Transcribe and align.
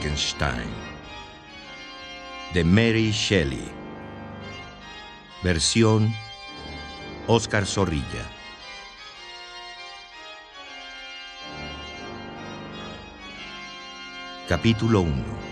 Frankenstein 0.00 0.70
de 2.54 2.64
Mary 2.64 3.10
Shelley. 3.12 3.70
Versión 5.42 6.14
Oscar 7.26 7.66
Zorrilla. 7.66 8.24
Capítulo 14.48 15.02
1. 15.02 15.49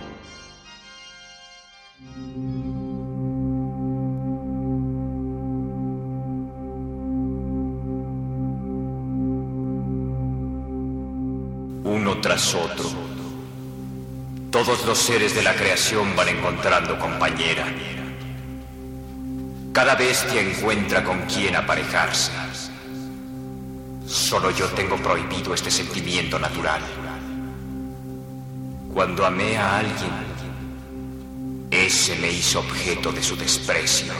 Los 14.89 14.97
seres 14.97 15.35
de 15.35 15.43
la 15.43 15.55
creación 15.55 16.17
van 16.17 16.31
encontrando 16.31 16.99
compañera. 16.99 17.67
Cada 19.71 19.95
bestia 19.95 20.41
encuentra 20.41 21.05
con 21.05 21.21
quien 21.27 21.57
aparejarse. 21.57 22.33
Solo 24.07 24.51
yo 24.51 24.65
tengo 24.69 24.97
prohibido 24.97 25.53
este 25.53 25.71
sentimiento 25.71 26.39
natural. 26.39 26.81
Cuando 28.95 29.27
amé 29.27 29.59
a 29.59 29.81
alguien, 29.81 30.11
ese 31.71 32.17
me 32.17 32.33
hizo 32.33 32.61
objeto 32.61 33.13
de 33.13 33.23
su 33.23 33.37
desprecio. 33.37 34.15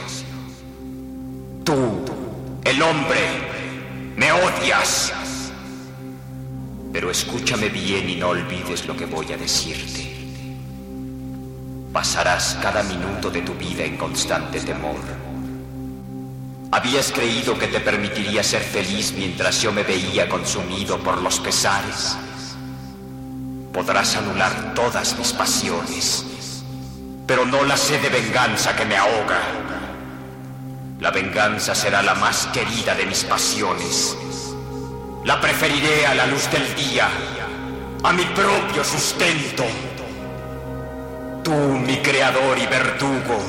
Tú, 1.63 2.05
el 2.63 2.79
hombre, 2.79 3.21
me 4.15 4.31
odias. 4.31 5.13
Pero 6.93 7.09
escúchame 7.09 7.69
bien 7.69 8.07
y 8.07 8.17
no 8.17 8.29
olvides 8.29 8.85
lo 8.85 8.95
que 8.95 9.07
voy 9.07 9.33
a 9.33 9.37
decirte. 9.37 10.08
Pasarás 11.93 12.55
cada 12.61 12.83
minuto 12.83 13.31
de 13.31 13.41
tu 13.41 13.55
vida 13.55 13.83
en 13.83 13.97
constante 13.97 14.59
temor. 14.59 14.99
Habías 16.71 17.11
creído 17.11 17.57
que 17.57 17.67
te 17.67 17.79
permitiría 17.79 18.43
ser 18.43 18.61
feliz 18.61 19.11
mientras 19.17 19.59
yo 19.59 19.71
me 19.71 19.81
veía 19.81 20.29
consumido 20.29 20.99
por 20.99 21.19
los 21.19 21.39
pesares. 21.39 22.15
Podrás 23.73 24.15
anular 24.15 24.75
todas 24.75 25.17
mis 25.17 25.33
pasiones, 25.33 26.25
pero 27.25 27.43
no 27.45 27.63
la 27.63 27.75
sed 27.75 27.99
de 28.03 28.09
venganza 28.09 28.75
que 28.75 28.85
me 28.85 28.95
ahoga. 28.95 29.41
La 30.99 31.09
venganza 31.09 31.73
será 31.73 32.03
la 32.03 32.13
más 32.13 32.47
querida 32.53 32.93
de 32.93 33.07
mis 33.07 33.23
pasiones. 33.23 34.15
La 35.25 35.41
preferiré 35.41 36.05
a 36.05 36.13
la 36.13 36.27
luz 36.27 36.51
del 36.51 36.75
día, 36.75 37.09
a 38.03 38.13
mi 38.13 38.25
propio 38.25 38.83
sustento. 38.83 39.65
Tú, 41.49 41.55
mi 41.55 41.97
creador 42.03 42.59
y 42.59 42.67
verdugo, 42.67 43.39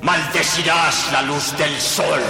maldecirás 0.00 1.12
la 1.12 1.20
luz 1.20 1.54
del 1.58 1.78
sol. 1.78 2.20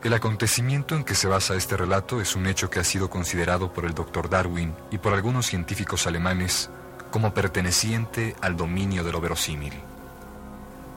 El 0.00 0.14
acontecimiento 0.14 0.94
en 0.94 1.02
que 1.02 1.16
se 1.16 1.26
basa 1.26 1.56
este 1.56 1.76
relato 1.76 2.20
es 2.20 2.36
un 2.36 2.46
hecho 2.46 2.70
que 2.70 2.78
ha 2.78 2.84
sido 2.84 3.10
considerado 3.10 3.72
por 3.72 3.84
el 3.84 3.94
doctor 3.94 4.30
Darwin 4.30 4.72
y 4.92 4.98
por 4.98 5.12
algunos 5.12 5.46
científicos 5.46 6.06
alemanes 6.06 6.70
como 7.10 7.34
perteneciente 7.34 8.36
al 8.40 8.56
dominio 8.56 9.02
de 9.02 9.10
lo 9.10 9.20
verosímil. 9.20 9.74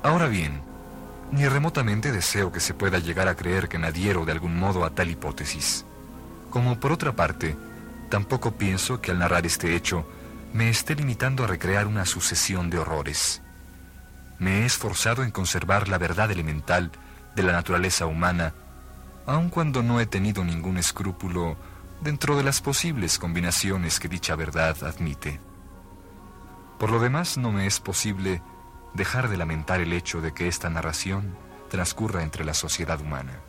Ahora 0.04 0.28
bien, 0.28 0.62
ni 1.32 1.48
remotamente 1.48 2.12
deseo 2.12 2.52
que 2.52 2.60
se 2.60 2.76
pueda 2.76 3.00
llegar 3.00 3.28
a 3.28 3.36
creer 3.36 3.70
que 3.70 3.78
adhiero 3.78 4.24
de 4.24 4.34
algún 4.34 4.56
modo 4.56 4.86
a 4.86 4.92
tal 4.92 5.10
hipótesis. 5.10 5.84
Como 6.52 6.80
por 6.80 6.92
otra 6.92 7.14
parte, 7.14 7.58
tampoco 8.10 8.52
pienso 8.52 9.02
que 9.02 9.10
al 9.10 9.18
narrar 9.18 9.48
este 9.48 9.76
hecho 9.76 10.06
me 10.53 10.69
esté 10.69 10.96
limitando 10.96 11.44
a 11.44 11.47
recrear 11.47 11.88
una 11.88 12.06
sucesión 12.06 12.69
de 12.69 12.78
horrores. 12.78 13.41
Me 14.38 14.62
he 14.62 14.66
esforzado 14.66 15.24
en 15.24 15.31
conservar 15.31 15.90
la 15.90 15.97
verdad 15.97 16.30
elemental 16.30 16.91
de 17.36 17.41
la 17.41 17.53
naturaleza 17.53 18.06
humana, 18.06 18.53
aun 19.25 19.50
cuando 19.50 19.81
no 19.81 20.00
he 20.00 20.06
tenido 20.06 20.44
ningún 20.44 20.78
escrúpulo 20.78 21.58
dentro 22.02 22.38
de 22.38 22.44
las 22.44 22.62
posibles 22.62 23.18
combinaciones 23.18 24.00
que 24.00 24.08
dicha 24.08 24.36
verdad 24.36 24.78
admite. 24.84 25.40
Por 26.78 26.91
lo 26.91 27.00
demás, 27.00 27.38
no 27.38 27.52
me 27.52 27.66
es 27.66 27.80
posible 27.80 28.44
dejar 28.94 29.30
de 29.30 29.38
lamentar 29.38 29.81
el 29.81 29.91
hecho 29.91 30.22
de 30.22 30.34
que 30.34 30.47
esta 30.47 30.70
narración 30.70 31.35
transcurra 31.70 32.22
entre 32.22 32.46
la 32.46 32.53
sociedad 32.53 33.02
humana. 33.02 33.40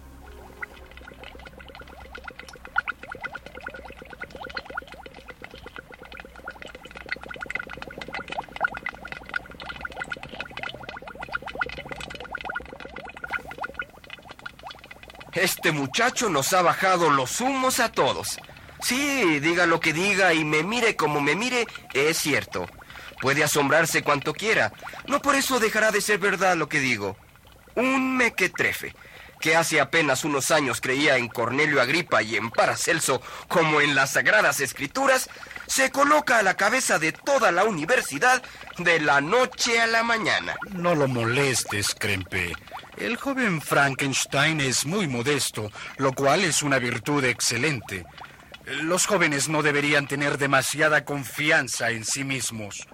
Este 15.34 15.72
muchacho 15.72 16.28
nos 16.28 16.52
ha 16.52 16.62
bajado 16.62 17.10
los 17.10 17.40
humos 17.40 17.80
a 17.80 17.90
todos. 17.90 18.38
Sí, 18.80 19.40
diga 19.40 19.66
lo 19.66 19.80
que 19.80 19.92
diga 19.92 20.32
y 20.32 20.44
me 20.44 20.62
mire 20.62 20.94
como 20.94 21.20
me 21.20 21.34
mire, 21.34 21.66
es 21.92 22.18
cierto. 22.18 22.68
Puede 23.20 23.42
asombrarse 23.42 24.02
cuanto 24.02 24.32
quiera. 24.32 24.72
No 25.08 25.20
por 25.20 25.34
eso 25.34 25.58
dejará 25.58 25.90
de 25.90 26.00
ser 26.00 26.18
verdad 26.18 26.56
lo 26.56 26.68
que 26.68 26.78
digo. 26.78 27.16
Un 27.74 28.16
mequetrefe, 28.16 28.94
que 29.44 29.56
hace 29.56 29.78
apenas 29.78 30.24
unos 30.24 30.50
años 30.50 30.80
creía 30.80 31.18
en 31.18 31.28
Cornelio 31.28 31.82
Agripa 31.82 32.22
y 32.22 32.34
en 32.34 32.50
Paracelso 32.50 33.20
como 33.46 33.82
en 33.82 33.94
las 33.94 34.12
sagradas 34.12 34.60
escrituras, 34.60 35.28
se 35.66 35.90
coloca 35.90 36.38
a 36.38 36.42
la 36.42 36.54
cabeza 36.54 36.98
de 36.98 37.12
toda 37.12 37.52
la 37.52 37.64
universidad 37.64 38.42
de 38.78 39.00
la 39.00 39.20
noche 39.20 39.82
a 39.82 39.86
la 39.86 40.02
mañana. 40.02 40.56
No 40.70 40.94
lo 40.94 41.08
molestes, 41.08 41.94
Krempe. 41.94 42.54
El 42.96 43.18
joven 43.18 43.60
Frankenstein 43.60 44.62
es 44.62 44.86
muy 44.86 45.08
modesto, 45.08 45.70
lo 45.98 46.14
cual 46.14 46.42
es 46.42 46.62
una 46.62 46.78
virtud 46.78 47.22
excelente. 47.24 48.06
Los 48.64 49.04
jóvenes 49.04 49.50
no 49.50 49.62
deberían 49.62 50.08
tener 50.08 50.38
demasiada 50.38 51.04
confianza 51.04 51.90
en 51.90 52.06
sí 52.06 52.24
mismos. 52.24 52.88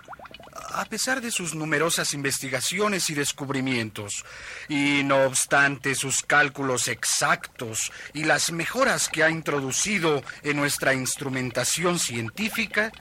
A 0.72 0.84
pesar 0.84 1.20
de 1.20 1.30
sus 1.30 1.54
numerosas 1.54 2.14
investigaciones 2.14 3.10
y 3.10 3.14
descubrimientos, 3.14 4.24
y 4.68 5.02
no 5.04 5.24
obstante 5.24 5.94
sus 5.94 6.22
cálculos 6.22 6.88
exactos 6.88 7.90
y 8.14 8.24
las 8.24 8.52
mejoras 8.52 9.08
que 9.08 9.24
ha 9.24 9.30
introducido 9.30 10.22
en 10.42 10.56
nuestra 10.56 10.94
instrumentación 10.94 11.98
científica, 11.98 12.92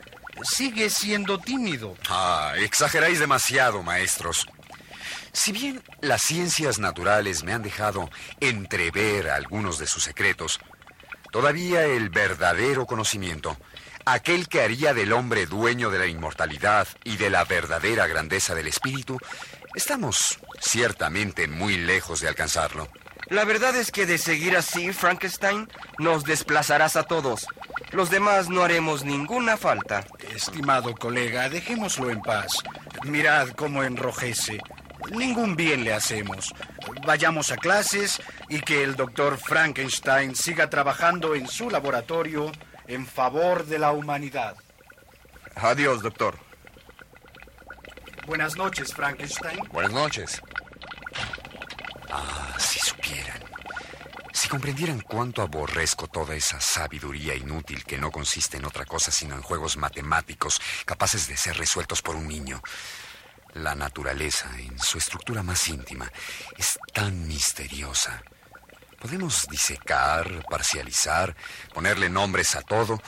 sigue 0.44 0.90
siendo 0.90 1.40
tímido. 1.40 1.96
Ah, 2.10 2.54
exageráis 2.58 3.20
demasiado, 3.20 3.84
maestros. 3.84 4.48
Si 5.32 5.52
bien 5.52 5.84
las 6.02 6.24
ciencias 6.24 6.80
naturales 6.80 7.44
me 7.44 7.54
han 7.54 7.62
dejado 7.62 8.10
entrever 8.40 9.30
algunos 9.30 9.78
de 9.78 9.86
sus 9.86 10.04
secretos, 10.04 10.60
todavía 11.32 11.86
el 11.86 12.10
verdadero 12.10 12.88
conocimiento, 12.88 13.58
aquel 14.14 14.48
que 14.48 14.62
haría 14.62 14.94
del 14.94 15.14
hombre 15.14 15.46
dueño 15.46 15.90
de 15.90 16.00
la 16.00 16.08
inmortalidad 16.08 16.88
y 17.04 17.18
de 17.18 17.30
la 17.30 17.44
verdadera 17.46 18.08
grandeza 18.08 18.56
del 18.56 18.68
espíritu, 18.68 19.18
estamos 19.76 20.40
ciertamente 20.60 21.48
muy 21.48 21.78
lejos 21.78 22.22
de 22.22 22.28
alcanzarlo. 22.28 22.90
La 23.28 23.46
verdad 23.46 23.76
es 23.76 23.92
que 23.92 24.06
de 24.06 24.18
seguir 24.18 24.58
así, 24.58 24.92
Frankenstein, 24.92 25.70
nos 26.00 26.24
desplazarás 26.24 26.96
a 26.96 27.04
todos. 27.04 27.46
Los 27.92 28.10
demás 28.10 28.50
no 28.50 28.64
haremos 28.64 29.04
ninguna 29.04 29.58
falta. 29.58 30.06
Estimado 30.36 30.96
colega, 30.96 31.50
dejémoslo 31.50 32.10
en 32.10 32.22
paz. 32.22 32.64
Mirad 33.04 33.50
cómo 33.50 33.84
enrojece. 33.84 34.60
ningún 35.12 35.56
bien 35.56 35.84
le 35.84 35.94
hacemos. 35.94 36.54
Vayamos 37.06 37.52
a 37.52 37.58
clases 37.58 38.20
y 38.50 38.60
que 38.62 38.84
el 38.84 38.96
doctor 38.96 39.38
Frankenstein 39.38 40.36
siga 40.36 40.70
trabajando 40.70 41.36
en 41.36 41.48
su 41.48 41.70
laboratorio 41.70 42.52
en 42.90 43.06
favor 43.06 43.66
de 43.68 43.78
la 43.78 43.92
humanidad. 43.92 44.56
Adiós, 45.56 46.02
doctor. 46.02 46.38
Buenas 48.26 48.58
noches, 48.58 48.94
Frankenstein. 48.94 49.60
Buenas 49.72 49.94
noches. 49.94 50.42
Ah, 52.10 52.56
si 52.58 52.80
supieran. 52.80 53.44
Si 54.34 54.50
comprendieran 54.50 55.02
cuánto 55.02 55.44
aborrezco 55.44 56.08
toda 56.08 56.36
esa 56.36 56.60
sabiduría 56.60 57.36
inútil 57.36 57.84
que 57.84 58.00
no 58.00 58.10
consiste 58.12 58.58
en 58.58 58.66
otra 58.66 58.86
cosa 58.86 59.12
sino 59.12 59.36
en 59.36 59.44
juegos 59.44 59.78
matemáticos 59.78 60.60
capaces 60.86 61.28
de 61.28 61.38
ser 61.38 61.58
resueltos 61.58 62.02
por 62.02 62.16
un 62.16 62.28
niño. 62.28 62.62
La 63.54 63.76
naturaleza, 63.76 64.50
en 64.58 64.80
su 64.80 64.98
estructura 64.98 65.44
más 65.44 65.68
íntima, 65.68 66.12
es 66.58 66.80
tan 66.94 67.28
misteriosa. 67.28 68.24
Podemos 69.00 69.48
disecar, 69.50 70.44
parcializar, 70.50 71.36
ponerle 71.74 72.10
nombres 72.10 72.56
a 72.56 72.62
todo, 72.62 73.02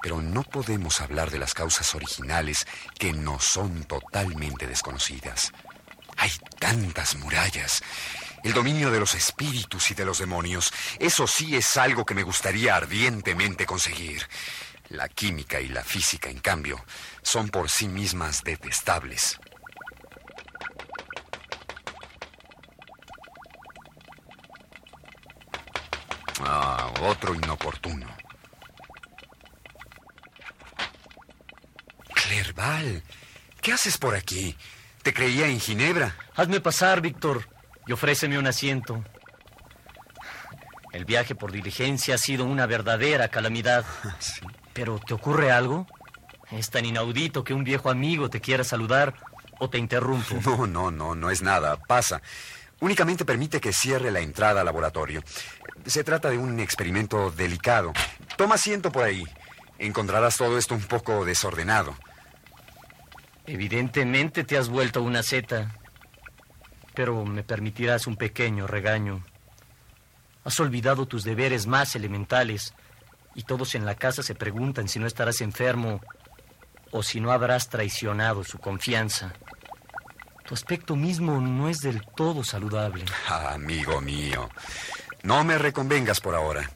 pero 0.00 0.22
no 0.22 0.42
podemos 0.42 1.00
hablar 1.00 1.30
de 1.30 1.38
las 1.38 1.54
causas 1.54 1.94
originales 1.94 2.66
que 2.98 3.12
no 3.12 3.38
son 3.38 3.84
totalmente 3.84 4.66
desconocidas. 4.66 5.52
Hay 6.16 6.30
tantas 6.58 7.16
murallas. 7.16 7.82
El 8.42 8.54
dominio 8.54 8.90
de 8.90 9.00
los 9.00 9.14
espíritus 9.14 9.90
y 9.90 9.94
de 9.94 10.04
los 10.04 10.18
demonios, 10.18 10.72
eso 10.98 11.26
sí 11.26 11.56
es 11.56 11.76
algo 11.76 12.06
que 12.06 12.14
me 12.14 12.22
gustaría 12.22 12.76
ardientemente 12.76 13.66
conseguir. 13.66 14.26
La 14.88 15.08
química 15.08 15.60
y 15.60 15.68
la 15.68 15.84
física, 15.84 16.30
en 16.30 16.38
cambio, 16.38 16.82
son 17.22 17.50
por 17.50 17.68
sí 17.68 17.88
mismas 17.88 18.42
detestables. 18.44 19.38
Otro 27.02 27.34
inoportuno. 27.34 28.06
Clerval, 32.14 33.02
¿qué 33.60 33.72
haces 33.72 33.98
por 33.98 34.14
aquí? 34.14 34.56
Te 35.02 35.14
creía 35.14 35.46
en 35.46 35.60
Ginebra. 35.60 36.16
Hazme 36.34 36.60
pasar, 36.60 37.00
Víctor, 37.00 37.48
y 37.86 37.92
ofréceme 37.92 38.38
un 38.38 38.46
asiento. 38.46 39.04
El 40.92 41.04
viaje 41.04 41.34
por 41.34 41.52
diligencia 41.52 42.14
ha 42.16 42.18
sido 42.18 42.44
una 42.44 42.66
verdadera 42.66 43.28
calamidad. 43.28 43.84
¿Pero 44.72 44.98
te 44.98 45.14
ocurre 45.14 45.50
algo? 45.50 45.86
Es 46.50 46.70
tan 46.70 46.84
inaudito 46.84 47.44
que 47.44 47.54
un 47.54 47.64
viejo 47.64 47.90
amigo 47.90 48.30
te 48.30 48.40
quiera 48.40 48.64
saludar 48.64 49.14
o 49.58 49.68
te 49.68 49.78
interrumpo. 49.78 50.34
No, 50.44 50.66
no, 50.66 50.90
no, 50.90 51.14
no 51.14 51.30
es 51.30 51.42
nada. 51.42 51.76
Pasa. 51.76 52.22
Únicamente 52.80 53.24
permite 53.24 53.60
que 53.60 53.72
cierre 53.72 54.10
la 54.10 54.20
entrada 54.20 54.60
al 54.60 54.66
laboratorio. 54.66 55.22
Se 55.86 56.04
trata 56.04 56.30
de 56.30 56.38
un 56.38 56.60
experimento 56.60 57.30
delicado. 57.30 57.92
Toma 58.36 58.56
asiento 58.56 58.92
por 58.92 59.04
ahí. 59.04 59.24
Encontrarás 59.78 60.36
todo 60.36 60.58
esto 60.58 60.74
un 60.74 60.82
poco 60.82 61.24
desordenado. 61.24 61.96
Evidentemente 63.46 64.44
te 64.44 64.58
has 64.58 64.68
vuelto 64.68 65.02
una 65.02 65.22
seta. 65.22 65.74
Pero 66.94 67.24
me 67.24 67.42
permitirás 67.42 68.06
un 68.06 68.16
pequeño 68.16 68.66
regaño. 68.66 69.24
Has 70.44 70.58
olvidado 70.60 71.06
tus 71.06 71.24
deberes 71.24 71.66
más 71.66 71.94
elementales 71.94 72.74
y 73.34 73.42
todos 73.42 73.74
en 73.74 73.84
la 73.84 73.94
casa 73.94 74.22
se 74.22 74.34
preguntan 74.34 74.88
si 74.88 74.98
no 74.98 75.06
estarás 75.06 75.40
enfermo 75.40 76.00
o 76.90 77.02
si 77.02 77.20
no 77.20 77.32
habrás 77.32 77.68
traicionado 77.68 78.44
su 78.44 78.58
confianza. 78.58 79.32
Tu 80.44 80.54
aspecto 80.54 80.96
mismo 80.96 81.40
no 81.40 81.68
es 81.68 81.80
del 81.80 82.02
todo 82.16 82.42
saludable. 82.42 83.04
Ah, 83.28 83.52
amigo 83.52 84.00
mío, 84.00 84.48
no 85.28 85.44
me 85.44 85.58
reconvengas 85.58 86.22
por 86.22 86.34
ahora. 86.34 86.70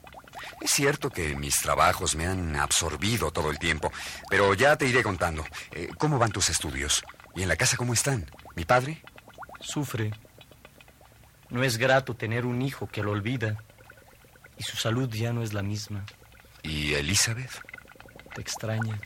Es 0.61 0.69
cierto 0.69 1.09
que 1.09 1.35
mis 1.35 1.59
trabajos 1.59 2.15
me 2.15 2.27
han 2.27 2.55
absorbido 2.55 3.31
todo 3.31 3.49
el 3.49 3.57
tiempo, 3.57 3.91
pero 4.29 4.53
ya 4.53 4.75
te 4.75 4.85
iré 4.85 5.01
contando. 5.01 5.43
Eh, 5.71 5.89
¿Cómo 5.97 6.19
van 6.19 6.31
tus 6.31 6.49
estudios? 6.49 7.03
¿Y 7.35 7.41
en 7.41 7.47
la 7.47 7.55
casa 7.55 7.77
cómo 7.77 7.93
están? 7.93 8.29
¿Mi 8.55 8.63
padre? 8.63 9.01
Sufre. 9.59 10.11
No 11.49 11.63
es 11.63 11.79
grato 11.79 12.15
tener 12.15 12.45
un 12.45 12.61
hijo 12.61 12.85
que 12.85 13.01
lo 13.01 13.09
olvida 13.09 13.57
y 14.55 14.61
su 14.61 14.77
salud 14.77 15.09
ya 15.09 15.33
no 15.33 15.41
es 15.41 15.53
la 15.53 15.63
misma. 15.63 16.05
¿Y 16.61 16.93
Elizabeth? 16.93 17.59
Te 18.35 18.41
extraña. 18.41 18.99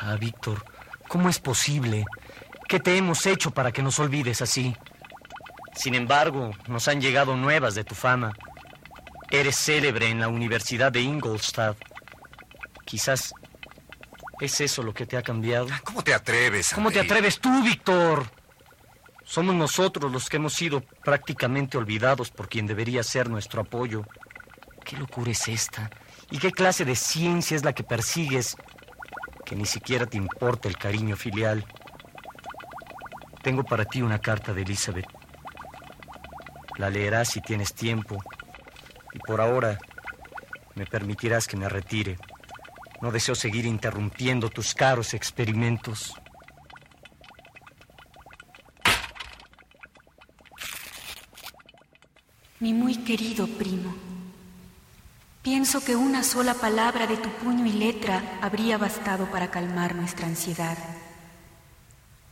Ah, 0.00 0.14
Víctor, 0.14 0.64
¿cómo 1.08 1.28
es 1.28 1.40
posible? 1.40 2.04
¿Qué 2.68 2.78
te 2.78 2.96
hemos 2.96 3.26
hecho 3.26 3.50
para 3.50 3.72
que 3.72 3.82
nos 3.82 3.98
olvides 3.98 4.40
así? 4.40 4.76
Sin 5.78 5.94
embargo, 5.94 6.50
nos 6.66 6.88
han 6.88 7.00
llegado 7.00 7.36
nuevas 7.36 7.76
de 7.76 7.84
tu 7.84 7.94
fama. 7.94 8.32
Eres 9.30 9.54
célebre 9.54 10.08
en 10.08 10.18
la 10.18 10.26
Universidad 10.26 10.90
de 10.90 11.02
Ingolstadt. 11.02 11.76
Quizás 12.84 13.32
es 14.40 14.60
eso 14.60 14.82
lo 14.82 14.92
que 14.92 15.06
te 15.06 15.16
ha 15.16 15.22
cambiado. 15.22 15.68
¿Cómo 15.84 16.02
te 16.02 16.12
atreves? 16.12 16.72
¿Cómo 16.74 16.90
te 16.90 16.98
atreves 16.98 17.38
tú, 17.38 17.62
Víctor? 17.62 18.26
Somos 19.24 19.54
nosotros 19.54 20.10
los 20.10 20.28
que 20.28 20.38
hemos 20.38 20.54
sido 20.54 20.80
prácticamente 20.80 21.78
olvidados 21.78 22.32
por 22.32 22.48
quien 22.48 22.66
debería 22.66 23.04
ser 23.04 23.30
nuestro 23.30 23.60
apoyo. 23.60 24.04
¿Qué 24.84 24.96
locura 24.96 25.30
es 25.30 25.46
esta? 25.46 25.90
¿Y 26.32 26.38
qué 26.38 26.50
clase 26.50 26.84
de 26.84 26.96
ciencia 26.96 27.56
es 27.56 27.64
la 27.64 27.72
que 27.72 27.84
persigues 27.84 28.56
que 29.46 29.54
ni 29.54 29.64
siquiera 29.64 30.06
te 30.06 30.16
importa 30.16 30.66
el 30.66 30.76
cariño 30.76 31.14
filial? 31.14 31.64
Tengo 33.44 33.62
para 33.62 33.84
ti 33.84 34.02
una 34.02 34.18
carta 34.18 34.52
de 34.52 34.62
Elizabeth. 34.62 35.17
La 36.78 36.90
leerás 36.90 37.30
si 37.30 37.40
tienes 37.40 37.74
tiempo. 37.74 38.22
Y 39.12 39.18
por 39.18 39.40
ahora 39.40 39.78
me 40.76 40.86
permitirás 40.86 41.48
que 41.48 41.56
me 41.56 41.68
retire. 41.68 42.16
No 43.00 43.10
deseo 43.10 43.34
seguir 43.34 43.66
interrumpiendo 43.66 44.48
tus 44.48 44.74
caros 44.74 45.12
experimentos. 45.12 46.14
Mi 52.60 52.72
muy 52.72 52.96
querido 52.98 53.46
primo, 53.46 53.94
pienso 55.42 55.84
que 55.84 55.94
una 55.94 56.24
sola 56.24 56.54
palabra 56.54 57.06
de 57.06 57.16
tu 57.16 57.28
puño 57.30 57.66
y 57.66 57.72
letra 57.72 58.38
habría 58.42 58.78
bastado 58.78 59.30
para 59.30 59.50
calmar 59.50 59.94
nuestra 59.94 60.26
ansiedad. 60.26 60.76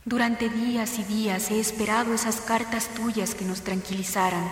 Durante 0.07 0.47
días 0.47 0.99
y 0.99 1.03
días 1.03 1.51
he 1.51 1.59
esperado 1.59 2.13
esas 2.13 2.37
cartas 2.37 2.87
tuyas 2.95 3.35
que 3.35 3.43
nos 3.43 3.59
tranquilizaran, 3.59 4.47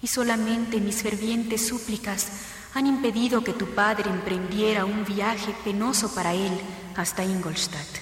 y 0.00 0.06
solamente 0.06 0.80
mis 0.80 1.02
fervientes 1.02 1.68
súplicas 1.68 2.28
han 2.72 2.86
impedido 2.86 3.44
que 3.44 3.52
tu 3.52 3.66
padre 3.74 4.08
emprendiera 4.08 4.86
un 4.86 5.04
viaje 5.04 5.54
penoso 5.62 6.14
para 6.14 6.32
él 6.32 6.58
hasta 6.96 7.22
Ingolstadt. 7.22 7.98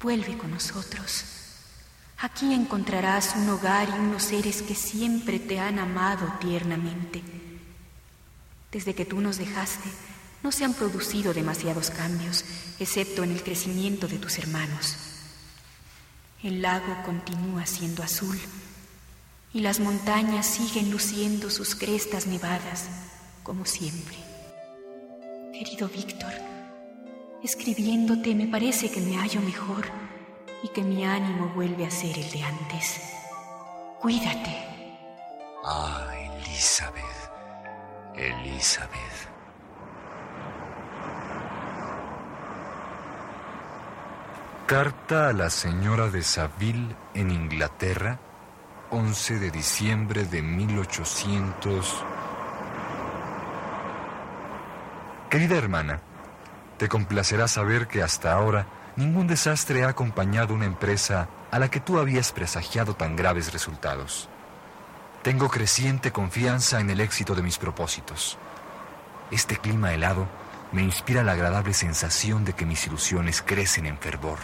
Vuelve 0.00 0.38
con 0.38 0.52
nosotros. 0.52 1.26
Aquí 2.16 2.54
encontrarás 2.54 3.34
un 3.36 3.46
hogar 3.50 3.90
y 3.90 4.00
unos 4.00 4.22
seres 4.22 4.62
que 4.62 4.74
siempre 4.74 5.38
te 5.38 5.60
han 5.60 5.78
amado 5.78 6.32
tiernamente. 6.40 7.22
Desde 8.72 8.94
que 8.94 9.04
tú 9.04 9.20
nos 9.20 9.36
dejaste, 9.36 9.90
no 10.42 10.50
se 10.50 10.64
han 10.64 10.72
producido 10.72 11.34
demasiados 11.34 11.90
cambios, 11.90 12.42
excepto 12.78 13.22
en 13.22 13.32
el 13.32 13.42
crecimiento 13.42 14.08
de 14.08 14.16
tus 14.16 14.38
hermanos. 14.38 15.09
El 16.42 16.62
lago 16.62 16.96
continúa 17.04 17.66
siendo 17.66 18.02
azul 18.02 18.38
y 19.52 19.60
las 19.60 19.78
montañas 19.78 20.46
siguen 20.46 20.90
luciendo 20.90 21.50
sus 21.50 21.74
crestas 21.74 22.26
nevadas, 22.26 22.88
como 23.42 23.66
siempre. 23.66 24.16
Querido 25.52 25.88
Víctor, 25.88 26.32
escribiéndote 27.44 28.34
me 28.34 28.46
parece 28.46 28.90
que 28.90 29.02
me 29.02 29.16
hallo 29.18 29.42
mejor 29.42 29.84
y 30.62 30.68
que 30.68 30.82
mi 30.82 31.04
ánimo 31.04 31.52
vuelve 31.54 31.84
a 31.84 31.90
ser 31.90 32.18
el 32.18 32.30
de 32.30 32.42
antes. 32.42 33.02
Cuídate. 34.00 34.64
Ah, 35.62 36.08
Elizabeth. 36.38 37.04
Elizabeth. 38.16 39.29
Carta 44.70 45.30
a 45.30 45.32
la 45.32 45.50
señora 45.50 46.10
de 46.10 46.22
Saville 46.22 46.94
en 47.14 47.32
Inglaterra, 47.32 48.20
11 48.90 49.40
de 49.40 49.50
diciembre 49.50 50.26
de 50.26 50.42
1800. 50.42 52.04
Querida 55.28 55.56
hermana, 55.56 56.00
te 56.78 56.88
complacerá 56.88 57.48
saber 57.48 57.88
que 57.88 58.00
hasta 58.00 58.32
ahora 58.32 58.66
ningún 58.94 59.26
desastre 59.26 59.82
ha 59.82 59.88
acompañado 59.88 60.54
una 60.54 60.66
empresa 60.66 61.28
a 61.50 61.58
la 61.58 61.68
que 61.68 61.80
tú 61.80 61.98
habías 61.98 62.30
presagiado 62.30 62.94
tan 62.94 63.16
graves 63.16 63.52
resultados. 63.52 64.28
Tengo 65.24 65.48
creciente 65.48 66.12
confianza 66.12 66.78
en 66.78 66.90
el 66.90 67.00
éxito 67.00 67.34
de 67.34 67.42
mis 67.42 67.58
propósitos. 67.58 68.38
Este 69.32 69.56
clima 69.56 69.92
helado 69.92 70.28
me 70.70 70.84
inspira 70.84 71.24
la 71.24 71.32
agradable 71.32 71.74
sensación 71.74 72.44
de 72.44 72.52
que 72.52 72.66
mis 72.66 72.86
ilusiones 72.86 73.42
crecen 73.42 73.86
en 73.86 73.98
fervor. 73.98 74.38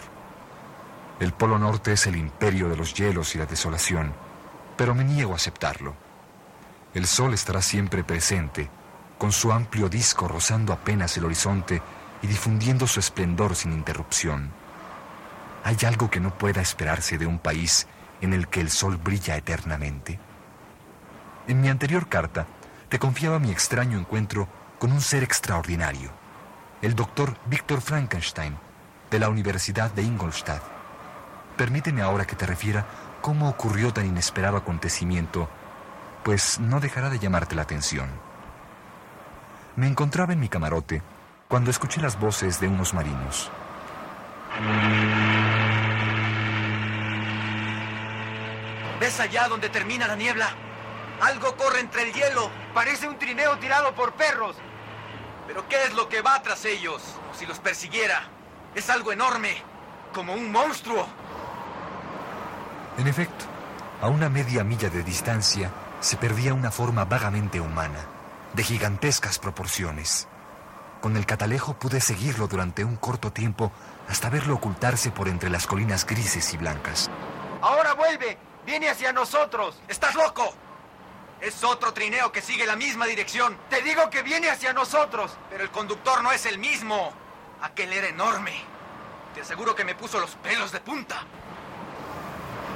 El 1.19 1.33
Polo 1.33 1.57
Norte 1.57 1.93
es 1.93 2.05
el 2.05 2.15
imperio 2.15 2.69
de 2.69 2.77
los 2.77 2.93
hielos 2.93 3.33
y 3.33 3.39
la 3.39 3.47
desolación, 3.47 4.13
pero 4.75 4.93
me 4.93 5.03
niego 5.03 5.33
a 5.33 5.37
aceptarlo. 5.37 5.95
El 6.93 7.07
sol 7.07 7.33
estará 7.33 7.61
siempre 7.63 8.03
presente, 8.03 8.69
con 9.17 9.31
su 9.31 9.51
amplio 9.51 9.89
disco 9.89 10.27
rozando 10.27 10.73
apenas 10.73 11.17
el 11.17 11.25
horizonte 11.25 11.81
y 12.21 12.27
difundiendo 12.27 12.85
su 12.85 12.99
esplendor 12.99 13.55
sin 13.55 13.73
interrupción. 13.73 14.51
¿Hay 15.63 15.77
algo 15.87 16.11
que 16.11 16.19
no 16.19 16.37
pueda 16.37 16.61
esperarse 16.61 17.17
de 17.17 17.25
un 17.25 17.39
país 17.39 17.87
en 18.21 18.33
el 18.33 18.47
que 18.47 18.61
el 18.61 18.69
sol 18.69 18.97
brilla 18.97 19.35
eternamente? 19.37 20.19
En 21.47 21.61
mi 21.61 21.69
anterior 21.69 22.07
carta 22.07 22.45
te 22.89 22.99
confiaba 22.99 23.39
mi 23.39 23.49
extraño 23.49 23.97
encuentro 23.97 24.47
con 24.77 24.91
un 24.91 25.01
ser 25.01 25.23
extraordinario, 25.23 26.11
el 26.83 26.93
doctor 26.93 27.35
Víctor 27.47 27.81
Frankenstein, 27.81 28.55
de 29.09 29.19
la 29.19 29.29
Universidad 29.29 29.91
de 29.91 30.03
Ingolstadt. 30.03 30.76
Permíteme 31.57 32.03
ahora 32.03 32.25
que 32.25 32.35
te 32.35 32.45
refiera 32.45 32.85
cómo 33.21 33.49
ocurrió 33.49 33.91
tan 33.91 34.05
inesperado 34.05 34.57
acontecimiento, 34.57 35.49
pues 36.23 36.59
no 36.59 36.79
dejará 36.79 37.09
de 37.09 37.17
llamarte 37.17 37.55
la 37.55 37.63
atención. 37.63 38.09
Me 39.75 39.87
encontraba 39.87 40.33
en 40.33 40.39
mi 40.39 40.49
camarote 40.49 41.01
cuando 41.47 41.71
escuché 41.71 41.99
las 41.99 42.19
voces 42.19 42.59
de 42.59 42.67
unos 42.67 42.93
marinos. 42.93 43.49
¿Ves 48.99 49.19
allá 49.19 49.47
donde 49.47 49.69
termina 49.69 50.07
la 50.07 50.15
niebla? 50.15 50.49
Algo 51.21 51.55
corre 51.55 51.79
entre 51.79 52.03
el 52.03 52.13
hielo. 52.13 52.51
Parece 52.75 53.07
un 53.07 53.17
trineo 53.17 53.57
tirado 53.57 53.95
por 53.95 54.13
perros. 54.13 54.55
¿Pero 55.47 55.67
qué 55.67 55.85
es 55.85 55.93
lo 55.95 56.07
que 56.07 56.21
va 56.21 56.41
tras 56.43 56.65
ellos? 56.65 57.01
Si 57.33 57.47
los 57.47 57.57
persiguiera. 57.59 58.23
Es 58.75 58.89
algo 58.91 59.11
enorme, 59.11 59.57
como 60.13 60.33
un 60.33 60.51
monstruo. 60.51 61.07
En 62.97 63.07
efecto, 63.07 63.45
a 64.01 64.07
una 64.07 64.27
media 64.27 64.63
milla 64.63 64.89
de 64.89 65.03
distancia 65.03 65.71
se 65.99 66.17
perdía 66.17 66.55
una 66.55 66.71
forma 66.71 67.05
vagamente 67.05 67.61
humana, 67.61 67.99
de 68.53 68.63
gigantescas 68.63 69.37
proporciones. 69.37 70.27
Con 71.01 71.15
el 71.15 71.27
catalejo 71.27 71.75
pude 71.75 72.01
seguirlo 72.01 72.47
durante 72.47 72.83
un 72.83 72.95
corto 72.95 73.31
tiempo 73.31 73.71
hasta 74.09 74.31
verlo 74.31 74.55
ocultarse 74.55 75.11
por 75.11 75.27
entre 75.27 75.51
las 75.51 75.67
colinas 75.67 76.07
grises 76.07 76.51
y 76.55 76.57
blancas. 76.57 77.09
Ahora 77.61 77.93
vuelve. 77.93 78.37
Viene 78.65 78.89
hacia 78.89 79.13
nosotros. 79.13 79.79
¿Estás 79.87 80.15
loco? 80.15 80.53
Es 81.39 81.63
otro 81.63 81.93
trineo 81.93 82.31
que 82.31 82.41
sigue 82.41 82.65
la 82.65 82.75
misma 82.75 83.05
dirección. 83.05 83.57
Te 83.69 83.81
digo 83.83 84.09
que 84.09 84.23
viene 84.23 84.49
hacia 84.49 84.73
nosotros. 84.73 85.37
Pero 85.49 85.63
el 85.63 85.69
conductor 85.69 86.23
no 86.23 86.31
es 86.31 86.45
el 86.47 86.57
mismo. 86.57 87.13
Aquel 87.61 87.93
era 87.93 88.07
enorme. 88.07 88.53
Te 89.35 89.41
aseguro 89.41 89.75
que 89.75 89.85
me 89.85 89.95
puso 89.95 90.19
los 90.19 90.31
pelos 90.35 90.71
de 90.71 90.79
punta. 90.79 91.23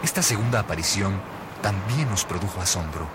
Esta 0.04 0.24
segunda 0.24 0.60
aparición 0.60 1.22
también 1.62 2.10
nos 2.10 2.26
produjo 2.26 2.60
asombro. 2.60 3.08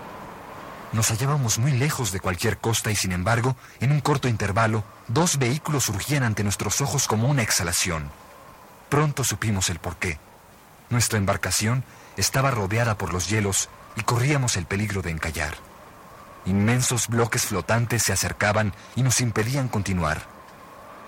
Nos 0.92 1.10
hallábamos 1.10 1.58
muy 1.58 1.72
lejos 1.72 2.12
de 2.12 2.20
cualquier 2.20 2.58
costa 2.58 2.90
y 2.90 2.96
sin 2.96 3.12
embargo, 3.12 3.56
en 3.80 3.90
un 3.90 4.00
corto 4.00 4.28
intervalo, 4.28 4.84
dos 5.08 5.38
vehículos 5.38 5.84
surgían 5.84 6.22
ante 6.22 6.44
nuestros 6.44 6.80
ojos 6.80 7.08
como 7.08 7.28
una 7.28 7.42
exhalación. 7.42 8.10
Pronto 8.88 9.24
supimos 9.24 9.68
el 9.68 9.80
porqué. 9.80 10.20
Nuestra 10.88 11.18
embarcación 11.18 11.84
estaba 12.16 12.52
rodeada 12.52 12.96
por 12.96 13.12
los 13.12 13.28
hielos 13.28 13.68
y 13.96 14.02
corríamos 14.02 14.56
el 14.56 14.66
peligro 14.66 15.02
de 15.02 15.10
encallar. 15.10 15.54
Inmensos 16.46 17.08
bloques 17.08 17.46
flotantes 17.46 18.04
se 18.04 18.12
acercaban 18.12 18.72
y 18.94 19.02
nos 19.02 19.20
impedían 19.20 19.66
continuar. 19.66 20.22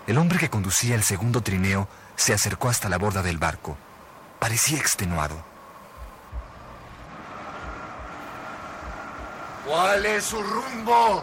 El 0.09 0.19
hombre 0.19 0.39
que 0.39 0.51
conducía 0.51 0.97
el 0.97 1.05
segundo 1.05 1.43
trineo 1.43 1.89
se 2.17 2.35
acercó 2.35 2.69
hasta 2.69 2.89
la 2.89 2.99
borda 2.99 3.23
del 3.23 3.39
barco. 3.39 3.77
Parecía 4.41 4.79
extenuado. 4.79 5.37
¿Cuál 9.69 10.07
es 10.07 10.25
su 10.25 10.43
rumbo? 10.43 11.23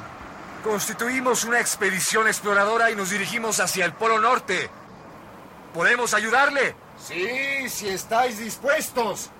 Constituimos 0.64 1.46
una 1.46 1.60
expedición 1.60 2.28
exploradora 2.28 2.92
y 2.92 2.96
nos 2.96 3.10
dirigimos 3.10 3.60
hacia 3.60 3.86
el 3.86 3.94
Polo 3.94 4.20
Norte. 4.20 4.70
¿Podemos 5.74 6.14
ayudarle? 6.14 6.76
Sí, 7.04 7.68
si 7.70 7.90
estáis 7.90 8.38
dispuestos. 8.38 9.32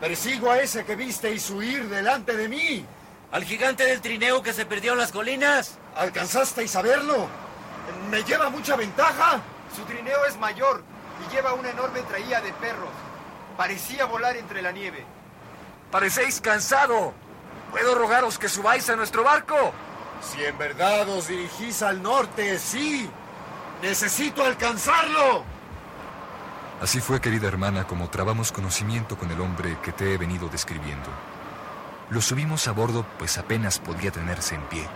Persigo 0.00 0.50
a 0.50 0.60
ese 0.60 0.86
que 0.86 0.96
visteis 0.96 1.50
huir 1.50 1.86
delante 1.90 2.34
de 2.34 2.48
mí. 2.48 2.86
¿Al 3.30 3.44
gigante 3.44 3.84
del 3.84 4.00
trineo 4.00 4.42
que 4.42 4.54
se 4.54 4.64
perdió 4.64 4.92
en 4.92 4.98
las 4.98 5.12
colinas? 5.12 5.76
¿Alcanzasteis 5.94 6.74
a 6.76 6.82
verlo? 6.82 7.28
¿Me 8.10 8.24
lleva 8.24 8.48
mucha 8.48 8.74
ventaja? 8.74 9.42
Su 9.76 9.82
trineo 9.82 10.24
es 10.24 10.38
mayor 10.38 10.82
y 11.26 11.34
lleva 11.34 11.52
una 11.52 11.68
enorme 11.68 12.00
traía 12.02 12.40
de 12.40 12.54
perros. 12.54 12.88
Parecía 13.58 14.06
volar 14.06 14.34
entre 14.38 14.62
la 14.62 14.72
nieve. 14.72 15.04
Parecéis 15.90 16.40
cansado. 16.40 17.25
¿Puedo 17.76 17.94
rogaros 17.94 18.38
que 18.38 18.48
subáis 18.48 18.88
a 18.88 18.96
nuestro 18.96 19.22
barco? 19.22 19.54
Si 20.22 20.42
en 20.42 20.56
verdad 20.56 21.06
os 21.10 21.28
dirigís 21.28 21.82
al 21.82 22.02
norte, 22.02 22.58
sí. 22.58 23.06
Necesito 23.82 24.42
alcanzarlo. 24.42 25.44
Así 26.80 27.02
fue, 27.02 27.20
querida 27.20 27.48
hermana, 27.48 27.86
como 27.86 28.08
trabamos 28.08 28.50
conocimiento 28.50 29.18
con 29.18 29.30
el 29.30 29.42
hombre 29.42 29.76
que 29.82 29.92
te 29.92 30.14
he 30.14 30.16
venido 30.16 30.48
describiendo. 30.48 31.10
Lo 32.08 32.22
subimos 32.22 32.66
a 32.66 32.72
bordo, 32.72 33.04
pues 33.18 33.36
apenas 33.36 33.78
podía 33.78 34.10
tenerse 34.10 34.54
en 34.54 34.62
pie. 34.62 34.88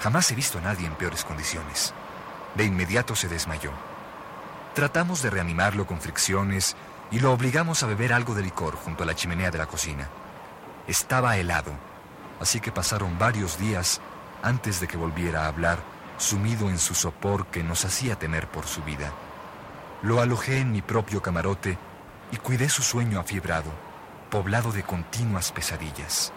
Jamás 0.00 0.32
he 0.32 0.34
visto 0.34 0.58
a 0.58 0.62
nadie 0.62 0.88
en 0.88 0.96
peores 0.96 1.22
condiciones. 1.22 1.94
De 2.56 2.64
inmediato 2.64 3.14
se 3.14 3.28
desmayó. 3.28 3.70
Tratamos 4.74 5.22
de 5.22 5.30
reanimarlo 5.30 5.86
con 5.86 6.00
fricciones 6.00 6.74
y 7.12 7.20
lo 7.20 7.32
obligamos 7.32 7.84
a 7.84 7.86
beber 7.86 8.12
algo 8.12 8.34
de 8.34 8.42
licor 8.42 8.74
junto 8.74 9.04
a 9.04 9.06
la 9.06 9.14
chimenea 9.14 9.52
de 9.52 9.58
la 9.58 9.66
cocina. 9.66 10.08
Estaba 10.88 11.36
helado, 11.36 11.72
así 12.40 12.60
que 12.60 12.72
pasaron 12.72 13.18
varios 13.18 13.58
días 13.58 14.00
antes 14.42 14.80
de 14.80 14.88
que 14.88 14.96
volviera 14.96 15.44
a 15.44 15.48
hablar, 15.48 15.78
sumido 16.18 16.68
en 16.68 16.78
su 16.78 16.94
sopor 16.94 17.46
que 17.46 17.62
nos 17.62 17.84
hacía 17.84 18.18
temer 18.18 18.48
por 18.48 18.66
su 18.66 18.82
vida. 18.82 19.12
Lo 20.02 20.20
alojé 20.20 20.58
en 20.58 20.72
mi 20.72 20.82
propio 20.82 21.22
camarote 21.22 21.78
y 22.32 22.36
cuidé 22.38 22.68
su 22.68 22.82
sueño 22.82 23.20
afiebrado, 23.20 23.70
poblado 24.30 24.72
de 24.72 24.82
continuas 24.82 25.52
pesadillas. 25.52 26.32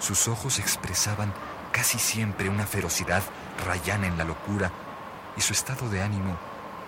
Sus 0.00 0.28
ojos 0.28 0.58
expresaban 0.58 1.32
casi 1.72 1.98
siempre 1.98 2.48
una 2.48 2.66
ferocidad 2.66 3.22
rayana 3.66 4.06
en 4.06 4.18
la 4.18 4.24
locura 4.24 4.70
y 5.36 5.40
su 5.40 5.52
estado 5.52 5.88
de 5.88 6.02
ánimo 6.02 6.36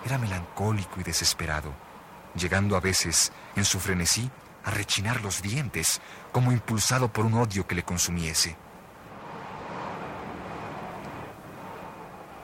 era 0.05 0.19
melancólico 0.19 1.01
y 1.01 1.03
desesperado, 1.03 1.73
llegando 2.35 2.77
a 2.77 2.81
veces, 2.81 3.33
en 3.55 3.65
su 3.65 3.79
frenesí, 3.79 4.31
a 4.65 4.71
rechinar 4.71 5.21
los 5.21 5.43
dientes, 5.43 6.01
como 6.33 6.53
impulsado 6.53 7.09
por 7.09 7.25
un 7.25 7.35
odio 7.35 7.67
que 7.67 7.75
le 7.75 7.83
consumiese. 7.83 8.57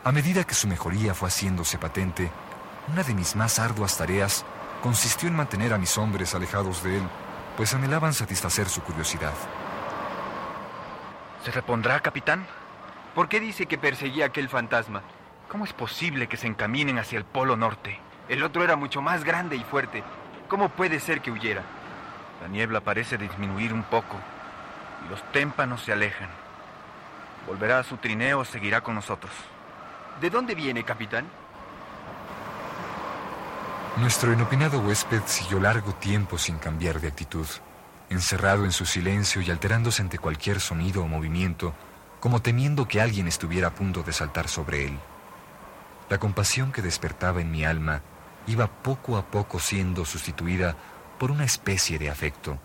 A 0.04 0.12
medida 0.12 0.44
que 0.44 0.54
su 0.54 0.68
mejoría 0.68 1.14
fue 1.14 1.28
haciéndose 1.28 1.78
patente, 1.78 2.30
una 2.92 3.02
de 3.02 3.14
mis 3.14 3.34
más 3.34 3.58
arduas 3.58 3.98
tareas 3.98 4.44
consistió 4.82 5.28
en 5.28 5.34
mantener 5.34 5.72
a 5.72 5.78
mis 5.78 5.98
hombres 5.98 6.34
alejados 6.34 6.82
de 6.84 6.98
él, 6.98 7.02
pues 7.56 7.74
anhelaban 7.74 8.14
satisfacer 8.14 8.68
su 8.68 8.82
curiosidad. 8.82 9.34
¿Se 11.44 11.50
repondrá, 11.50 11.98
capitán? 12.00 12.46
¿Por 13.14 13.28
qué 13.28 13.40
dice 13.40 13.66
que 13.66 13.78
perseguía 13.78 14.26
aquel 14.26 14.48
fantasma? 14.48 15.02
¿Cómo 15.48 15.64
es 15.64 15.72
posible 15.72 16.28
que 16.28 16.36
se 16.36 16.46
encaminen 16.46 16.98
hacia 16.98 17.18
el 17.18 17.24
Polo 17.24 17.56
Norte? 17.56 17.98
El 18.28 18.42
otro 18.42 18.62
era 18.62 18.76
mucho 18.76 19.00
más 19.00 19.24
grande 19.24 19.56
y 19.56 19.64
fuerte. 19.64 20.04
¿Cómo 20.48 20.68
puede 20.68 21.00
ser 21.00 21.20
que 21.20 21.30
huyera? 21.30 21.62
La 22.42 22.48
niebla 22.48 22.80
parece 22.80 23.16
disminuir 23.18 23.72
un 23.72 23.82
poco 23.84 24.16
y 25.04 25.10
los 25.10 25.22
témpanos 25.32 25.82
se 25.82 25.92
alejan. 25.92 26.28
¿Volverá 27.46 27.78
a 27.78 27.84
su 27.84 27.96
trineo 27.96 28.40
o 28.40 28.44
seguirá 28.44 28.80
con 28.80 28.94
nosotros? 28.94 29.32
¿De 30.20 30.30
dónde 30.30 30.54
viene, 30.54 30.84
capitán? 30.84 31.26
Nuestro 33.98 34.32
inopinado 34.32 34.80
huésped 34.80 35.22
siguió 35.26 35.58
largo 35.58 35.94
tiempo 35.94 36.36
sin 36.36 36.58
cambiar 36.58 37.00
de 37.00 37.08
actitud, 37.08 37.46
encerrado 38.10 38.64
en 38.64 38.72
su 38.72 38.84
silencio 38.84 39.40
y 39.40 39.50
alterándose 39.50 40.02
ante 40.02 40.18
cualquier 40.18 40.60
sonido 40.60 41.02
o 41.02 41.08
movimiento, 41.08 41.72
como 42.20 42.42
temiendo 42.42 42.88
que 42.88 43.00
alguien 43.00 43.26
estuviera 43.26 43.68
a 43.68 43.74
punto 43.74 44.02
de 44.02 44.12
saltar 44.12 44.48
sobre 44.48 44.86
él. 44.86 44.98
La 46.10 46.18
compasión 46.18 46.72
que 46.72 46.82
despertaba 46.82 47.40
en 47.40 47.50
mi 47.50 47.64
alma 47.64 48.02
iba 48.46 48.66
poco 48.66 49.16
a 49.16 49.26
poco 49.26 49.58
siendo 49.58 50.04
sustituida 50.04 50.76
por 51.18 51.30
una 51.30 51.44
especie 51.44 51.98
de 51.98 52.10
afecto, 52.10 52.58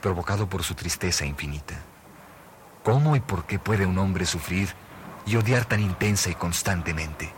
provocado 0.00 0.48
por 0.48 0.62
su 0.62 0.74
tristeza 0.74 1.24
infinita. 1.24 1.74
¿Cómo 2.82 3.16
y 3.16 3.20
por 3.20 3.44
qué 3.44 3.58
puede 3.58 3.86
un 3.86 3.98
hombre 3.98 4.24
sufrir 4.24 4.72
y 5.26 5.36
odiar 5.36 5.66
tan 5.66 5.80
intensa 5.80 6.30
y 6.30 6.34
constantemente? 6.34 7.30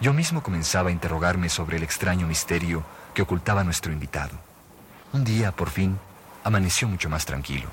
Yo 0.00 0.12
mismo 0.12 0.42
comenzaba 0.42 0.88
a 0.90 0.92
interrogarme 0.92 1.48
sobre 1.48 1.76
el 1.76 1.82
extraño 1.82 2.26
misterio 2.26 2.84
que 3.14 3.22
ocultaba 3.22 3.64
nuestro 3.64 3.92
invitado. 3.92 4.36
Un 5.12 5.24
día, 5.24 5.52
por 5.52 5.70
fin, 5.70 5.98
amaneció 6.44 6.88
mucho 6.88 7.08
más 7.08 7.24
tranquilo. 7.24 7.68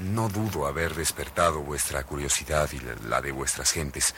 No 0.00 0.28
dudo 0.28 0.66
haber 0.66 0.94
despertado 0.94 1.60
vuestra 1.60 2.04
curiosidad 2.04 2.70
y 2.72 2.80
la 3.06 3.20
de 3.20 3.32
vuestras 3.32 3.70
gentes. 3.70 4.14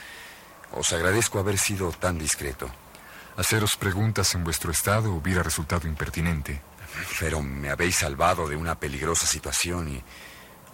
Os 0.71 0.93
agradezco 0.93 1.39
haber 1.39 1.57
sido 1.57 1.91
tan 1.91 2.17
discreto. 2.17 2.69
Haceros 3.37 3.75
preguntas 3.75 4.33
en 4.33 4.43
vuestro 4.43 4.71
estado 4.71 5.13
hubiera 5.13 5.43
resultado 5.43 5.87
impertinente. 5.87 6.59
Pero 7.19 7.43
me 7.43 7.69
habéis 7.69 7.97
salvado 7.97 8.47
de 8.47 8.55
una 8.55 8.79
peligrosa 8.79 9.27
situación 9.27 9.89
y 9.89 10.03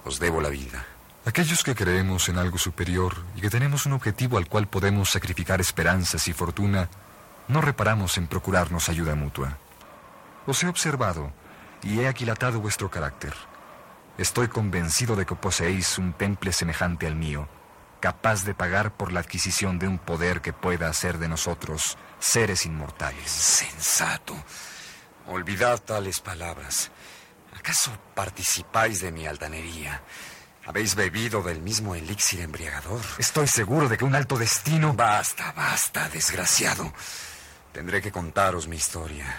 os 0.05 0.17
debo 0.17 0.39
la 0.39 0.47
vida. 0.47 0.85
Aquellos 1.25 1.61
que 1.61 1.75
creemos 1.75 2.29
en 2.29 2.37
algo 2.37 2.57
superior 2.57 3.15
y 3.35 3.41
que 3.41 3.49
tenemos 3.49 3.85
un 3.85 3.91
objetivo 3.91 4.37
al 4.37 4.47
cual 4.47 4.67
podemos 4.67 5.09
sacrificar 5.09 5.59
esperanzas 5.59 6.25
y 6.29 6.33
fortuna, 6.33 6.89
no 7.49 7.59
reparamos 7.59 8.17
en 8.17 8.27
procurarnos 8.27 8.87
ayuda 8.87 9.15
mutua. 9.15 9.57
Os 10.47 10.63
he 10.63 10.67
observado 10.67 11.33
y 11.81 11.99
he 11.99 12.07
aquilatado 12.07 12.61
vuestro 12.61 12.89
carácter. 12.89 13.33
Estoy 14.17 14.47
convencido 14.47 15.17
de 15.17 15.25
que 15.25 15.35
poseéis 15.35 15.97
un 15.97 16.13
temple 16.13 16.53
semejante 16.53 17.07
al 17.07 17.15
mío, 17.15 17.49
capaz 18.03 18.43
de 18.43 18.53
pagar 18.53 18.97
por 18.97 19.13
la 19.13 19.21
adquisición 19.21 19.79
de 19.79 19.87
un 19.87 19.97
poder 19.97 20.41
que 20.41 20.51
pueda 20.51 20.89
hacer 20.89 21.19
de 21.19 21.29
nosotros 21.29 21.97
seres 22.19 22.65
inmortales. 22.65 23.31
Sensato. 23.31 24.35
Olvidad 25.27 25.79
tales 25.79 26.19
palabras. 26.19 26.91
¿Acaso 27.57 27.97
participáis 28.13 28.99
de 28.99 29.13
mi 29.13 29.25
altanería? 29.25 30.01
¿Habéis 30.65 30.95
bebido 30.95 31.43
del 31.43 31.61
mismo 31.61 31.95
elixir 31.95 32.41
embriagador? 32.41 32.99
Estoy 33.19 33.47
seguro 33.47 33.87
de 33.87 33.97
que 33.97 34.03
un 34.03 34.15
alto 34.15 34.35
destino... 34.35 34.91
Basta, 34.91 35.53
basta, 35.53 36.09
desgraciado. 36.09 36.91
Tendré 37.71 38.01
que 38.01 38.11
contaros 38.11 38.67
mi 38.67 38.75
historia. 38.75 39.33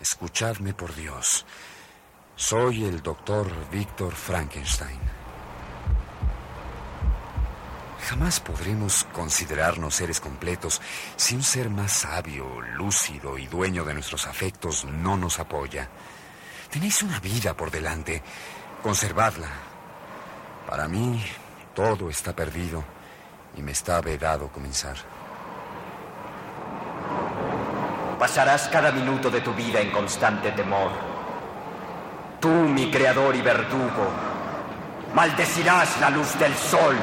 Escuchadme 0.00 0.72
por 0.72 0.94
Dios. 0.94 1.44
Soy 2.36 2.84
el 2.84 3.02
doctor 3.02 3.50
Víctor 3.72 4.14
Frankenstein. 4.14 5.00
Jamás 8.06 8.40
podremos 8.40 9.04
considerarnos 9.12 9.94
seres 9.94 10.20
completos 10.20 10.80
si 11.16 11.34
un 11.34 11.42
ser 11.42 11.68
más 11.68 11.92
sabio, 11.92 12.60
lúcido 12.60 13.36
y 13.36 13.46
dueño 13.46 13.84
de 13.84 13.94
nuestros 13.94 14.26
afectos 14.26 14.84
no 14.84 15.16
nos 15.16 15.38
apoya. 15.38 15.88
Tenéis 16.70 17.02
una 17.02 17.18
vida 17.20 17.54
por 17.54 17.70
delante. 17.70 18.22
Conservadla. 18.82 19.48
Para 20.66 20.86
mí, 20.86 21.22
todo 21.74 22.08
está 22.08 22.34
perdido 22.34 22.84
y 23.56 23.62
me 23.62 23.72
está 23.72 24.00
vedado 24.00 24.48
comenzar. 24.48 24.96
Pasarás 28.18 28.68
cada 28.68 28.92
minuto 28.92 29.30
de 29.30 29.40
tu 29.40 29.54
vida 29.54 29.80
en 29.80 29.90
constante 29.90 30.52
temor. 30.52 30.90
Tú, 32.40 32.48
mi 32.48 32.90
creador 32.90 33.34
y 33.34 33.42
verdugo, 33.42 34.10
maldecirás 35.14 36.00
la 36.00 36.10
luz 36.10 36.38
del 36.38 36.54
sol. 36.54 36.96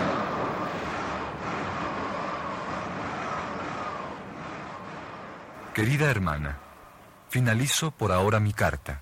Querida 5.76 6.10
hermana, 6.10 6.58
finalizo 7.28 7.92
por 7.92 8.14
ahora 8.14 8.40
mi 8.40 8.54
carta. 8.54 9.02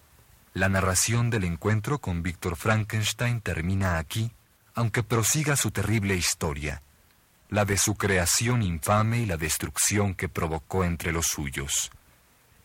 La 0.56 0.70
narración 0.70 1.30
del 1.30 1.44
encuentro 1.44 2.00
con 2.00 2.24
Víctor 2.24 2.56
Frankenstein 2.56 3.42
termina 3.42 4.00
aquí, 4.00 4.32
aunque 4.74 5.04
prosiga 5.04 5.56
su 5.56 5.70
terrible 5.70 6.16
historia, 6.16 6.82
la 7.50 7.66
de 7.66 7.78
su 7.78 7.94
creación 7.94 8.64
infame 8.64 9.20
y 9.20 9.28
la 9.28 9.38
destrucción 9.38 10.16
que 10.16 10.30
provocó 10.30 10.84
entre 10.84 11.12
los 11.12 11.28
suyos. 11.28 11.92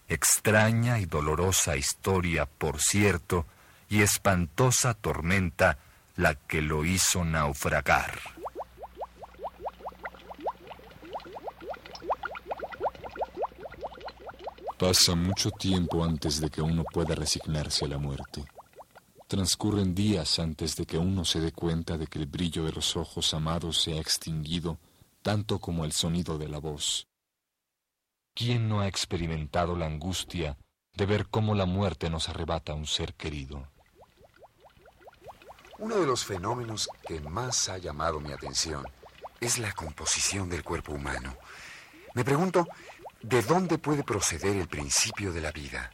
Extraña 0.09 1.01
y 1.01 1.05
dolorosa 1.05 1.77
historia, 1.77 2.47
por 2.47 2.81
cierto, 2.81 3.45
y 3.91 4.01
espantosa 4.01 4.95
tormenta 4.95 5.77
la 6.17 6.35
que 6.35 6.63
lo 6.63 6.87
hizo 6.87 7.27
naufragar. 7.27 8.38
Pasa 14.79 15.17
mucho 15.17 15.51
tiempo 15.51 16.05
antes 16.05 16.41
de 16.41 16.51
que 16.51 16.63
uno 16.63 16.85
pueda 16.85 17.17
resignarse 17.17 17.85
a 17.85 17.89
la 17.89 17.99
muerte. 17.99 18.45
Transcurren 19.27 19.93
días 19.93 20.39
antes 20.39 20.77
de 20.77 20.87
que 20.87 20.97
uno 20.97 21.25
se 21.25 21.41
dé 21.41 21.51
cuenta 21.51 21.99
de 21.99 22.07
que 22.07 22.21
el 22.21 22.27
brillo 22.27 22.65
de 22.65 22.71
los 22.71 22.97
ojos 22.97 23.35
amados 23.35 23.83
se 23.83 23.95
ha 23.95 24.01
extinguido, 24.01 24.79
tanto 25.21 25.59
como 25.59 25.85
el 25.85 25.91
sonido 25.91 26.39
de 26.39 26.49
la 26.49 26.59
voz. 26.59 27.09
¿Quién 28.35 28.69
no 28.69 28.81
ha 28.81 28.87
experimentado 28.87 29.75
la 29.75 29.87
angustia 29.87 30.57
de 30.95 31.07
ver 31.07 31.27
cómo 31.27 31.57
la 31.57 31.67
muerte 31.67 32.09
nos 32.09 32.29
arrebata 32.29 32.71
a 32.71 32.77
un 32.77 32.87
ser 32.87 33.15
querido? 33.15 33.69
Uno 35.81 35.97
de 35.97 36.07
los 36.07 36.25
fenómenos 36.25 36.89
que 37.05 37.21
más 37.21 37.69
ha 37.69 37.79
llamado 37.79 38.21
mi 38.21 38.31
atención 38.31 38.85
es 39.41 39.59
la 39.59 39.73
composición 39.73 40.49
del 40.49 40.63
cuerpo 40.63 40.93
humano. 40.93 41.37
Me 42.15 42.25
pregunto, 42.25 42.67
¿de 43.23 43.43
dónde 43.43 43.79
puede 43.79 44.05
proceder 44.05 44.57
el 44.57 44.69
principio 44.69 45.33
de 45.33 45.41
la 45.41 45.53
vida? 45.53 45.91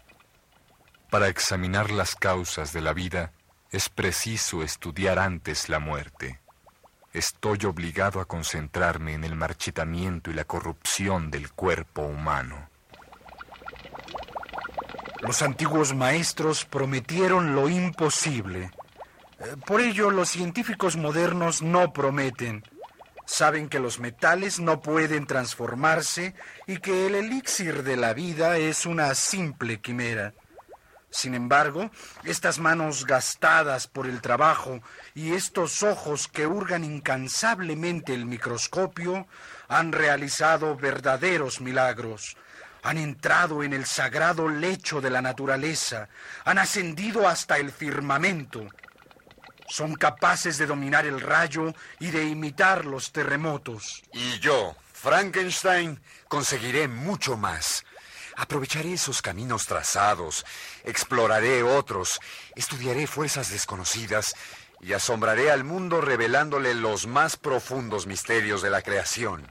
Para 1.10 1.28
examinar 1.28 1.90
las 1.90 2.14
causas 2.14 2.72
de 2.72 2.80
la 2.80 2.92
vida 2.92 3.32
es 3.70 3.88
preciso 3.88 4.62
estudiar 4.62 5.18
antes 5.18 5.68
la 5.68 5.78
muerte 5.78 6.40
estoy 7.14 7.64
obligado 7.64 8.20
a 8.20 8.26
concentrarme 8.26 9.14
en 9.14 9.22
el 9.24 9.36
marchitamiento 9.36 10.30
y 10.30 10.34
la 10.34 10.44
corrupción 10.44 11.30
del 11.30 11.52
cuerpo 11.52 12.02
humano. 12.02 12.68
Los 15.20 15.40
antiguos 15.40 15.94
maestros 15.94 16.64
prometieron 16.64 17.54
lo 17.54 17.68
imposible. 17.68 18.70
Eh, 19.38 19.56
por 19.64 19.80
ello, 19.80 20.10
los 20.10 20.28
científicos 20.28 20.96
modernos 20.96 21.62
no 21.62 21.92
prometen. 21.92 22.64
Saben 23.26 23.68
que 23.68 23.80
los 23.80 24.00
metales 24.00 24.60
no 24.60 24.80
pueden 24.80 25.26
transformarse 25.26 26.34
y 26.66 26.78
que 26.78 27.06
el 27.06 27.14
elixir 27.14 27.82
de 27.82 27.96
la 27.96 28.12
vida 28.12 28.58
es 28.58 28.86
una 28.86 29.14
simple 29.14 29.80
quimera. 29.80 30.34
Sin 31.14 31.36
embargo, 31.36 31.92
estas 32.24 32.58
manos 32.58 33.06
gastadas 33.06 33.86
por 33.86 34.08
el 34.08 34.20
trabajo 34.20 34.80
y 35.14 35.32
estos 35.34 35.84
ojos 35.84 36.26
que 36.26 36.44
hurgan 36.44 36.82
incansablemente 36.82 38.12
el 38.12 38.26
microscopio 38.26 39.28
han 39.68 39.92
realizado 39.92 40.76
verdaderos 40.76 41.60
milagros. 41.60 42.36
Han 42.82 42.98
entrado 42.98 43.62
en 43.62 43.74
el 43.74 43.86
sagrado 43.86 44.48
lecho 44.48 45.00
de 45.00 45.10
la 45.10 45.22
naturaleza, 45.22 46.08
han 46.44 46.58
ascendido 46.58 47.28
hasta 47.28 47.58
el 47.58 47.70
firmamento. 47.70 48.66
Son 49.68 49.94
capaces 49.94 50.58
de 50.58 50.66
dominar 50.66 51.06
el 51.06 51.20
rayo 51.20 51.74
y 51.98 52.10
de 52.10 52.24
imitar 52.24 52.84
los 52.84 53.12
terremotos. 53.12 54.02
Y 54.12 54.38
yo, 54.40 54.76
Frankenstein, 54.92 56.00
conseguiré 56.28 56.88
mucho 56.88 57.36
más. 57.36 57.84
Aprovecharé 58.36 58.94
esos 58.94 59.22
caminos 59.22 59.66
trazados, 59.66 60.44
exploraré 60.84 61.62
otros, 61.62 62.20
estudiaré 62.56 63.06
fuerzas 63.06 63.50
desconocidas 63.50 64.34
y 64.80 64.92
asombraré 64.92 65.50
al 65.50 65.64
mundo 65.64 66.00
revelándole 66.00 66.74
los 66.74 67.06
más 67.06 67.36
profundos 67.36 68.06
misterios 68.06 68.60
de 68.60 68.70
la 68.70 68.82
creación. 68.82 69.50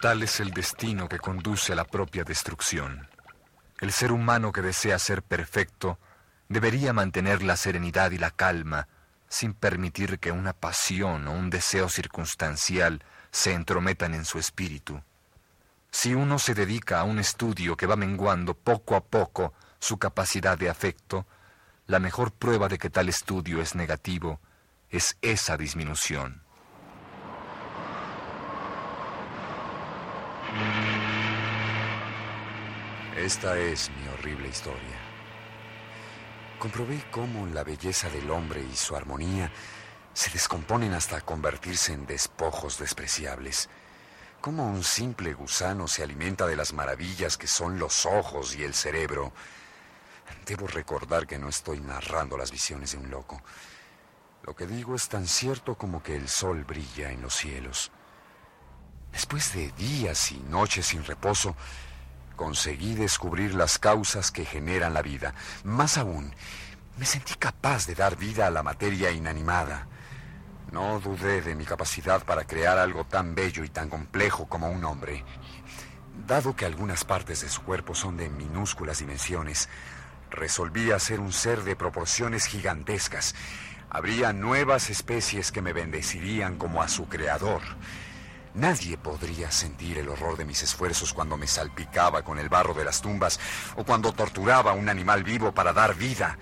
Tal 0.00 0.22
es 0.22 0.40
el 0.40 0.50
destino 0.50 1.08
que 1.08 1.18
conduce 1.18 1.72
a 1.72 1.76
la 1.76 1.84
propia 1.84 2.24
destrucción. 2.24 3.08
El 3.80 3.92
ser 3.92 4.10
humano 4.10 4.52
que 4.52 4.62
desea 4.62 4.98
ser 4.98 5.22
perfecto 5.22 5.98
debería 6.48 6.92
mantener 6.92 7.42
la 7.42 7.56
serenidad 7.56 8.10
y 8.10 8.18
la 8.18 8.30
calma 8.30 8.88
sin 9.28 9.52
permitir 9.52 10.18
que 10.18 10.32
una 10.32 10.54
pasión 10.54 11.28
o 11.28 11.32
un 11.32 11.50
deseo 11.50 11.88
circunstancial 11.88 13.02
se 13.30 13.52
entrometan 13.52 14.14
en 14.14 14.24
su 14.24 14.38
espíritu. 14.38 15.02
Si 15.90 16.14
uno 16.14 16.38
se 16.38 16.54
dedica 16.54 17.00
a 17.00 17.04
un 17.04 17.18
estudio 17.18 17.76
que 17.76 17.86
va 17.86 17.96
menguando 17.96 18.54
poco 18.54 18.96
a 18.96 19.04
poco 19.04 19.52
su 19.78 19.98
capacidad 19.98 20.56
de 20.56 20.70
afecto, 20.70 21.26
la 21.86 21.98
mejor 21.98 22.32
prueba 22.32 22.68
de 22.68 22.78
que 22.78 22.90
tal 22.90 23.08
estudio 23.08 23.60
es 23.60 23.74
negativo 23.74 24.40
es 24.90 25.16
esa 25.20 25.56
disminución. 25.56 26.42
Esta 33.16 33.58
es 33.58 33.90
mi 33.90 34.08
horrible 34.08 34.48
historia. 34.48 35.07
Comprobé 36.58 37.04
cómo 37.10 37.46
la 37.46 37.64
belleza 37.64 38.10
del 38.10 38.30
hombre 38.30 38.62
y 38.62 38.76
su 38.76 38.96
armonía 38.96 39.50
se 40.12 40.30
descomponen 40.30 40.92
hasta 40.92 41.20
convertirse 41.20 41.92
en 41.92 42.06
despojos 42.06 42.78
despreciables 42.78 43.68
cómo 44.40 44.66
un 44.66 44.84
simple 44.84 45.34
gusano 45.34 45.88
se 45.88 46.02
alimenta 46.02 46.46
de 46.46 46.56
las 46.56 46.72
maravillas 46.72 47.36
que 47.36 47.46
son 47.46 47.78
los 47.78 48.06
ojos 48.06 48.54
y 48.56 48.62
el 48.62 48.74
cerebro. 48.74 49.32
Debo 50.46 50.66
recordar 50.66 51.26
que 51.26 51.38
no 51.38 51.48
estoy 51.48 51.80
narrando 51.80 52.36
las 52.36 52.50
visiones 52.50 52.92
de 52.92 52.98
un 52.98 53.10
loco. 53.10 53.42
Lo 54.44 54.54
que 54.54 54.66
digo 54.66 54.94
es 54.94 55.08
tan 55.08 55.26
cierto 55.26 55.76
como 55.76 56.02
que 56.02 56.16
el 56.16 56.28
sol 56.28 56.64
brilla 56.64 57.10
en 57.10 57.22
los 57.22 57.34
cielos. 57.34 57.90
Después 59.12 59.52
de 59.54 59.72
días 59.72 60.30
y 60.32 60.38
noches 60.38 60.86
sin 60.86 61.04
reposo, 61.04 61.56
conseguí 62.38 62.94
descubrir 62.94 63.52
las 63.52 63.78
causas 63.78 64.30
que 64.30 64.46
generan 64.46 64.94
la 64.94 65.02
vida. 65.02 65.34
Más 65.64 65.98
aún, 65.98 66.32
me 66.96 67.04
sentí 67.04 67.34
capaz 67.34 67.86
de 67.86 67.96
dar 67.96 68.16
vida 68.16 68.46
a 68.46 68.50
la 68.50 68.62
materia 68.62 69.10
inanimada. 69.10 69.88
No 70.70 71.00
dudé 71.00 71.42
de 71.42 71.56
mi 71.56 71.64
capacidad 71.64 72.24
para 72.24 72.44
crear 72.44 72.78
algo 72.78 73.04
tan 73.04 73.34
bello 73.34 73.64
y 73.64 73.68
tan 73.68 73.90
complejo 73.90 74.46
como 74.46 74.70
un 74.70 74.84
hombre. 74.84 75.24
Dado 76.26 76.54
que 76.54 76.64
algunas 76.64 77.04
partes 77.04 77.40
de 77.40 77.48
su 77.48 77.62
cuerpo 77.62 77.94
son 77.94 78.16
de 78.16 78.30
minúsculas 78.30 79.00
dimensiones, 79.00 79.68
resolví 80.30 80.92
hacer 80.92 81.18
un 81.18 81.32
ser 81.32 81.64
de 81.64 81.74
proporciones 81.74 82.46
gigantescas. 82.46 83.34
Habría 83.90 84.32
nuevas 84.32 84.90
especies 84.90 85.50
que 85.50 85.62
me 85.62 85.72
bendecirían 85.72 86.56
como 86.56 86.82
a 86.82 86.88
su 86.88 87.08
creador. 87.08 87.62
Nadie 88.58 88.98
podría 88.98 89.52
sentir 89.52 89.98
el 89.98 90.08
horror 90.08 90.36
de 90.36 90.44
mis 90.44 90.64
esfuerzos 90.64 91.14
cuando 91.14 91.36
me 91.36 91.46
salpicaba 91.46 92.22
con 92.22 92.40
el 92.40 92.48
barro 92.48 92.74
de 92.74 92.84
las 92.84 93.00
tumbas 93.00 93.38
o 93.76 93.84
cuando 93.84 94.12
torturaba 94.12 94.72
a 94.72 94.74
un 94.74 94.88
animal 94.88 95.22
vivo 95.22 95.52
para 95.52 95.72
dar 95.72 95.94
vida. 95.94 96.36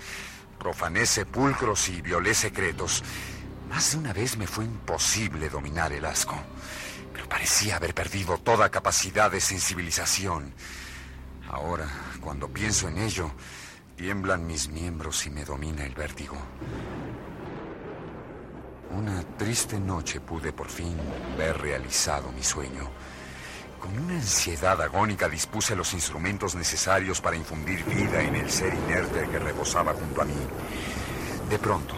Profané 0.59 1.05
sepulcros 1.05 1.91
y 1.91 2.01
violé 2.01 2.33
secretos. 2.33 3.05
Más 3.69 3.93
de 3.93 3.99
una 3.99 4.15
vez 4.15 4.39
me 4.39 4.47
fue 4.47 4.65
imposible 4.65 5.51
dominar 5.51 5.93
el 5.93 6.07
asco, 6.07 6.41
pero 7.13 7.29
parecía 7.29 7.77
haber 7.77 7.93
perdido 7.93 8.39
toda 8.39 8.71
capacidad 8.71 9.31
de 9.31 9.43
sensibilización. 9.43 10.55
Ahora, 11.51 11.87
cuando 12.23 12.49
pienso 12.49 12.89
en 12.89 12.97
ello, 12.97 13.31
tiemblan 13.95 14.47
mis 14.47 14.71
miembros 14.71 15.27
y 15.27 15.31
me 15.31 15.45
domina 15.45 15.85
el 15.85 15.95
vértigo. 15.95 16.39
Una 18.91 19.21
triste 19.37 19.81
noche 19.81 20.21
pude 20.21 20.53
por 20.53 20.69
fin 20.69 20.97
ver 21.37 21.59
realizado 21.59 22.31
mi 22.31 22.43
sueño. 22.43 22.89
Con 23.81 23.99
una 23.99 24.15
ansiedad 24.15 24.81
agónica 24.81 25.29
dispuse 25.29 25.75
los 25.75 25.93
instrumentos 25.93 26.55
necesarios 26.55 27.21
para 27.21 27.37
infundir 27.37 27.85
vida 27.85 28.23
en 28.23 28.37
el 28.37 28.51
ser 28.51 28.73
inerte 28.75 29.29
que 29.29 29.39
reposaba 29.39 29.93
junto 29.93 30.23
a 30.23 30.25
mí. 30.25 30.35
De 31.51 31.59
pronto, 31.59 31.95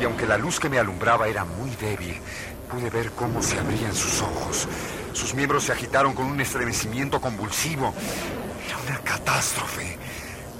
y 0.00 0.04
aunque 0.04 0.26
la 0.26 0.38
luz 0.38 0.60
que 0.60 0.68
me 0.68 0.78
alumbraba 0.78 1.26
era 1.26 1.44
muy 1.44 1.70
débil, 1.76 2.16
pude 2.70 2.90
ver 2.90 3.10
cómo 3.12 3.42
se 3.42 3.58
abrían 3.58 3.94
sus 3.94 4.22
ojos. 4.22 4.68
Sus 5.12 5.34
miembros 5.34 5.64
se 5.64 5.72
agitaron 5.72 6.14
con 6.14 6.26
un 6.26 6.40
estremecimiento 6.40 7.20
convulsivo. 7.20 7.92
Era 8.68 8.78
una 8.78 8.98
catástrofe. 9.00 9.98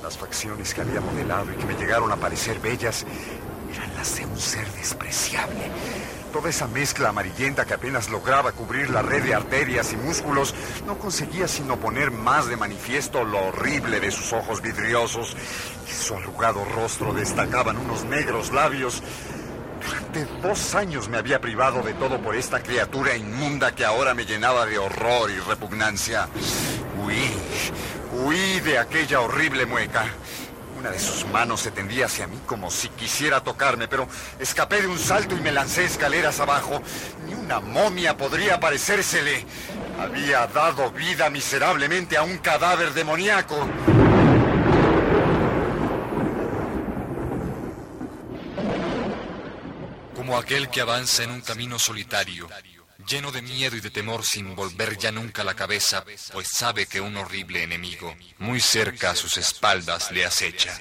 Las 0.03 0.19
facciones 0.19 0.75
que 0.75 0.83
había 0.83 1.01
modelado 1.01 1.53
y 1.53 1.57
que 1.57 1.65
me 1.65 1.75
llegaron 1.75 2.13
a 2.13 2.17
parecer 2.17 2.59
bellas 2.59 3.07
un 4.23 4.39
ser 4.39 4.71
despreciable. 4.73 5.71
Toda 6.33 6.51
esa 6.51 6.67
mezcla 6.69 7.09
amarillenta 7.09 7.65
que 7.65 7.75
apenas 7.75 8.11
lograba 8.11 8.53
cubrir 8.53 8.91
la 8.91 9.03
red 9.03 9.23
de 9.23 9.35
arterias 9.35 9.93
y 9.93 9.97
músculos 9.97 10.55
no 10.87 10.99
conseguía 10.99 11.49
sino 11.49 11.79
poner 11.79 12.11
más 12.11 12.47
de 12.47 12.57
manifiesto 12.57 13.25
lo 13.25 13.47
horrible 13.47 14.01
de 14.01 14.11
sus 14.11 14.33
ojos 14.33 14.61
vidriosos. 14.61 15.37
y 15.89 15.93
su 15.93 16.15
arrugado 16.15 16.65
rostro 16.65 17.13
destacaban 17.13 17.77
unos 17.79 18.05
negros 18.05 18.53
labios. 18.53 19.03
Durante 19.85 20.27
dos 20.47 20.75
años 20.75 21.09
me 21.09 21.19
había 21.19 21.41
privado 21.41 21.83
de 21.83 21.95
todo 21.95 22.21
por 22.21 22.37
esta 22.37 22.63
criatura 22.63 23.17
inmunda 23.17 23.73
que 23.73 23.85
ahora 23.85 24.15
me 24.15 24.25
llenaba 24.25 24.67
de 24.67 24.79
horror 24.79 25.31
y 25.31 25.39
repugnancia. 25.41 26.29
Huí, 27.03 27.31
huí 28.13 28.61
de 28.61 28.79
aquella 28.79 29.21
horrible 29.21 29.67
mueca. 29.67 30.07
Una 30.85 30.93
de 30.93 31.01
sus 31.01 31.25
manos 31.29 31.63
se 31.63 31.71
tendía 31.71 32.05
hacia 32.05 32.27
mí 32.27 32.39
como 32.45 32.71
si 32.71 32.91
quisiera 32.91 33.43
tocarme, 33.43 33.89
pero 33.89 34.07
escapé 34.39 34.83
de 34.83 34.87
un 34.87 34.99
salto 34.99 35.35
y 35.35 35.41
me 35.41 35.51
lancé 35.51 35.87
escaleras 35.87 36.41
abajo. 36.41 36.83
Ni 37.27 37.33
una 37.33 37.59
momia 37.59 38.19
podría 38.19 38.61
parecérsele. 38.61 39.47
Había 39.99 40.47
dado 40.49 40.91
vida 40.91 41.31
miserablemente 41.31 42.19
a 42.19 42.23
un 42.23 42.37
cadáver 42.37 42.93
demoníaco. 42.93 43.67
Como 50.15 50.37
aquel 50.37 50.69
que 50.69 50.83
avanza 50.83 51.23
en 51.23 51.31
un 51.31 51.41
camino 51.41 51.79
solitario, 51.79 52.47
lleno 53.07 53.31
de 53.33 53.43
miedo 53.43 53.77
y 53.77 53.81
de 53.81 53.91
temor 53.91 54.25
sin 54.25 54.55
volver 54.55 54.97
ya 54.97 55.13
nunca 55.13 55.45
la 55.45 55.55
cabeza, 55.55 56.05
pues 56.33 56.49
sabe 56.53 56.87
que 56.87 57.01
un 57.01 57.17
horrible 57.17 57.63
enemigo, 57.63 58.15
muy 58.39 58.61
cerca 58.61 59.11
a 59.11 59.17
sus 59.17 59.37
espaldas, 59.37 60.11
le 60.11 60.25
acecha. 60.25 60.79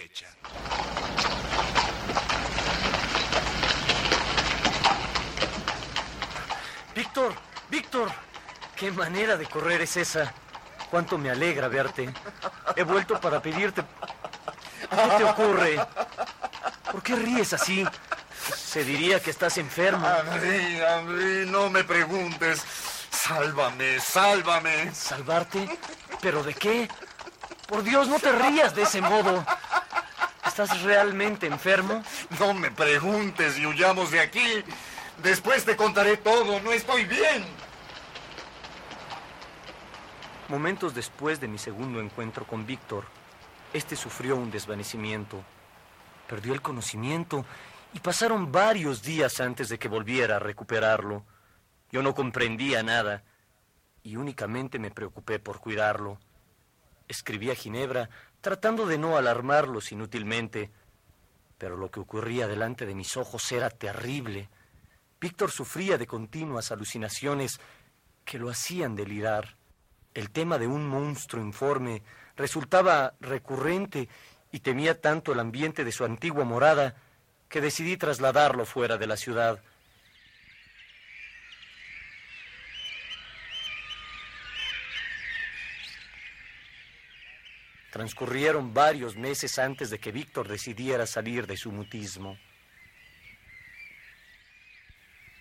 Víctor, 6.96 7.34
Víctor, 7.70 8.12
qué 8.76 8.92
manera 8.92 9.36
de 9.36 9.46
correr 9.48 9.82
es 9.82 9.98
esa. 9.98 10.34
Cuánto 10.92 11.18
me 11.18 11.32
alegra 11.32 11.68
verte. 11.68 12.14
He 12.76 12.84
vuelto 12.84 13.20
para 13.20 13.42
pedirte... 13.42 13.84
¿Qué 14.90 15.18
te 15.18 15.24
ocurre? 15.24 15.80
¿Por 16.92 17.02
qué 17.02 17.16
ríes 17.16 17.54
así? 17.54 17.84
Se 18.56 18.84
diría 18.84 19.22
que 19.22 19.32
estás 19.32 19.58
enfermo. 19.58 20.08
Henry, 20.08 20.80
Henry, 20.80 21.50
no 21.50 21.70
me 21.70 21.84
preguntes. 21.84 22.64
Sálvame, 23.12 24.00
sálvame. 24.00 24.94
¿Salvarte? 24.94 25.78
¿Pero 26.22 26.44
de 26.44 26.54
qué? 26.54 26.90
Por 27.68 27.84
Dios, 27.84 28.08
no 28.08 28.20
te 28.20 28.32
rías 28.32 28.76
de 28.76 28.84
ese 28.84 29.02
modo. 29.02 29.46
¿Estás 30.46 30.82
realmente 30.82 31.48
enfermo? 31.48 32.04
No 32.40 32.54
me 32.54 32.70
preguntes 32.70 33.58
y 33.58 33.66
huyamos 33.66 34.12
de 34.12 34.20
aquí. 34.20 34.64
Después 35.22 35.64
te 35.64 35.76
contaré 35.76 36.18
todo. 36.18 36.60
No 36.60 36.72
estoy 36.72 37.06
bien. 37.06 37.46
Momentos 40.50 40.94
después 40.94 41.40
de 41.40 41.48
mi 41.48 41.58
segundo 41.58 42.02
encuentro 42.02 42.46
con 42.46 42.66
Víctor, 42.66 43.06
este 43.74 43.96
sufrió 43.96 44.36
un 44.36 44.52
desvanecimiento. 44.52 45.42
Perdió 46.28 46.54
el 46.54 46.62
conocimiento 46.62 47.46
y 47.94 48.00
pasaron 48.00 48.52
varios 48.52 49.04
días 49.04 49.40
antes 49.40 49.70
de 49.70 49.78
que 49.78 49.88
volviera 49.88 50.38
a 50.38 50.40
recuperarlo. 50.40 51.26
Yo 51.92 52.02
no 52.02 52.16
comprendía 52.16 52.82
nada 52.82 53.24
y 54.02 54.16
únicamente 54.16 54.80
me 54.80 54.92
preocupé 54.92 55.40
por 55.40 55.60
cuidarlo. 55.60 56.20
Escribí 57.08 57.52
a 57.52 57.56
Ginebra 57.56 58.10
tratando 58.42 58.88
de 58.88 58.98
no 58.98 59.16
alarmarlos 59.16 59.92
inútilmente, 59.92 60.72
pero 61.58 61.78
lo 61.78 61.92
que 61.92 62.00
ocurría 62.00 62.48
delante 62.48 62.86
de 62.86 62.96
mis 62.96 63.16
ojos 63.16 63.52
era 63.52 63.70
terrible. 63.70 64.50
Víctor 65.22 65.52
sufría 65.52 65.98
de 65.98 66.08
continuas 66.08 66.72
alucinaciones 66.72 67.60
que 68.26 68.40
lo 68.40 68.50
hacían 68.50 68.96
delirar. 68.96 69.56
El 70.14 70.32
tema 70.32 70.58
de 70.58 70.68
un 70.68 70.88
monstruo 70.88 71.44
informe 71.44 72.02
resultaba 72.36 73.14
recurrente 73.22 74.10
y 74.52 74.60
temía 74.60 75.00
tanto 75.00 75.32
el 75.32 75.40
ambiente 75.40 75.84
de 75.84 75.92
su 75.92 76.04
antigua 76.06 76.44
morada 76.44 76.96
que 77.54 77.62
decidí 77.62 77.98
trasladarlo 77.98 78.66
fuera 78.66 78.98
de 78.98 79.06
la 79.06 79.16
ciudad. 79.16 79.62
Transcurrieron 87.92 88.74
varios 88.74 89.16
meses 89.16 89.60
antes 89.60 89.92
de 89.92 90.00
que 90.00 90.12
Víctor 90.12 90.48
decidiera 90.48 91.06
salir 91.06 91.46
de 91.46 91.56
su 91.56 91.72
mutismo. 91.72 92.40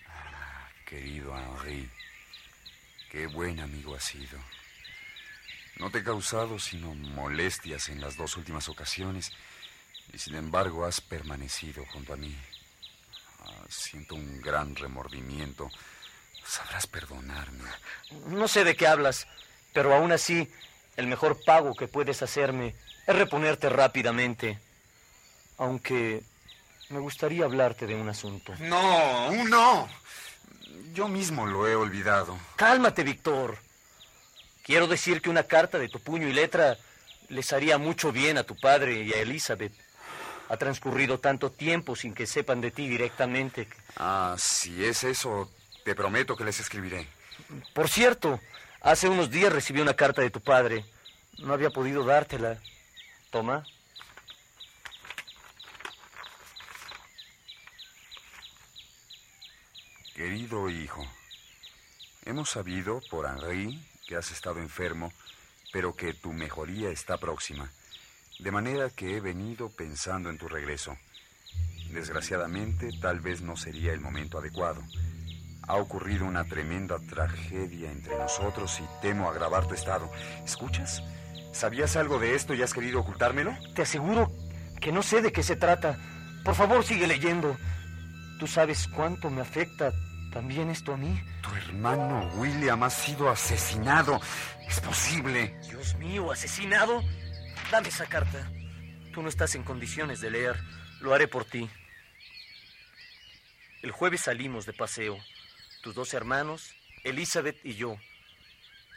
Ah, 0.06 0.68
querido 0.84 1.34
Henri, 1.34 1.88
qué 3.10 3.26
buen 3.26 3.58
amigo 3.58 3.96
has 3.96 4.04
sido. 4.04 4.38
No 5.78 5.90
te 5.90 6.00
he 6.00 6.04
causado 6.04 6.58
sino 6.58 6.94
molestias 6.94 7.88
en 7.88 8.02
las 8.02 8.18
dos 8.18 8.36
últimas 8.36 8.68
ocasiones 8.68 9.32
y 10.12 10.18
sin 10.18 10.34
embargo 10.34 10.84
has 10.84 11.00
permanecido 11.00 11.84
junto 11.92 12.12
a 12.12 12.16
mí. 12.16 12.36
Ah, 13.40 13.64
siento 13.68 14.14
un 14.14 14.40
gran 14.40 14.76
remordimiento. 14.76 15.70
Sabrás 16.44 16.86
perdonarme. 16.86 17.68
No 18.26 18.48
sé 18.48 18.64
de 18.64 18.76
qué 18.76 18.86
hablas, 18.86 19.26
pero 19.72 19.94
aún 19.94 20.12
así, 20.12 20.50
el 20.96 21.06
mejor 21.06 21.42
pago 21.44 21.74
que 21.74 21.88
puedes 21.88 22.22
hacerme 22.22 22.74
es 23.06 23.16
reponerte 23.16 23.68
rápidamente. 23.68 24.58
Aunque 25.58 26.22
me 26.88 26.98
gustaría 26.98 27.44
hablarte 27.44 27.86
de 27.86 27.94
un 27.94 28.08
asunto. 28.08 28.54
No, 28.60 29.32
no. 29.44 29.88
Yo 30.92 31.08
mismo 31.08 31.46
lo 31.46 31.66
he 31.66 31.74
olvidado. 31.74 32.38
Cálmate, 32.56 33.02
Víctor. 33.02 33.58
Quiero 34.62 34.86
decir 34.86 35.22
que 35.22 35.30
una 35.30 35.44
carta 35.44 35.78
de 35.78 35.88
tu 35.88 36.00
puño 36.00 36.28
y 36.28 36.32
letra 36.32 36.76
les 37.28 37.52
haría 37.52 37.78
mucho 37.78 38.12
bien 38.12 38.36
a 38.36 38.44
tu 38.44 38.56
padre 38.56 39.02
y 39.02 39.12
a 39.12 39.20
Elizabeth. 39.20 39.72
Ha 40.52 40.58
transcurrido 40.58 41.18
tanto 41.18 41.50
tiempo 41.50 41.96
sin 41.96 42.12
que 42.12 42.26
sepan 42.26 42.60
de 42.60 42.70
ti 42.70 42.86
directamente. 42.86 43.66
Ah, 43.96 44.36
si 44.38 44.84
es 44.84 45.02
eso, 45.02 45.50
te 45.82 45.94
prometo 45.94 46.36
que 46.36 46.44
les 46.44 46.60
escribiré. 46.60 47.08
Por 47.72 47.88
cierto, 47.88 48.38
hace 48.82 49.08
unos 49.08 49.30
días 49.30 49.50
recibí 49.50 49.80
una 49.80 49.94
carta 49.94 50.20
de 50.20 50.28
tu 50.28 50.42
padre. 50.42 50.84
No 51.38 51.54
había 51.54 51.70
podido 51.70 52.04
dártela. 52.04 52.58
Toma. 53.30 53.64
Querido 60.14 60.68
hijo, 60.68 61.02
hemos 62.26 62.50
sabido 62.50 63.00
por 63.08 63.24
Henri 63.24 63.82
que 64.06 64.16
has 64.16 64.30
estado 64.30 64.58
enfermo, 64.60 65.14
pero 65.72 65.96
que 65.96 66.12
tu 66.12 66.30
mejoría 66.34 66.90
está 66.90 67.16
próxima. 67.16 67.72
De 68.42 68.50
manera 68.50 68.90
que 68.90 69.16
he 69.16 69.20
venido 69.20 69.70
pensando 69.70 70.28
en 70.28 70.36
tu 70.36 70.48
regreso. 70.48 70.96
Desgraciadamente, 71.92 72.90
tal 73.00 73.20
vez 73.20 73.40
no 73.40 73.56
sería 73.56 73.92
el 73.92 74.00
momento 74.00 74.38
adecuado. 74.38 74.82
Ha 75.68 75.76
ocurrido 75.76 76.26
una 76.26 76.44
tremenda 76.44 76.98
tragedia 77.08 77.92
entre 77.92 78.18
nosotros 78.18 78.80
y 78.80 79.00
temo 79.00 79.30
agravar 79.30 79.68
tu 79.68 79.74
estado. 79.74 80.10
¿Escuchas? 80.44 81.04
¿Sabías 81.52 81.94
algo 81.94 82.18
de 82.18 82.34
esto 82.34 82.52
y 82.52 82.62
has 82.62 82.74
querido 82.74 82.98
ocultármelo? 82.98 83.56
Te 83.76 83.82
aseguro 83.82 84.32
que 84.80 84.90
no 84.90 85.04
sé 85.04 85.22
de 85.22 85.30
qué 85.30 85.44
se 85.44 85.54
trata. 85.54 85.96
Por 86.44 86.56
favor, 86.56 86.84
sigue 86.84 87.06
leyendo. 87.06 87.56
Tú 88.40 88.48
sabes 88.48 88.88
cuánto 88.88 89.30
me 89.30 89.42
afecta 89.42 89.92
también 90.32 90.68
esto 90.68 90.94
a 90.94 90.96
mí. 90.96 91.22
Tu 91.42 91.54
hermano 91.54 92.28
William 92.34 92.82
ha 92.82 92.90
sido 92.90 93.30
asesinado. 93.30 94.20
¿Es 94.66 94.80
posible? 94.80 95.54
Dios 95.68 95.94
mío, 95.98 96.32
¿asesinado? 96.32 97.02
Dame 97.72 97.88
esa 97.88 98.04
carta. 98.04 98.52
Tú 99.14 99.22
no 99.22 99.30
estás 99.30 99.54
en 99.54 99.62
condiciones 99.62 100.20
de 100.20 100.30
leer. 100.30 100.62
Lo 101.00 101.14
haré 101.14 101.26
por 101.26 101.46
ti. 101.46 101.70
El 103.80 103.92
jueves 103.92 104.20
salimos 104.20 104.66
de 104.66 104.74
paseo, 104.74 105.18
tus 105.82 105.94
dos 105.94 106.12
hermanos, 106.12 106.74
Elizabeth 107.02 107.58
y 107.64 107.72
yo. 107.72 107.96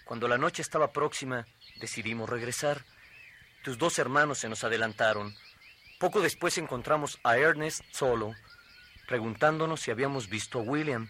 Cuando 0.03 0.27
la 0.27 0.37
noche 0.37 0.61
estaba 0.61 0.91
próxima, 0.91 1.47
decidimos 1.79 2.29
regresar. 2.29 2.83
Tus 3.63 3.77
dos 3.77 3.97
hermanos 3.97 4.39
se 4.39 4.49
nos 4.49 4.65
adelantaron. 4.65 5.33
Poco 5.97 6.19
después 6.19 6.57
encontramos 6.57 7.17
a 7.23 7.37
Ernest 7.37 7.81
solo, 7.91 8.33
preguntándonos 9.07 9.79
si 9.79 9.91
habíamos 9.91 10.27
visto 10.27 10.59
a 10.59 10.63
William. 10.63 11.07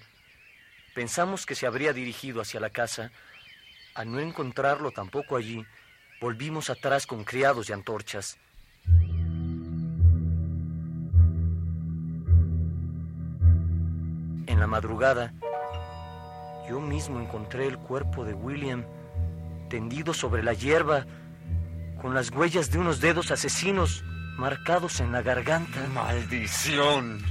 Pensamos 0.93 1.47
que 1.47 1.55
se 1.55 1.65
habría 1.65 1.93
dirigido 1.93 2.41
hacia 2.41 2.59
la 2.59 2.69
casa. 2.69 3.11
Al 3.95 4.11
no 4.11 4.19
encontrarlo 4.19 4.91
tampoco 4.91 5.35
allí, 5.35 5.65
volvimos 6.25 6.71
atrás 6.71 7.05
con 7.05 7.23
criados 7.23 7.69
y 7.69 7.73
antorchas. 7.73 8.39
En 14.47 14.59
la 14.59 14.65
madrugada, 14.65 15.35
yo 16.67 16.79
mismo 16.79 17.19
encontré 17.19 17.67
el 17.67 17.77
cuerpo 17.77 18.25
de 18.25 18.33
William 18.33 18.85
tendido 19.69 20.15
sobre 20.15 20.41
la 20.41 20.53
hierba, 20.53 21.05
con 22.01 22.15
las 22.15 22.31
huellas 22.31 22.71
de 22.71 22.79
unos 22.79 23.01
dedos 23.01 23.29
asesinos 23.29 24.03
marcados 24.35 25.01
en 25.01 25.11
la 25.11 25.21
garganta. 25.21 25.79
¡Maldición! 25.93 27.23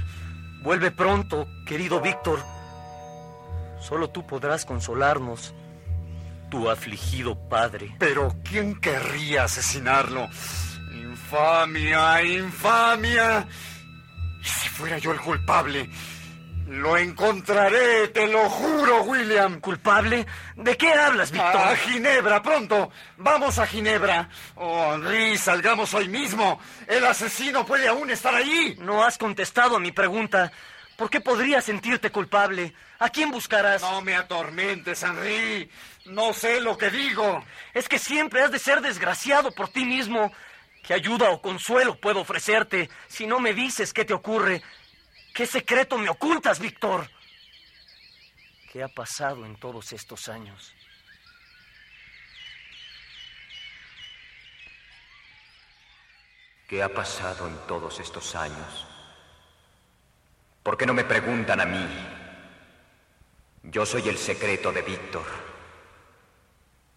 Vuelve 0.63 0.91
pronto, 0.91 1.49
querido 1.67 1.99
Víctor. 1.99 2.39
Solo 3.77 4.09
tú 4.09 4.25
podrás 4.25 4.63
consolarnos, 4.63 5.53
tu 6.49 6.69
afligido 6.69 7.47
padre. 7.49 7.95
Pero 7.99 8.35
¿quién 8.43 8.79
querría 8.79 9.43
asesinarlo? 9.43 10.27
¡Infamia, 10.93 12.23
infamia! 12.23 13.47
¿Y 14.41 14.45
si 14.45 14.69
fuera 14.69 14.97
yo 14.97 15.11
el 15.11 15.19
culpable? 15.19 15.89
Lo 16.67 16.97
encontraré, 16.97 18.07
te 18.07 18.27
lo 18.27 18.49
juro, 18.49 19.03
William. 19.03 19.59
¿Culpable? 19.59 20.25
¿De 20.55 20.75
qué 20.75 20.91
hablas, 20.93 21.31
Víctor? 21.31 21.61
A 21.61 21.75
Ginebra, 21.75 22.41
pronto. 22.41 22.89
Vamos 23.17 23.59
a 23.59 23.67
Ginebra. 23.67 24.29
Oh, 24.55 24.95
Henry, 24.95 25.37
salgamos 25.37 25.93
hoy 25.93 26.07
mismo. 26.09 26.59
El 26.87 27.05
asesino 27.05 27.65
puede 27.67 27.87
aún 27.87 28.09
estar 28.09 28.33
allí. 28.33 28.75
No 28.79 29.03
has 29.03 29.19
contestado 29.19 29.75
a 29.75 29.79
mi 29.79 29.91
pregunta. 29.91 30.51
¿Por 30.97 31.09
qué 31.09 31.19
podrías 31.19 31.65
sentirte 31.65 32.09
culpable? 32.09 32.73
¿A 32.99 33.09
quién 33.09 33.29
buscarás? 33.29 33.81
No 33.81 34.01
me 34.01 34.15
atormentes, 34.15 35.03
Henry. 35.03 35.69
No 36.05 36.33
sé 36.33 36.61
lo 36.61 36.77
que 36.77 36.89
digo. 36.89 37.43
Es 37.73 37.89
que 37.89 37.99
siempre 37.99 38.41
has 38.41 38.51
de 38.51 38.59
ser 38.59 38.79
desgraciado 38.81 39.51
por 39.51 39.67
ti 39.67 39.83
mismo. 39.83 40.31
¿Qué 40.83 40.93
ayuda 40.93 41.31
o 41.31 41.41
consuelo 41.41 41.99
puedo 41.99 42.21
ofrecerte 42.21 42.89
si 43.07 43.27
no 43.27 43.39
me 43.39 43.53
dices 43.53 43.91
qué 43.91 44.05
te 44.05 44.13
ocurre? 44.13 44.61
¿Qué 45.33 45.45
secreto 45.45 45.97
me 45.97 46.09
ocultas, 46.09 46.59
Víctor? 46.59 47.09
¿Qué 48.71 48.81
ha 48.81 48.87
pasado 48.87 49.45
en 49.45 49.57
todos 49.57 49.91
estos 49.91 50.29
años? 50.29 50.73
¿Qué 56.69 56.81
ha 56.81 56.89
pasado 56.89 57.47
en 57.47 57.57
todos 57.67 57.99
estos 57.99 58.33
años? 58.35 58.94
¿Por 60.65 60.77
qué 60.77 60.87
no 60.87 60.95
me 60.95 61.03
preguntan 61.03 61.61
a 61.61 61.65
mí? 61.67 61.87
Yo 63.61 63.85
soy 63.85 64.09
el 64.09 64.17
secreto 64.17 64.71
de 64.71 64.81
Víctor. 64.81 65.21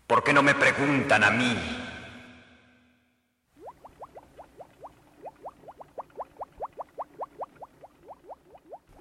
¿Por 0.07 0.24
qué 0.24 0.33
no 0.33 0.42
me 0.42 0.54
preguntan 0.54 1.22
a 1.22 1.31
mí? 1.31 1.54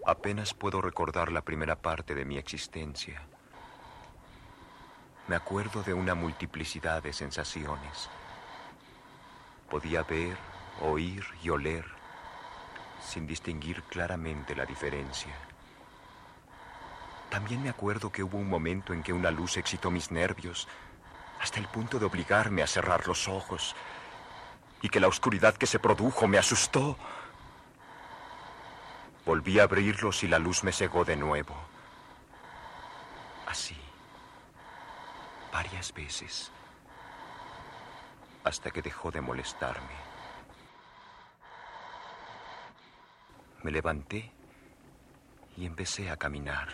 Apenas 0.05 0.53
puedo 0.53 0.81
recordar 0.81 1.31
la 1.31 1.43
primera 1.43 1.81
parte 1.81 2.13
de 2.13 2.25
mi 2.25 2.37
existencia. 2.37 3.21
Me 5.29 5.37
acuerdo 5.37 5.81
de 5.81 5.93
una 5.93 6.13
multiplicidad 6.13 7.01
de 7.01 7.13
sensaciones. 7.13 8.09
Podía 9.69 10.03
ver, 10.03 10.35
oír 10.81 11.23
y 11.41 11.51
oler 11.51 11.96
sin 13.07 13.25
distinguir 13.25 13.83
claramente 13.83 14.53
la 14.53 14.65
diferencia. 14.65 15.33
También 17.29 17.63
me 17.63 17.69
acuerdo 17.69 18.11
que 18.11 18.21
hubo 18.21 18.37
un 18.37 18.49
momento 18.49 18.93
en 18.93 19.01
que 19.01 19.13
una 19.13 19.31
luz 19.31 19.55
excitó 19.55 19.89
mis 19.89 20.11
nervios 20.11 20.67
hasta 21.39 21.59
el 21.59 21.67
punto 21.67 21.99
de 21.99 22.05
obligarme 22.05 22.63
a 22.63 22.67
cerrar 22.67 23.07
los 23.07 23.27
ojos 23.29 23.75
y 24.81 24.89
que 24.89 24.99
la 24.99 25.07
oscuridad 25.07 25.55
que 25.55 25.67
se 25.67 25.79
produjo 25.79 26.27
me 26.27 26.37
asustó. 26.37 26.97
Volví 29.25 29.59
a 29.59 29.63
abrirlos 29.63 30.23
y 30.23 30.27
la 30.27 30.39
luz 30.39 30.63
me 30.63 30.73
cegó 30.73 31.05
de 31.05 31.15
nuevo. 31.15 31.55
Así. 33.47 33.77
Varias 35.53 35.93
veces. 35.93 36.51
Hasta 38.43 38.71
que 38.71 38.81
dejó 38.81 39.11
de 39.11 39.21
molestarme. 39.21 40.06
Me 43.67 43.73
levanté 43.73 44.31
y 45.57 45.65
empecé 45.65 46.09
a 46.09 46.15
caminar, 46.15 46.69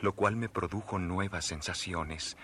lo 0.00 0.14
cual 0.14 0.34
me 0.34 0.48
produjo 0.48 0.98
nuevas 0.98 1.44
sensaciones. 1.44 2.36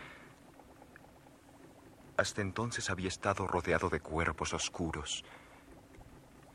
Hasta 2.17 2.41
entonces 2.41 2.89
había 2.89 3.09
estado 3.09 3.49
rodeado 3.49 3.91
de 3.91 3.99
cuerpos 3.99 4.55
oscuros, 4.55 5.25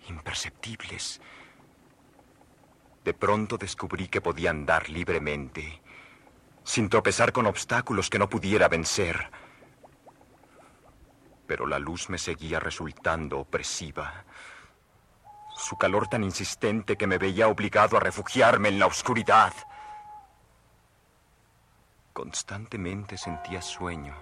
imperceptibles, 0.08 1.20
de 3.04 3.14
pronto 3.14 3.58
descubrí 3.58 4.08
que 4.08 4.22
podía 4.22 4.52
andar 4.52 4.90
libremente, 4.90 5.82
sin 6.64 6.88
tropezar 6.88 7.34
con 7.34 7.48
obstáculos 7.48 8.10
que 8.10 8.20
no 8.20 8.30
pudiera 8.30 8.70
vencer. 8.70 9.30
Pero 11.46 11.68
la 11.68 11.80
luz 11.80 12.10
me 12.10 12.18
seguía 12.18 12.62
resultando 12.62 13.40
opresiva. 13.40 14.24
Su 15.56 15.78
calor 15.78 16.08
tan 16.08 16.24
insistente 16.24 16.98
que 16.98 17.08
me 17.08 17.18
veía 17.18 17.48
obligado 17.48 17.98
a 17.98 18.00
refugiarme 18.00 18.70
en 18.70 18.80
la 18.80 18.88
oscuridad. 18.88 19.54
Constantemente 22.12 23.18
sentía 23.18 23.62
sueño. 23.62 24.16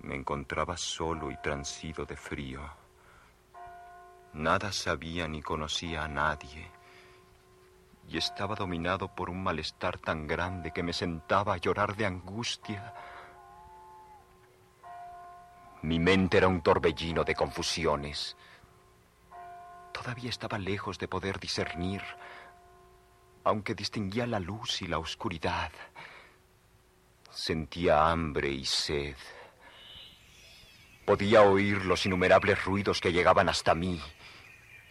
Me 0.00 0.14
encontraba 0.14 0.76
solo 0.76 1.30
y 1.30 1.36
transido 1.36 2.06
de 2.06 2.16
frío. 2.16 2.62
Nada 4.32 4.72
sabía 4.72 5.28
ni 5.28 5.42
conocía 5.42 6.04
a 6.04 6.08
nadie. 6.08 6.70
Y 8.08 8.16
estaba 8.16 8.54
dominado 8.54 9.14
por 9.14 9.28
un 9.28 9.42
malestar 9.42 9.98
tan 9.98 10.26
grande 10.26 10.72
que 10.72 10.82
me 10.82 10.92
sentaba 10.92 11.54
a 11.54 11.58
llorar 11.58 11.96
de 11.96 12.06
angustia. 12.06 12.94
Mi 15.82 15.98
mente 15.98 16.36
era 16.36 16.48
un 16.48 16.62
torbellino 16.62 17.24
de 17.24 17.34
confusiones. 17.34 18.36
Todavía 19.92 20.30
estaba 20.30 20.58
lejos 20.58 20.98
de 20.98 21.08
poder 21.08 21.40
discernir, 21.40 22.02
aunque 23.44 23.74
distinguía 23.74 24.26
la 24.26 24.40
luz 24.40 24.82
y 24.82 24.86
la 24.86 24.98
oscuridad. 24.98 25.72
Sentía 27.30 28.10
hambre 28.10 28.50
y 28.50 28.64
sed. 28.64 29.16
Podía 31.06 31.42
oír 31.42 31.84
los 31.86 32.04
innumerables 32.06 32.64
ruidos 32.64 33.00
que 33.00 33.12
llegaban 33.12 33.48
hasta 33.48 33.74
mí 33.74 34.00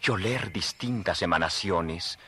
y 0.02 0.10
oler 0.10 0.52
distintas 0.52 1.22
emanaciones. 1.22 2.18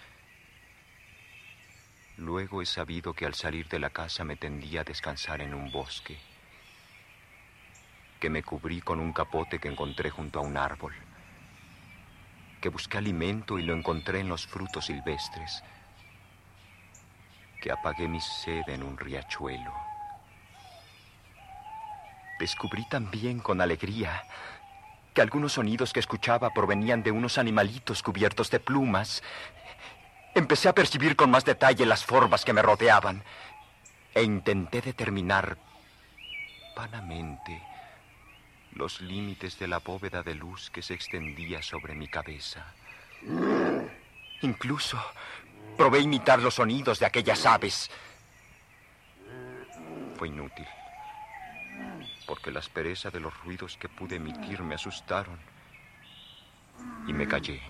Luego 2.16 2.62
he 2.62 2.66
sabido 2.66 3.12
que 3.12 3.26
al 3.26 3.34
salir 3.34 3.68
de 3.68 3.78
la 3.78 3.90
casa 3.90 4.24
me 4.24 4.36
tendía 4.36 4.82
a 4.82 4.84
descansar 4.84 5.40
en 5.40 5.54
un 5.54 5.72
bosque, 5.72 6.18
que 8.22 8.30
me 8.30 8.44
cubrí 8.44 8.80
con 8.80 9.00
un 9.00 9.12
capote 9.12 9.58
que 9.58 9.66
encontré 9.66 10.08
junto 10.08 10.38
a 10.38 10.42
un 10.42 10.56
árbol, 10.56 10.94
que 12.60 12.68
busqué 12.68 12.98
alimento 12.98 13.58
y 13.58 13.64
lo 13.64 13.74
encontré 13.74 14.20
en 14.20 14.28
los 14.28 14.46
frutos 14.46 14.86
silvestres, 14.86 15.64
que 17.60 17.72
apagué 17.72 18.06
mi 18.06 18.20
sed 18.20 18.62
en 18.68 18.84
un 18.84 18.96
riachuelo. 18.96 19.74
Descubrí 22.38 22.88
también 22.88 23.40
con 23.40 23.60
alegría 23.60 24.22
que 25.14 25.20
algunos 25.20 25.54
sonidos 25.54 25.92
que 25.92 25.98
escuchaba 25.98 26.50
provenían 26.50 27.02
de 27.02 27.10
unos 27.10 27.38
animalitos 27.38 28.04
cubiertos 28.04 28.52
de 28.52 28.60
plumas. 28.60 29.20
Empecé 30.36 30.68
a 30.68 30.76
percibir 30.76 31.16
con 31.16 31.28
más 31.28 31.44
detalle 31.44 31.84
las 31.86 32.04
formas 32.04 32.44
que 32.44 32.52
me 32.52 32.62
rodeaban 32.62 33.24
e 34.14 34.22
intenté 34.22 34.80
determinar 34.80 35.58
vanamente 36.76 37.71
los 38.74 39.00
límites 39.00 39.58
de 39.58 39.68
la 39.68 39.78
bóveda 39.78 40.22
de 40.22 40.34
luz 40.34 40.70
que 40.70 40.82
se 40.82 40.94
extendía 40.94 41.62
sobre 41.62 41.94
mi 41.94 42.08
cabeza. 42.08 42.64
Incluso 44.40 44.98
probé 45.76 46.00
imitar 46.00 46.40
los 46.40 46.54
sonidos 46.54 46.98
de 46.98 47.06
aquellas 47.06 47.44
aves. 47.46 47.90
Fue 50.16 50.28
inútil, 50.28 50.66
porque 52.26 52.50
la 52.50 52.60
aspereza 52.60 53.10
de 53.10 53.20
los 53.20 53.36
ruidos 53.44 53.76
que 53.76 53.88
pude 53.88 54.16
emitir 54.16 54.62
me 54.62 54.74
asustaron 54.74 55.38
y 57.06 57.12
me 57.12 57.28
callé. 57.28 57.60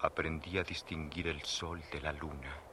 Aprendí 0.00 0.58
a 0.58 0.64
distinguir 0.64 1.28
el 1.28 1.42
sol 1.42 1.82
de 1.90 2.00
la 2.00 2.12
luna 2.12 2.63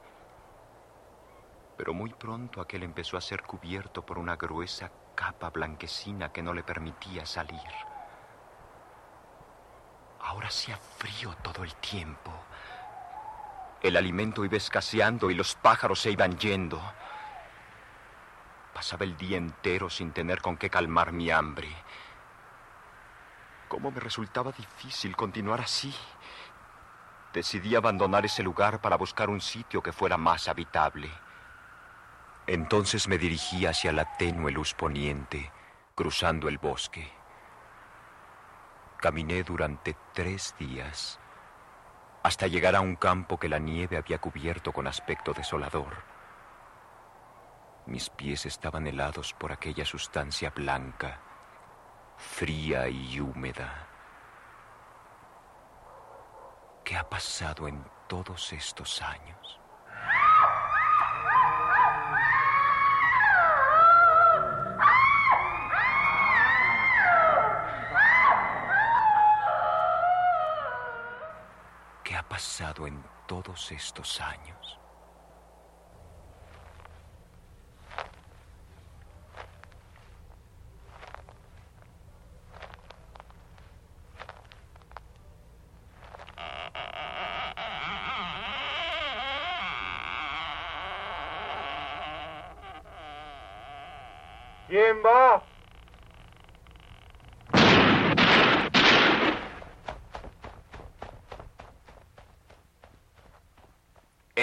pero 1.76 1.94
muy 1.94 2.10
pronto 2.10 2.60
aquel 2.60 2.82
empezó 2.82 3.16
a 3.16 3.20
ser 3.20 3.42
cubierto 3.42 4.04
por 4.04 4.18
una 4.18 4.36
gruesa 4.36 4.90
capa 5.14 5.50
blanquecina 5.50 6.32
que 6.32 6.42
no 6.42 6.54
le 6.54 6.62
permitía 6.62 7.26
salir. 7.26 7.60
Ahora 10.20 10.48
hacía 10.48 10.76
frío 10.76 11.34
todo 11.42 11.64
el 11.64 11.74
tiempo. 11.76 12.32
El 13.82 13.96
alimento 13.96 14.44
iba 14.44 14.56
escaseando 14.56 15.30
y 15.30 15.34
los 15.34 15.56
pájaros 15.56 16.00
se 16.00 16.12
iban 16.12 16.38
yendo. 16.38 16.80
Pasaba 18.72 19.04
el 19.04 19.16
día 19.16 19.36
entero 19.36 19.90
sin 19.90 20.12
tener 20.12 20.40
con 20.40 20.56
qué 20.56 20.70
calmar 20.70 21.12
mi 21.12 21.30
hambre. 21.30 21.68
¿Cómo 23.68 23.90
me 23.90 24.00
resultaba 24.00 24.52
difícil 24.52 25.16
continuar 25.16 25.60
así? 25.60 25.92
Decidí 27.32 27.74
abandonar 27.74 28.24
ese 28.24 28.42
lugar 28.42 28.80
para 28.80 28.96
buscar 28.96 29.30
un 29.30 29.40
sitio 29.40 29.82
que 29.82 29.92
fuera 29.92 30.16
más 30.16 30.46
habitable. 30.46 31.10
Entonces 32.46 33.08
me 33.08 33.18
dirigí 33.18 33.66
hacia 33.66 33.92
la 33.92 34.16
tenue 34.16 34.50
luz 34.50 34.74
poniente, 34.74 35.50
cruzando 35.94 36.48
el 36.48 36.58
bosque. 36.58 37.10
Caminé 38.98 39.42
durante 39.42 39.96
tres 40.12 40.54
días 40.58 41.20
hasta 42.22 42.46
llegar 42.46 42.76
a 42.76 42.80
un 42.80 42.94
campo 42.96 43.38
que 43.38 43.48
la 43.48 43.58
nieve 43.58 43.96
había 43.96 44.18
cubierto 44.18 44.72
con 44.72 44.86
aspecto 44.86 45.32
desolador. 45.32 46.04
Mis 47.86 48.10
pies 48.10 48.46
estaban 48.46 48.86
helados 48.86 49.34
por 49.34 49.50
aquella 49.50 49.84
sustancia 49.84 50.50
blanca, 50.50 51.20
fría 52.16 52.88
y 52.88 53.18
húmeda. 53.18 53.88
¿Qué 56.84 56.96
ha 56.96 57.08
pasado 57.08 57.66
en 57.66 57.84
todos 58.06 58.52
estos 58.52 59.02
años? 59.02 59.61
Pasado 72.32 72.86
en 72.86 72.98
todos 73.28 73.70
estos 73.72 74.18
años? 74.22 74.81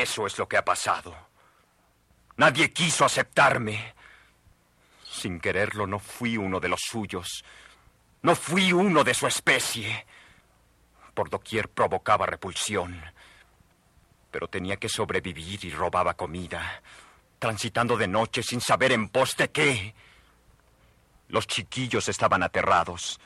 Eso 0.09 0.25
es 0.25 0.39
lo 0.39 0.49
que 0.49 0.57
ha 0.57 0.65
pasado. 0.65 1.15
Nadie 2.37 2.73
quiso 2.73 3.05
aceptarme. 3.05 3.93
Sin 5.07 5.39
quererlo, 5.39 5.85
no 5.85 5.99
fui 5.99 6.35
uno 6.35 6.59
de 6.59 6.67
los 6.67 6.81
suyos. 6.81 7.45
No 8.23 8.33
fui 8.33 8.73
uno 8.73 9.03
de 9.03 9.13
su 9.13 9.27
especie. 9.27 10.07
Por 11.13 11.29
doquier 11.29 11.69
provocaba 11.69 12.25
repulsión. 12.25 12.99
Pero 14.31 14.47
tenía 14.47 14.77
que 14.77 14.89
sobrevivir 14.89 15.63
y 15.63 15.69
robaba 15.69 16.15
comida, 16.15 16.81
transitando 17.37 17.95
de 17.95 18.07
noche 18.07 18.41
sin 18.41 18.61
saber 18.61 18.93
en 18.93 19.09
pos 19.09 19.37
de 19.37 19.51
qué. 19.51 19.93
Los 21.27 21.45
chiquillos 21.45 22.09
estaban 22.09 22.41
aterrados. 22.41 23.19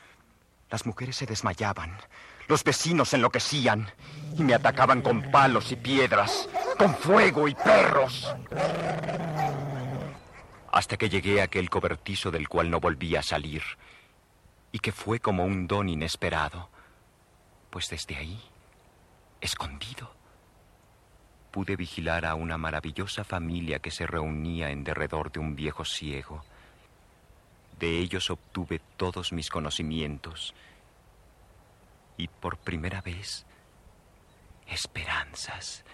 Las 0.68 0.84
mujeres 0.84 1.16
se 1.16 1.24
desmayaban. 1.24 1.98
Los 2.46 2.62
vecinos 2.62 3.14
enloquecían 3.14 3.90
y 4.36 4.42
me 4.42 4.52
atacaban 4.52 5.00
con 5.00 5.30
palos 5.30 5.72
y 5.72 5.76
piedras, 5.76 6.48
con 6.76 6.94
fuego 6.94 7.48
y 7.48 7.54
perros. 7.54 8.34
Hasta 10.72 10.96
que 10.96 11.08
llegué 11.08 11.40
a 11.40 11.44
aquel 11.44 11.70
cobertizo 11.70 12.30
del 12.30 12.48
cual 12.48 12.70
no 12.70 12.80
volví 12.80 13.16
a 13.16 13.22
salir 13.22 13.62
y 14.72 14.80
que 14.80 14.92
fue 14.92 15.20
como 15.20 15.44
un 15.44 15.68
don 15.68 15.88
inesperado, 15.88 16.68
pues 17.70 17.88
desde 17.88 18.16
ahí, 18.16 18.40
escondido, 19.40 20.10
pude 21.52 21.76
vigilar 21.76 22.26
a 22.26 22.34
una 22.34 22.58
maravillosa 22.58 23.22
familia 23.22 23.78
que 23.78 23.92
se 23.92 24.06
reunía 24.06 24.70
en 24.70 24.82
derredor 24.82 25.30
de 25.30 25.38
un 25.38 25.54
viejo 25.54 25.84
ciego. 25.84 26.44
De 27.78 27.98
ellos 27.98 28.30
obtuve 28.30 28.80
todos 28.96 29.32
mis 29.32 29.50
conocimientos 29.50 30.54
y 32.16 32.26
por 32.26 32.56
primera 32.56 33.00
vez 33.00 33.46
esperanzas, 34.66 35.84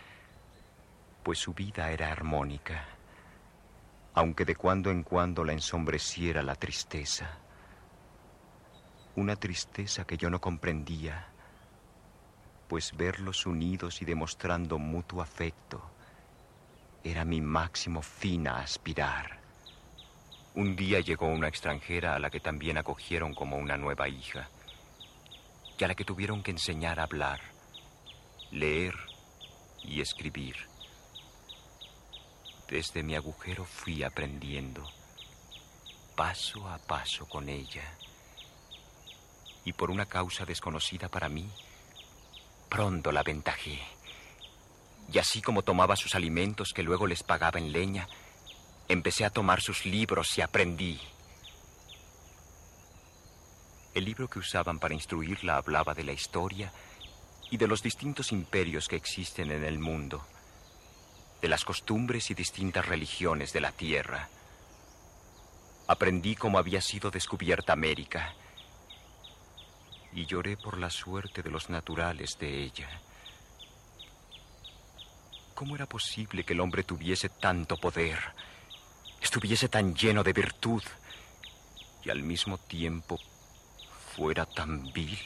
pues 1.23 1.39
su 1.39 1.53
vida 1.53 1.91
era 1.91 2.11
armónica, 2.11 2.87
aunque 4.15 4.45
de 4.45 4.57
cuando 4.57 4.91
en 4.91 5.03
cuando 5.03 5.45
la 5.45 5.53
ensombreciera 5.53 6.43
la 6.43 6.55
tristeza, 6.55 7.39
una 9.17 9.37
tristeza 9.37 10.05
que 10.05 10.17
yo 10.17 10.31
no 10.31 10.41
comprendía, 10.41 11.27
pues 12.69 12.97
verlos 12.97 13.47
unidos 13.47 14.01
y 14.03 14.05
demostrando 14.05 14.79
mutuo 14.79 15.23
afecto 15.23 15.83
era 17.03 17.25
mi 17.25 17.41
máximo 17.41 18.03
fin 18.03 18.47
a 18.47 18.59
aspirar. 18.59 19.41
Un 20.55 20.77
día 20.77 21.01
llegó 21.01 21.27
una 21.27 21.49
extranjera 21.49 22.15
a 22.15 22.19
la 22.19 22.31
que 22.31 22.41
también 22.41 22.79
acogieron 22.79 23.35
como 23.35 23.57
una 23.57 23.77
nueva 23.77 24.09
hija 24.09 24.49
a 25.85 25.89
la 25.89 25.95
que 25.95 26.05
tuvieron 26.05 26.43
que 26.43 26.51
enseñar 26.51 27.01
a 27.01 27.05
hablar, 27.05 27.41
leer 28.51 28.95
y 29.83 30.01
escribir. 30.01 30.70
Desde 32.71 33.03
mi 33.03 33.17
agujero 33.17 33.65
fui 33.65 34.05
aprendiendo, 34.05 34.89
paso 36.15 36.69
a 36.69 36.79
paso 36.79 37.29
con 37.29 37.49
ella. 37.49 37.83
Y 39.65 39.73
por 39.73 39.91
una 39.91 40.07
causa 40.07 40.45
desconocida 40.45 41.09
para 41.09 41.29
mí, 41.29 41.51
pronto 42.69 43.11
la 43.11 43.21
aventajé. 43.21 43.81
Y 45.12 45.18
así 45.18 45.43
como 45.43 45.62
tomaba 45.62 45.97
sus 45.97 46.14
alimentos 46.14 46.71
que 46.73 46.85
luego 46.85 47.09
les 47.09 47.25
pagaba 47.25 47.59
en 47.59 47.73
leña, 47.73 48.07
empecé 48.87 49.25
a 49.25 49.31
tomar 49.31 49.61
sus 49.61 49.85
libros 49.85 50.39
y 50.39 50.41
aprendí. 50.41 51.01
El 53.95 54.05
libro 54.05 54.29
que 54.29 54.39
usaban 54.39 54.79
para 54.79 54.95
instruirla 54.95 55.57
hablaba 55.57 55.93
de 55.93 56.05
la 56.05 56.12
historia 56.12 56.73
y 57.51 57.57
de 57.57 57.66
los 57.66 57.83
distintos 57.83 58.31
imperios 58.31 58.87
que 58.87 58.95
existen 58.95 59.51
en 59.51 59.64
el 59.64 59.81
mundo, 59.81 60.25
de 61.41 61.49
las 61.49 61.64
costumbres 61.64 62.30
y 62.30 62.34
distintas 62.34 62.86
religiones 62.86 63.53
de 63.53 63.61
la 63.61 63.72
tierra. 63.72 64.28
Aprendí 65.86 66.36
cómo 66.36 66.59
había 66.59 66.80
sido 66.80 67.11
descubierta 67.11 67.72
América 67.72 68.34
y 70.12 70.26
lloré 70.26 70.57
por 70.57 70.78
la 70.78 70.91
suerte 70.91 71.43
de 71.43 71.51
los 71.51 71.70
naturales 71.70 72.38
de 72.38 72.62
ella. 72.62 72.88
¿Cómo 75.55 75.74
era 75.74 75.86
posible 75.86 76.45
que 76.45 76.53
el 76.53 76.61
hombre 76.61 76.84
tuviese 76.84 77.28
tanto 77.28 77.76
poder, 77.76 78.18
estuviese 79.20 79.68
tan 79.68 79.95
lleno 79.95 80.22
de 80.22 80.32
virtud 80.32 80.82
y 82.05 82.11
al 82.11 82.22
mismo 82.22 82.59
tiempo 82.59 83.18
fuera 84.16 84.47
tan 84.47 84.93
vil. 84.93 85.18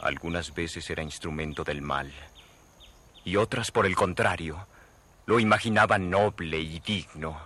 Algunas 0.00 0.54
veces 0.54 0.88
era 0.90 1.02
instrumento 1.02 1.64
del 1.64 1.82
mal 1.82 2.12
y 3.24 3.36
otras, 3.36 3.70
por 3.70 3.86
el 3.86 3.94
contrario, 3.94 4.66
lo 5.26 5.38
imaginaba 5.38 5.98
noble 5.98 6.58
y 6.58 6.80
digno. 6.80 7.38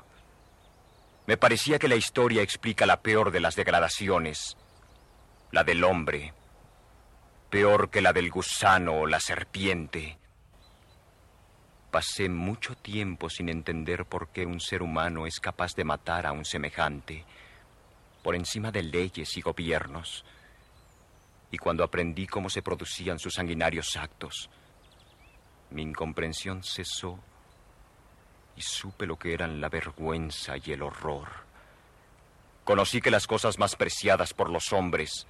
Me 1.26 1.36
parecía 1.36 1.78
que 1.78 1.88
la 1.88 1.96
historia 1.96 2.42
explica 2.42 2.86
la 2.86 3.00
peor 3.00 3.30
de 3.30 3.40
las 3.40 3.56
degradaciones, 3.56 4.56
la 5.50 5.64
del 5.64 5.84
hombre, 5.84 6.34
peor 7.50 7.90
que 7.90 8.02
la 8.02 8.12
del 8.12 8.30
gusano 8.30 9.00
o 9.00 9.06
la 9.06 9.20
serpiente. 9.20 10.18
Pasé 11.90 12.28
mucho 12.28 12.74
tiempo 12.74 13.30
sin 13.30 13.48
entender 13.48 14.04
por 14.04 14.28
qué 14.28 14.44
un 14.44 14.60
ser 14.60 14.82
humano 14.82 15.26
es 15.26 15.38
capaz 15.40 15.74
de 15.74 15.84
matar 15.84 16.26
a 16.26 16.32
un 16.32 16.44
semejante, 16.44 17.24
por 18.22 18.34
encima 18.34 18.70
de 18.72 18.82
leyes 18.82 19.36
y 19.36 19.40
gobiernos. 19.40 20.24
Y 21.50 21.58
cuando 21.58 21.84
aprendí 21.84 22.26
cómo 22.26 22.50
se 22.50 22.62
producían 22.62 23.18
sus 23.18 23.34
sanguinarios 23.34 23.96
actos, 23.96 24.50
mi 25.74 25.82
incomprensión 25.82 26.62
cesó 26.62 27.18
y 28.56 28.62
supe 28.62 29.06
lo 29.06 29.18
que 29.18 29.34
eran 29.34 29.60
la 29.60 29.68
vergüenza 29.68 30.54
y 30.56 30.72
el 30.72 30.82
horror. 30.82 31.28
Conocí 32.64 33.00
que 33.00 33.10
las 33.10 33.26
cosas 33.26 33.58
más 33.58 33.76
preciadas 33.76 34.32
por 34.32 34.48
los 34.48 34.72
hombres 34.72 35.26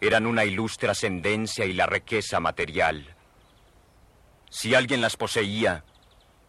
eran 0.00 0.26
una 0.26 0.44
ilustre 0.44 0.90
ascendencia 0.90 1.64
y 1.64 1.72
la 1.72 1.86
riqueza 1.86 2.40
material. 2.40 3.14
Si 4.50 4.74
alguien 4.74 5.00
las 5.00 5.16
poseía, 5.16 5.84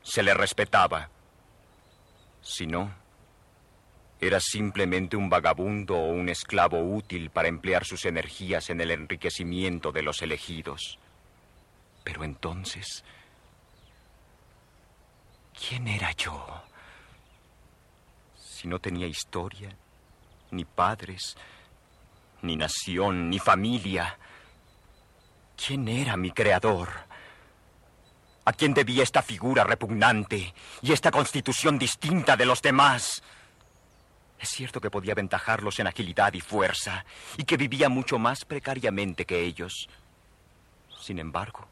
se 0.02 0.24
le 0.24 0.34
respetaba. 0.34 1.10
Si 2.42 2.66
no, 2.66 2.92
era 4.20 4.40
simplemente 4.40 5.16
un 5.16 5.30
vagabundo 5.30 5.96
o 5.96 6.12
un 6.12 6.30
esclavo 6.30 6.82
útil 6.82 7.30
para 7.30 7.48
emplear 7.48 7.86
sus 7.86 8.06
energías 8.06 8.70
en 8.70 8.82
el 8.82 8.92
enriquecimiento 8.92 9.92
de 9.92 10.02
los 10.02 10.22
elegidos. 10.22 10.98
Pero 12.04 12.24
entonces, 12.24 13.04
¿Quién 15.68 15.88
era 15.88 16.12
yo? 16.14 16.64
Si 18.36 18.68
no 18.68 18.80
tenía 18.80 19.06
historia, 19.06 19.76
ni 20.50 20.66
padres, 20.66 21.38
ni 22.42 22.56
nación, 22.56 23.30
ni 23.30 23.38
familia. 23.38 24.18
¿Quién 25.56 25.88
era 25.88 26.18
mi 26.18 26.32
creador? 26.32 26.90
¿A 28.46 28.54
quién 28.54 28.74
debía 28.74 29.04
esta 29.04 29.22
figura 29.22 29.64
repugnante 29.64 30.54
y 30.82 30.92
esta 30.92 31.12
constitución 31.12 31.78
distinta 31.78 32.36
de 32.36 32.46
los 32.46 32.62
demás? 32.62 33.22
Es 34.40 34.50
cierto 34.50 34.82
que 34.82 34.90
podía 34.90 35.14
aventajarlos 35.14 35.80
en 35.80 35.86
agilidad 35.86 36.34
y 36.34 36.42
fuerza, 36.42 37.06
y 37.38 37.44
que 37.44 37.58
vivía 37.58 37.88
mucho 37.88 38.18
más 38.18 38.46
precariamente 38.46 39.26
que 39.26 39.42
ellos. 39.42 39.88
Sin 41.00 41.20
embargo, 41.20 41.68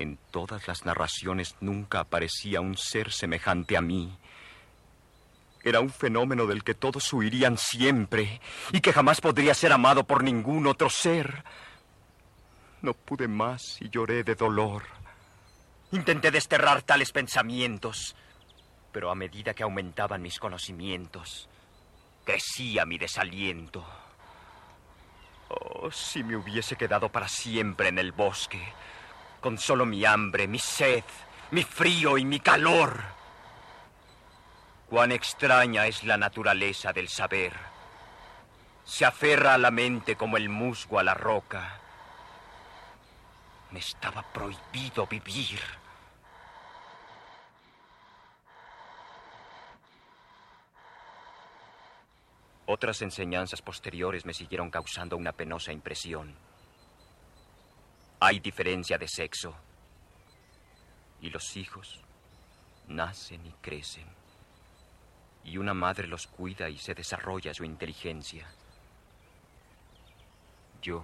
en 0.00 0.18
todas 0.30 0.66
las 0.66 0.84
narraciones 0.84 1.56
nunca 1.60 2.00
aparecía 2.00 2.60
un 2.60 2.76
ser 2.76 3.12
semejante 3.12 3.76
a 3.76 3.82
mí. 3.82 4.18
Era 5.62 5.80
un 5.80 5.90
fenómeno 5.90 6.46
del 6.46 6.64
que 6.64 6.74
todos 6.74 7.12
huirían 7.12 7.58
siempre 7.58 8.40
y 8.72 8.80
que 8.80 8.94
jamás 8.94 9.20
podría 9.20 9.52
ser 9.52 9.72
amado 9.72 10.04
por 10.04 10.24
ningún 10.24 10.66
otro 10.66 10.88
ser. 10.88 11.44
No 12.80 12.94
pude 12.94 13.28
más 13.28 13.76
y 13.80 13.90
lloré 13.90 14.24
de 14.24 14.34
dolor. 14.34 14.84
Intenté 15.92 16.30
desterrar 16.30 16.82
tales 16.82 17.12
pensamientos, 17.12 18.16
pero 18.92 19.10
a 19.10 19.14
medida 19.14 19.52
que 19.52 19.64
aumentaban 19.64 20.22
mis 20.22 20.38
conocimientos, 20.38 21.48
crecía 22.24 22.86
mi 22.86 22.96
desaliento. 22.96 23.84
Oh, 25.48 25.90
si 25.90 26.22
me 26.22 26.36
hubiese 26.36 26.76
quedado 26.76 27.10
para 27.10 27.28
siempre 27.28 27.88
en 27.88 27.98
el 27.98 28.12
bosque, 28.12 28.62
con 29.40 29.58
solo 29.58 29.86
mi 29.86 30.04
hambre, 30.04 30.46
mi 30.46 30.58
sed, 30.58 31.04
mi 31.50 31.62
frío 31.64 32.18
y 32.18 32.24
mi 32.24 32.40
calor. 32.40 33.02
Cuán 34.88 35.12
extraña 35.12 35.86
es 35.86 36.04
la 36.04 36.16
naturaleza 36.16 36.92
del 36.92 37.08
saber. 37.08 37.52
Se 38.84 39.04
aferra 39.04 39.54
a 39.54 39.58
la 39.58 39.70
mente 39.70 40.16
como 40.16 40.36
el 40.36 40.48
musgo 40.48 40.98
a 40.98 41.04
la 41.04 41.14
roca. 41.14 41.78
Me 43.70 43.78
estaba 43.78 44.22
prohibido 44.32 45.06
vivir. 45.06 45.60
Otras 52.66 53.02
enseñanzas 53.02 53.62
posteriores 53.62 54.24
me 54.24 54.34
siguieron 54.34 54.70
causando 54.70 55.16
una 55.16 55.32
penosa 55.32 55.72
impresión. 55.72 56.49
Hay 58.22 58.38
diferencia 58.38 58.98
de 58.98 59.08
sexo. 59.08 59.54
Y 61.22 61.30
los 61.30 61.56
hijos 61.56 61.98
nacen 62.86 63.46
y 63.46 63.52
crecen. 63.62 64.06
Y 65.42 65.56
una 65.56 65.72
madre 65.72 66.06
los 66.06 66.26
cuida 66.26 66.68
y 66.68 66.76
se 66.76 66.94
desarrolla 66.94 67.54
su 67.54 67.64
inteligencia. 67.64 68.46
Yo 70.82 71.02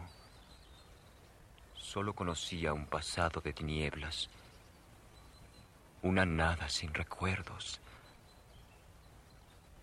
solo 1.75 2.13
conocía 2.13 2.75
un 2.75 2.85
pasado 2.85 3.41
de 3.41 3.55
tinieblas. 3.55 4.29
Una 6.03 6.27
nada 6.27 6.69
sin 6.69 6.93
recuerdos. 6.93 7.81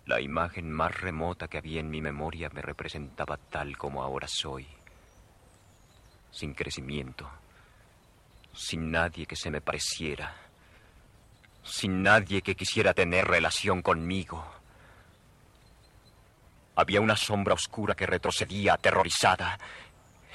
La 0.06 0.22
imagen 0.22 0.72
más 0.72 1.02
remota 1.02 1.48
que 1.48 1.58
había 1.58 1.80
en 1.80 1.90
mi 1.90 2.00
memoria 2.00 2.52
me 2.52 2.62
representaba 2.62 3.38
tal 3.38 3.76
como 3.76 4.04
ahora 4.04 4.28
soy 4.28 4.68
sin 6.34 6.56
crecimiento, 6.56 7.30
sin 8.54 8.92
nadie 8.92 9.28
que 9.28 9.36
se 9.36 9.52
me 9.52 9.62
pareciera, 9.62 10.36
sin 11.64 12.02
nadie 12.02 12.42
que 12.42 12.56
quisiera 12.56 12.94
tener 12.94 13.28
relación 13.28 13.84
conmigo. 13.84 14.44
Había 16.76 17.02
una 17.02 17.16
sombra 17.16 17.54
oscura 17.54 17.94
que 17.94 18.08
retrocedía 18.08 18.74
aterrorizada 18.74 19.60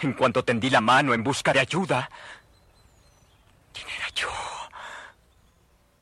en 0.01 0.13
cuanto 0.13 0.45
tendí 0.45 0.71
la 0.71 0.81
mano 0.81 1.13
en 1.13 1.25
busca 1.25 1.53
de 1.53 1.59
ayuda. 1.59 2.09
¿Quién 3.73 3.89
era 3.89 4.09
yo? 4.15 4.29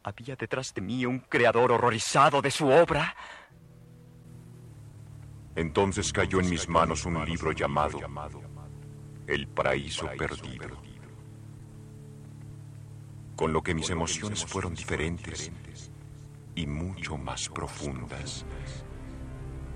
Había 0.02 0.36
detrás 0.36 0.74
de 0.74 0.82
mí 0.82 1.06
un 1.06 1.20
creador 1.20 1.72
horrorizado 1.72 2.42
de 2.42 2.50
su 2.50 2.68
obra. 2.68 3.16
Entonces 5.54 6.12
cayó 6.12 6.38
en 6.40 6.50
mis 6.50 6.68
manos 6.68 7.06
un 7.06 7.24
libro 7.24 7.52
llamado 7.52 7.98
el 9.26 9.48
paraíso 9.48 10.08
perdido. 10.16 10.80
Con 13.34 13.52
lo 13.52 13.62
que 13.62 13.74
mis 13.74 13.90
emociones 13.90 14.44
fueron 14.44 14.74
diferentes 14.74 15.50
y 16.54 16.66
mucho 16.66 17.18
más 17.18 17.48
profundas, 17.48 18.46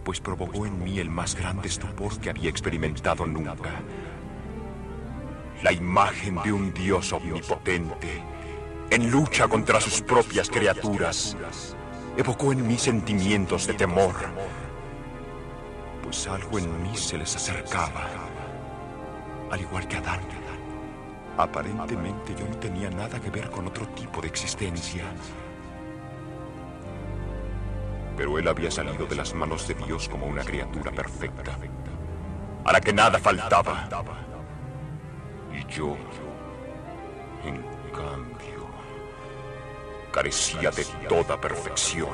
pues 0.05 0.21
provocó 0.21 0.67
en 0.67 0.83
mí 0.83 0.99
el 0.99 1.11
más 1.11 1.35
grande 1.35 1.69
estupor 1.69 2.19
que 2.21 2.31
había 2.31 2.49
experimentado 2.49 3.27
nunca. 3.27 3.83
La 5.63 5.73
imagen 5.73 6.41
de 6.43 6.53
un 6.53 6.73
Dios 6.73 7.13
omnipotente 7.13 8.23
en 8.91 9.11
lucha 9.11 9.47
contra 9.47 9.81
sus 9.81 10.01
propias 10.01 10.49
criaturas 10.49 11.37
evocó 12.17 12.53
en 12.53 12.67
mí 12.67 12.79
sentimientos 12.79 13.67
de 13.67 13.75
temor, 13.75 14.15
pues 16.03 16.27
algo 16.27 16.59
en 16.59 16.83
mí 16.83 16.97
se 16.97 17.19
les 17.19 17.37
acercaba 17.37 18.30
al 19.51 19.61
igual 19.61 19.87
que 19.87 19.97
Adán. 19.97 20.21
Aparentemente 21.37 22.35
yo 22.35 22.47
no 22.47 22.57
tenía 22.57 22.91
nada 22.91 23.21
que 23.21 23.31
ver 23.31 23.51
con 23.51 23.67
otro 23.67 23.87
tipo 23.89 24.21
de 24.21 24.29
existencia. 24.29 25.05
Pero 28.17 28.39
él 28.39 28.47
había 28.49 28.71
salido 28.71 29.07
de 29.07 29.17
las 29.17 29.33
manos 29.35 29.67
de 29.67 29.75
Dios 29.75 30.09
como 30.09 30.27
una 30.27 30.45
criatura 30.45 30.91
perfecta, 30.91 31.57
a 32.65 32.73
la 32.73 32.81
que 32.81 32.93
nada 32.93 33.19
faltaba. 33.19 33.89
Y 35.53 35.65
yo, 35.73 35.97
en 37.45 37.63
cambio, 37.91 38.69
carecía 40.13 40.71
de 40.71 40.85
toda 41.09 41.41
perfección. 41.41 42.11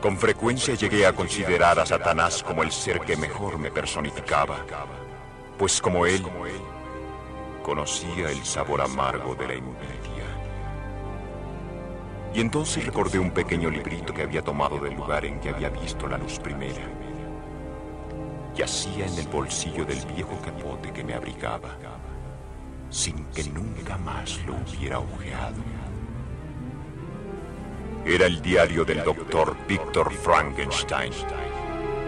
Con 0.00 0.16
frecuencia 0.16 0.74
llegué 0.74 1.06
a 1.06 1.12
considerar 1.12 1.78
a 1.78 1.84
Satanás 1.84 2.42
como 2.42 2.62
el 2.62 2.72
ser 2.72 3.00
que 3.00 3.16
mejor 3.16 3.58
me 3.58 3.70
personificaba 3.70 4.64
pues 5.58 5.80
como 5.80 6.06
él, 6.06 6.22
conocía 7.62 8.30
el 8.30 8.44
sabor 8.44 8.80
amargo 8.80 9.34
de 9.34 9.48
la 9.48 9.54
envidia. 9.54 10.26
Y 12.34 12.40
entonces 12.40 12.84
recordé 12.84 13.18
un 13.18 13.30
pequeño 13.30 13.70
librito 13.70 14.12
que 14.12 14.22
había 14.22 14.42
tomado 14.42 14.78
del 14.78 14.94
lugar 14.94 15.24
en 15.24 15.40
que 15.40 15.48
había 15.48 15.70
visto 15.70 16.06
la 16.06 16.18
luz 16.18 16.38
primera. 16.38 16.86
Yacía 18.54 19.06
en 19.06 19.18
el 19.18 19.26
bolsillo 19.28 19.84
del 19.84 20.04
viejo 20.06 20.38
capote 20.44 20.92
que 20.92 21.02
me 21.02 21.14
abrigaba, 21.14 21.76
sin 22.90 23.24
que 23.26 23.44
nunca 23.44 23.96
más 23.98 24.38
lo 24.46 24.54
hubiera 24.54 24.98
ojeado. 24.98 25.56
Era 28.04 28.26
el 28.26 28.40
diario 28.40 28.84
del 28.84 29.02
doctor 29.02 29.56
Víctor 29.66 30.12
Frankenstein, 30.12 31.12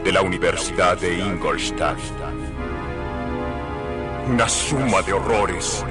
de 0.05 0.13
la 0.13 0.23
Universidad 0.23 0.99
de 0.99 1.19
Ingolstadt 1.19 1.99
una 4.29 4.49
suma 4.49 5.01
de 5.03 5.15
horrores. 5.15 5.85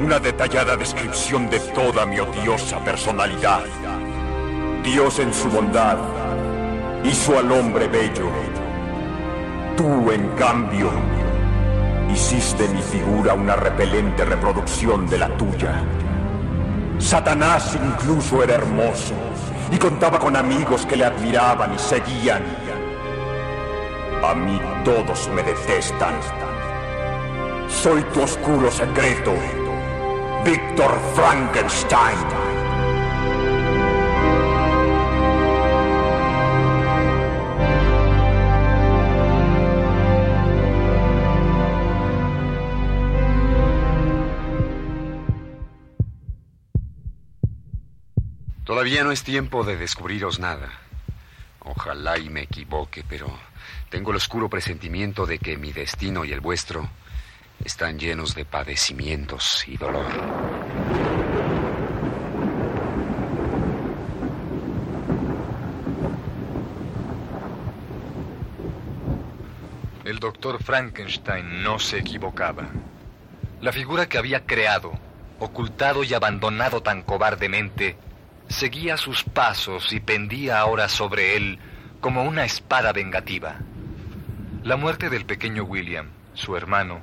Una 0.00 0.18
detallada 0.18 0.74
descripción 0.76 1.50
de 1.50 1.60
toda 1.60 2.06
mi 2.06 2.18
odiosa 2.18 2.78
personalidad. 2.82 3.64
Dios 4.82 5.18
en 5.18 5.32
su 5.34 5.50
bondad 5.50 5.98
hizo 7.04 7.38
al 7.38 7.52
hombre 7.52 7.88
bello. 7.88 8.30
Tú, 9.76 10.10
en 10.10 10.28
cambio, 10.30 10.90
hiciste 12.12 12.66
mi 12.68 12.80
figura 12.80 13.34
una 13.34 13.54
repelente 13.54 14.24
reproducción 14.24 15.06
de 15.06 15.18
la 15.18 15.28
tuya. 15.36 15.84
Satanás 16.98 17.76
incluso 17.76 18.42
era 18.42 18.54
hermoso 18.54 19.14
y 19.70 19.76
contaba 19.76 20.18
con 20.18 20.36
amigos 20.36 20.86
que 20.86 20.96
le 20.96 21.04
admiraban 21.04 21.74
y 21.74 21.78
seguían. 21.78 22.42
A 24.22 24.34
mí 24.34 24.58
todos 24.84 25.28
me 25.28 25.42
detestan. 25.42 26.14
Soy 27.82 28.02
tu 28.14 28.22
oscuro 28.22 28.70
secreto, 28.70 29.34
Víctor 30.42 30.98
Frankenstein. 31.14 32.16
Todavía 48.64 49.04
no 49.04 49.12
es 49.12 49.22
tiempo 49.24 49.62
de 49.64 49.76
descubriros 49.76 50.38
nada. 50.38 50.70
Ojalá 51.60 52.18
y 52.18 52.30
me 52.30 52.42
equivoque, 52.42 53.04
pero 53.06 53.26
tengo 53.90 54.12
el 54.12 54.16
oscuro 54.16 54.48
presentimiento 54.48 55.26
de 55.26 55.38
que 55.38 55.58
mi 55.58 55.72
destino 55.72 56.24
y 56.24 56.32
el 56.32 56.40
vuestro 56.40 56.88
están 57.62 57.98
llenos 57.98 58.34
de 58.34 58.44
padecimientos 58.44 59.64
y 59.66 59.76
dolor. 59.76 60.06
El 70.04 70.18
doctor 70.18 70.62
Frankenstein 70.62 71.62
no 71.62 71.78
se 71.78 71.98
equivocaba. 71.98 72.68
La 73.62 73.72
figura 73.72 74.06
que 74.06 74.18
había 74.18 74.44
creado, 74.44 74.92
ocultado 75.38 76.04
y 76.04 76.12
abandonado 76.12 76.82
tan 76.82 77.02
cobardemente, 77.02 77.96
seguía 78.48 78.98
sus 78.98 79.24
pasos 79.24 79.92
y 79.92 80.00
pendía 80.00 80.58
ahora 80.58 80.88
sobre 80.88 81.36
él 81.36 81.58
como 82.00 82.24
una 82.24 82.44
espada 82.44 82.92
vengativa. 82.92 83.56
La 84.62 84.76
muerte 84.76 85.08
del 85.08 85.24
pequeño 85.24 85.64
William, 85.64 86.10
su 86.34 86.54
hermano, 86.54 87.00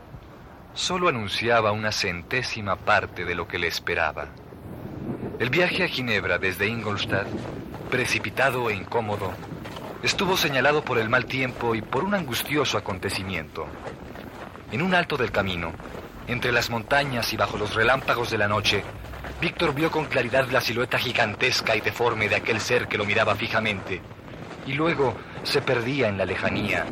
solo 0.74 1.10
anunciaba 1.10 1.72
una 1.72 1.92
centésima 1.92 2.76
parte 2.76 3.26
de 3.26 3.36
lo 3.36 3.48
que 3.48 3.60
le 3.60 3.68
esperaba. 3.68 4.28
El 5.40 5.50
viaje 5.50 5.84
a 5.84 5.88
Ginebra 5.88 6.38
desde 6.38 6.68
Ingolstadt, 6.68 7.28
precipitado 7.90 8.70
e 8.70 8.76
incómodo, 8.76 9.32
estuvo 10.04 10.38
señalado 10.38 10.84
por 10.84 10.98
el 10.98 11.10
mal 11.10 11.26
tiempo 11.26 11.76
y 11.76 11.82
por 11.82 12.04
un 12.04 12.14
angustioso 12.14 12.78
acontecimiento. 12.78 13.68
En 14.72 14.82
un 14.82 14.96
alto 14.96 15.18
del 15.18 15.32
camino, 15.32 15.74
entre 16.28 16.52
las 16.52 16.70
montañas 16.70 17.34
y 17.34 17.38
bajo 17.38 17.58
los 17.58 17.76
relámpagos 17.76 18.32
de 18.32 18.38
la 18.38 18.48
noche, 18.48 18.84
Víctor 19.42 19.74
vio 19.74 19.92
con 19.92 20.06
claridad 20.06 20.48
la 20.50 20.62
silueta 20.62 21.00
gigantesca 21.00 21.76
y 21.76 21.82
deforme 21.82 22.30
de 22.30 22.36
aquel 22.36 22.62
ser 22.62 22.88
que 22.88 22.98
lo 22.98 23.06
miraba 23.06 23.36
fijamente, 23.36 24.02
y 24.66 24.74
luego 24.74 25.16
se 25.44 25.62
perdía 25.62 26.08
en 26.08 26.18
la 26.18 26.26
lejanía, 26.26 26.86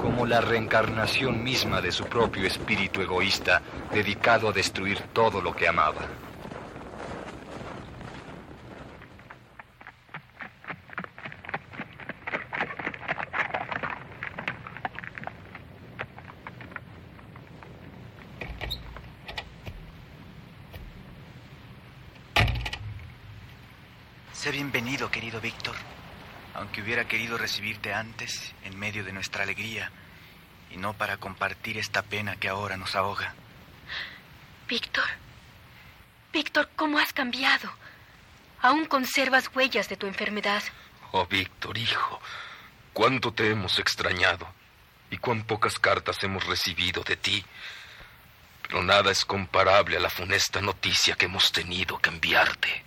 como 0.00 0.26
la 0.26 0.40
reencarnación 0.40 1.42
misma 1.42 1.80
de 1.80 1.92
su 1.92 2.04
propio 2.04 2.46
espíritu 2.46 3.00
egoísta, 3.00 3.62
dedicado 3.92 4.48
a 4.48 4.52
destruir 4.52 5.00
todo 5.12 5.40
lo 5.40 5.54
que 5.54 5.68
amaba. 5.68 6.02
Sé 24.32 24.50
bienvenido, 24.50 25.10
querido 25.10 25.40
Víctor, 25.40 25.74
aunque 26.54 26.82
hubiera 26.82 27.06
querido 27.06 27.36
recibirte 27.36 27.92
antes, 27.92 28.54
en 28.64 28.78
medio 28.78 29.04
de 29.04 29.12
nuestra 29.12 29.42
alegría, 29.42 29.90
y 30.70 30.76
no 30.76 30.94
para 30.94 31.16
compartir 31.16 31.78
esta 31.78 32.02
pena 32.02 32.36
que 32.36 32.48
ahora 32.48 32.76
nos 32.76 32.94
ahoga. 32.94 33.34
Víctor, 34.68 35.04
Víctor, 36.32 36.68
¿cómo 36.74 36.98
has 36.98 37.12
cambiado? 37.12 37.72
Aún 38.60 38.86
conservas 38.86 39.50
huellas 39.54 39.88
de 39.88 39.96
tu 39.96 40.08
enfermedad. 40.08 40.64
Oh, 41.12 41.26
Víctor, 41.26 41.78
hijo, 41.78 42.20
cuánto 42.92 43.32
te 43.32 43.50
hemos 43.50 43.78
extrañado 43.78 44.52
y 45.10 45.18
cuán 45.18 45.44
pocas 45.44 45.78
cartas 45.78 46.24
hemos 46.24 46.44
recibido 46.46 47.04
de 47.04 47.16
ti. 47.16 47.44
Pero 48.62 48.82
nada 48.82 49.12
es 49.12 49.24
comparable 49.24 49.96
a 49.96 50.00
la 50.00 50.10
funesta 50.10 50.60
noticia 50.60 51.14
que 51.14 51.26
hemos 51.26 51.52
tenido 51.52 51.98
que 51.98 52.10
enviarte. 52.10 52.82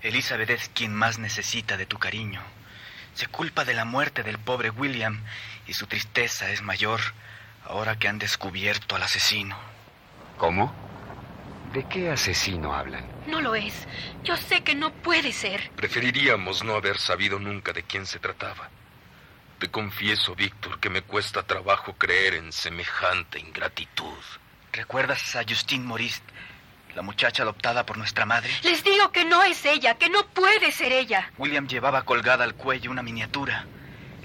Elizabeth 0.00 0.50
es 0.50 0.68
quien 0.68 0.94
más 0.94 1.18
necesita 1.18 1.76
de 1.76 1.86
tu 1.86 1.98
cariño. 1.98 2.40
Se 3.14 3.26
culpa 3.26 3.64
de 3.64 3.74
la 3.74 3.84
muerte 3.84 4.22
del 4.22 4.38
pobre 4.38 4.70
William 4.70 5.22
y 5.66 5.74
su 5.74 5.86
tristeza 5.86 6.50
es 6.50 6.62
mayor 6.62 7.00
ahora 7.64 7.98
que 7.98 8.08
han 8.08 8.18
descubierto 8.18 8.96
al 8.96 9.02
asesino. 9.02 9.56
¿Cómo? 10.38 10.74
¿De 11.72 11.84
qué 11.84 12.10
asesino 12.10 12.74
hablan? 12.74 13.06
No 13.26 13.40
lo 13.40 13.54
es. 13.54 13.86
Yo 14.24 14.36
sé 14.36 14.62
que 14.62 14.74
no 14.74 14.92
puede 14.92 15.32
ser. 15.32 15.70
Preferiríamos 15.76 16.64
no 16.64 16.74
haber 16.74 16.98
sabido 16.98 17.38
nunca 17.38 17.72
de 17.72 17.82
quién 17.82 18.04
se 18.04 18.18
trataba. 18.18 18.68
Te 19.58 19.70
confieso, 19.70 20.34
Víctor, 20.34 20.80
que 20.80 20.90
me 20.90 21.02
cuesta 21.02 21.44
trabajo 21.44 21.94
creer 21.94 22.34
en 22.34 22.52
semejante 22.52 23.38
ingratitud. 23.38 24.18
¿Recuerdas 24.72 25.36
a 25.36 25.44
Justine 25.44 25.84
Maurice, 25.84 26.20
la 26.94 27.02
muchacha 27.02 27.42
adoptada 27.42 27.84
por 27.84 27.98
nuestra 27.98 28.26
madre? 28.26 28.50
Les 28.62 28.82
digo 28.84 29.12
que 29.12 29.24
no 29.24 29.42
es 29.42 29.64
ella, 29.64 29.94
que 29.94 30.10
no 30.10 30.26
puede 30.26 30.72
ser 30.72 30.92
ella. 30.92 31.30
William 31.38 31.66
llevaba 31.66 32.02
colgada 32.04 32.44
al 32.44 32.54
cuello 32.54 32.90
una 32.90 33.02
miniatura. 33.02 33.66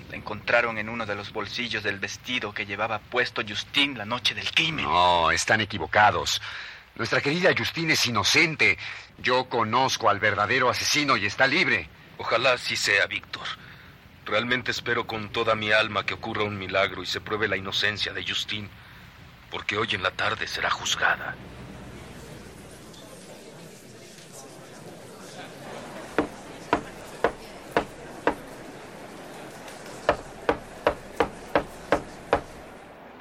La 0.09 0.15
encontraron 0.15 0.77
en 0.77 0.89
uno 0.89 1.05
de 1.05 1.15
los 1.15 1.33
bolsillos 1.33 1.83
del 1.83 1.99
vestido 1.99 2.53
que 2.53 2.65
llevaba 2.65 2.99
puesto 2.99 3.41
Justine 3.47 3.97
la 3.97 4.05
noche 4.05 4.33
del 4.33 4.49
crimen. 4.51 4.85
No, 4.85 5.31
están 5.31 5.61
equivocados. 5.61 6.41
Nuestra 6.95 7.21
querida 7.21 7.53
Justine 7.55 7.93
es 7.93 8.05
inocente. 8.05 8.77
Yo 9.19 9.49
conozco 9.49 10.09
al 10.09 10.19
verdadero 10.19 10.69
asesino 10.69 11.17
y 11.17 11.25
está 11.25 11.45
libre. 11.45 11.89
Ojalá 12.17 12.53
así 12.53 12.75
sea, 12.75 13.05
Víctor. 13.05 13.45
Realmente 14.25 14.71
espero 14.71 15.07
con 15.07 15.29
toda 15.29 15.55
mi 15.55 15.71
alma 15.71 16.05
que 16.05 16.15
ocurra 16.15 16.43
un 16.43 16.57
milagro 16.57 17.03
y 17.03 17.05
se 17.05 17.21
pruebe 17.21 17.47
la 17.47 17.55
inocencia 17.55 18.11
de 18.13 18.27
Justine, 18.27 18.67
porque 19.49 19.77
hoy 19.77 19.89
en 19.91 20.03
la 20.03 20.11
tarde 20.11 20.47
será 20.47 20.69
juzgada. 20.69 21.35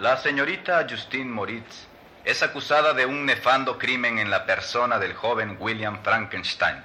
La 0.06 0.16
señorita 0.16 0.86
Justine 0.88 1.28
Moritz 1.28 1.88
es 2.24 2.40
acusada 2.44 2.94
de 2.94 3.04
un 3.04 3.26
nefando 3.26 3.76
crimen 3.76 4.20
en 4.20 4.30
la 4.30 4.46
persona 4.46 5.00
del 5.00 5.14
joven 5.14 5.56
William 5.58 6.00
Frankenstein. 6.04 6.76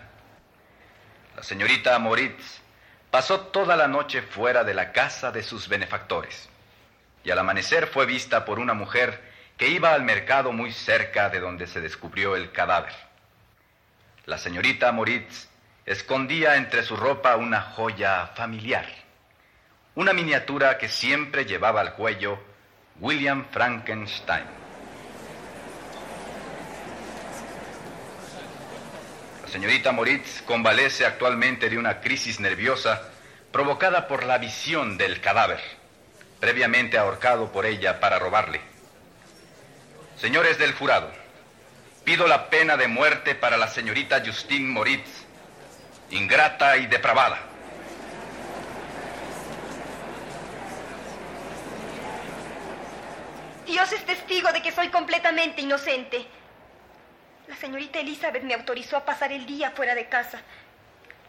La 1.36 1.44
señorita 1.44 2.00
Moritz 2.00 2.62
pasó 3.12 3.42
toda 3.42 3.76
la 3.76 3.88
noche 3.88 4.24
fuera 4.24 4.64
de 4.64 4.74
la 4.74 4.92
casa 4.92 5.32
de 5.32 5.44
sus 5.44 5.68
benefactores 5.68 6.50
y 7.24 7.30
al 7.30 7.38
amanecer 7.38 7.86
fue 7.86 8.08
vista 8.08 8.44
por 8.44 8.58
una 8.58 8.74
mujer 8.74 9.22
que 9.56 9.68
iba 9.68 9.94
al 9.94 10.02
mercado 10.02 10.52
muy 10.52 10.72
cerca 10.72 11.30
de 11.30 11.40
donde 11.40 11.68
se 11.68 11.80
descubrió 11.80 12.36
el 12.36 12.52
cadáver. 12.52 12.94
La 14.26 14.40
señorita 14.40 14.92
Moritz 14.92 15.48
escondía 15.86 16.56
entre 16.56 16.82
su 16.82 16.96
ropa 16.96 17.36
una 17.36 17.62
joya 17.62 18.32
familiar, 18.34 18.88
una 19.94 20.12
miniatura 20.12 20.80
que 20.80 20.90
siempre 20.90 21.46
llevaba 21.46 21.82
al 21.82 21.94
cuello 21.94 22.50
William 23.02 23.46
Frankenstein. 23.50 24.46
La 29.42 29.48
señorita 29.48 29.92
Moritz 29.92 30.44
convalece 30.44 31.08
actualmente 31.08 31.68
de 31.68 31.80
una 31.80 32.00
crisis 32.00 32.40
nerviosa 32.40 33.10
provocada 33.52 34.08
por 34.08 34.24
la 34.24 34.38
visión 34.38 35.00
del 35.00 35.20
cadáver, 35.20 35.60
previamente 36.40 37.00
ahorcado 37.00 37.52
por 37.52 37.66
ella 37.66 38.00
para 38.00 38.20
robarle. 38.20 38.62
Señores 40.18 40.60
del 40.60 40.74
jurado, 40.74 41.12
pido 42.04 42.28
la 42.28 42.52
pena 42.52 42.78
de 42.78 42.88
muerte 42.88 43.34
para 43.34 43.58
la 43.58 43.68
señorita 43.68 44.22
Justine 44.24 44.68
Moritz, 44.68 45.26
ingrata 46.12 46.78
y 46.78 46.86
depravada. 46.86 47.51
Dios 53.66 53.92
es 53.92 54.06
testigo 54.06 54.52
de 54.52 54.62
que 54.62 54.72
soy 54.72 54.90
completamente 54.90 55.62
inocente. 55.62 56.26
La 57.48 57.56
señorita 57.56 58.00
Elizabeth 58.00 58.44
me 58.44 58.54
autorizó 58.54 58.98
a 58.98 59.06
pasar 59.06 59.32
el 59.32 59.46
día 59.46 59.72
fuera 59.72 59.94
de 59.94 60.08
casa. 60.08 60.42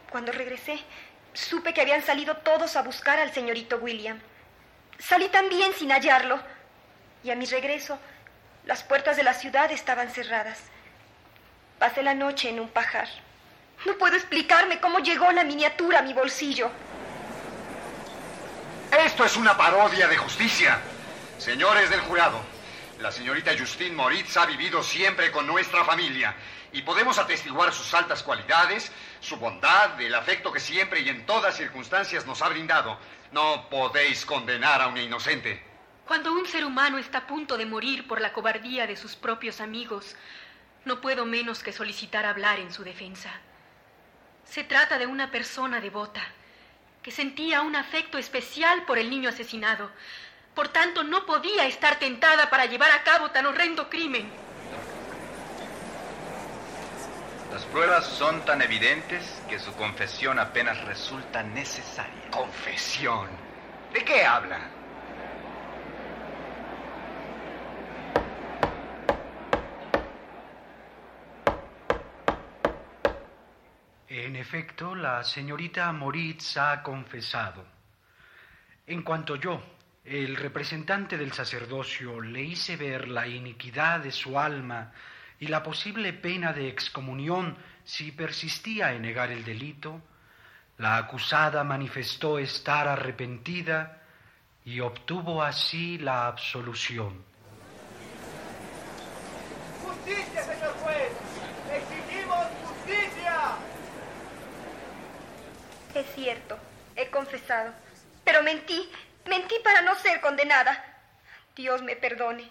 Cuando 0.09 0.31
regresé, 0.31 0.79
supe 1.33 1.73
que 1.73 1.81
habían 1.81 2.01
salido 2.01 2.37
todos 2.37 2.75
a 2.75 2.81
buscar 2.81 3.19
al 3.19 3.33
señorito 3.33 3.77
William. 3.77 4.19
Salí 4.99 5.27
también 5.29 5.73
sin 5.73 5.91
hallarlo. 5.91 6.39
Y 7.23 7.31
a 7.31 7.35
mi 7.35 7.45
regreso, 7.45 7.99
las 8.65 8.83
puertas 8.83 9.17
de 9.17 9.23
la 9.23 9.33
ciudad 9.33 9.71
estaban 9.71 10.09
cerradas. 10.09 10.59
Pasé 11.79 12.03
la 12.03 12.13
noche 12.13 12.49
en 12.49 12.59
un 12.59 12.69
pajar. 12.69 13.07
No 13.85 13.97
puedo 13.97 14.15
explicarme 14.15 14.79
cómo 14.79 14.99
llegó 14.99 15.31
la 15.31 15.43
miniatura 15.43 15.99
a 15.99 16.01
mi 16.03 16.13
bolsillo. 16.13 16.71
Esto 19.05 19.25
es 19.25 19.35
una 19.35 19.57
parodia 19.57 20.07
de 20.07 20.17
justicia. 20.17 20.79
Señores 21.37 21.89
del 21.89 21.99
jurado, 22.01 22.39
la 22.99 23.11
señorita 23.11 23.51
Justine 23.57 23.95
Moritz 23.95 24.37
ha 24.37 24.45
vivido 24.45 24.81
siempre 24.83 25.31
con 25.31 25.45
nuestra 25.45 25.83
familia 25.83 26.35
y 26.71 26.81
podemos 26.83 27.17
atestiguar 27.17 27.73
sus 27.73 27.93
altas 27.93 28.23
cualidades, 28.23 28.91
su 29.19 29.37
bondad, 29.37 29.99
el 29.99 30.15
afecto 30.15 30.51
que 30.51 30.59
siempre 30.59 31.01
y 31.01 31.09
en 31.09 31.25
todas 31.25 31.57
circunstancias 31.57 32.25
nos 32.25 32.41
ha 32.41 32.49
brindado. 32.49 32.97
No 33.31 33.67
podéis 33.69 34.25
condenar 34.25 34.81
a 34.81 34.87
una 34.87 35.01
inocente. 35.01 35.61
Cuando 36.05 36.33
un 36.33 36.45
ser 36.45 36.65
humano 36.65 36.97
está 36.97 37.19
a 37.19 37.27
punto 37.27 37.57
de 37.57 37.65
morir 37.65 38.07
por 38.07 38.21
la 38.21 38.33
cobardía 38.33 38.87
de 38.87 38.95
sus 38.95 39.15
propios 39.15 39.61
amigos, 39.61 40.15
no 40.85 41.01
puedo 41.01 41.25
menos 41.25 41.63
que 41.63 41.73
solicitar 41.73 42.25
hablar 42.25 42.59
en 42.59 42.71
su 42.73 42.83
defensa. 42.83 43.31
Se 44.45 44.63
trata 44.63 44.97
de 44.97 45.07
una 45.07 45.31
persona 45.31 45.79
devota, 45.79 46.23
que 47.01 47.11
sentía 47.11 47.61
un 47.61 47.75
afecto 47.75 48.17
especial 48.17 48.85
por 48.85 48.97
el 48.97 49.09
niño 49.09 49.29
asesinado. 49.29 49.91
Por 50.55 50.69
tanto, 50.69 51.03
no 51.03 51.25
podía 51.25 51.65
estar 51.65 51.97
tentada 51.97 52.49
para 52.49 52.65
llevar 52.65 52.91
a 52.91 53.03
cabo 53.03 53.31
tan 53.31 53.45
horrendo 53.45 53.89
crimen. 53.89 54.29
Las 57.51 57.65
pruebas 57.65 58.05
son 58.05 58.43
tan 58.45 58.61
evidentes 58.61 59.41
que 59.47 59.59
su 59.59 59.73
confesión 59.73 60.39
apenas 60.39 60.83
resulta 60.85 61.43
necesaria. 61.43 62.31
¿Confesión? 62.31 63.29
¿De 63.93 64.03
qué 64.03 64.25
habla? 64.25 64.59
En 74.07 74.35
efecto, 74.35 74.93
la 74.93 75.23
señorita 75.23 75.91
Moritz 75.91 76.57
ha 76.57 76.83
confesado. 76.83 77.65
En 78.85 79.01
cuanto 79.01 79.35
yo, 79.35 79.61
el 80.05 80.35
representante 80.35 81.17
del 81.17 81.31
sacerdocio, 81.31 82.19
le 82.19 82.41
hice 82.41 82.75
ver 82.75 83.07
la 83.07 83.27
iniquidad 83.27 84.01
de 84.01 84.11
su 84.11 84.37
alma 84.37 84.91
y 85.39 85.47
la 85.47 85.63
posible 85.63 86.13
pena 86.13 86.51
de 86.53 86.67
excomunión 86.67 87.57
si 87.85 88.11
persistía 88.11 88.93
en 88.93 89.01
negar 89.03 89.31
el 89.31 89.43
delito, 89.43 90.01
la 90.77 90.97
acusada 90.97 91.63
manifestó 91.63 92.39
estar 92.39 92.87
arrepentida 92.87 94.01
y 94.65 94.79
obtuvo 94.79 95.43
así 95.43 95.97
la 95.97 96.27
absolución. 96.27 97.23
¡Justicia, 99.85 100.43
señor 100.43 100.73
juez! 100.81 101.11
¡Exigimos 101.71 102.47
justicia! 102.65 103.55
Es 105.93 106.15
cierto, 106.15 106.57
he 106.95 107.09
confesado. 107.09 107.71
Pero 108.23 108.41
mentí, 108.41 108.89
mentí 109.25 109.55
para 109.63 109.81
no 109.81 109.95
ser 109.95 110.21
condenada. 110.21 110.83
Dios 111.55 111.81
me 111.81 111.95
perdone. 111.95 112.49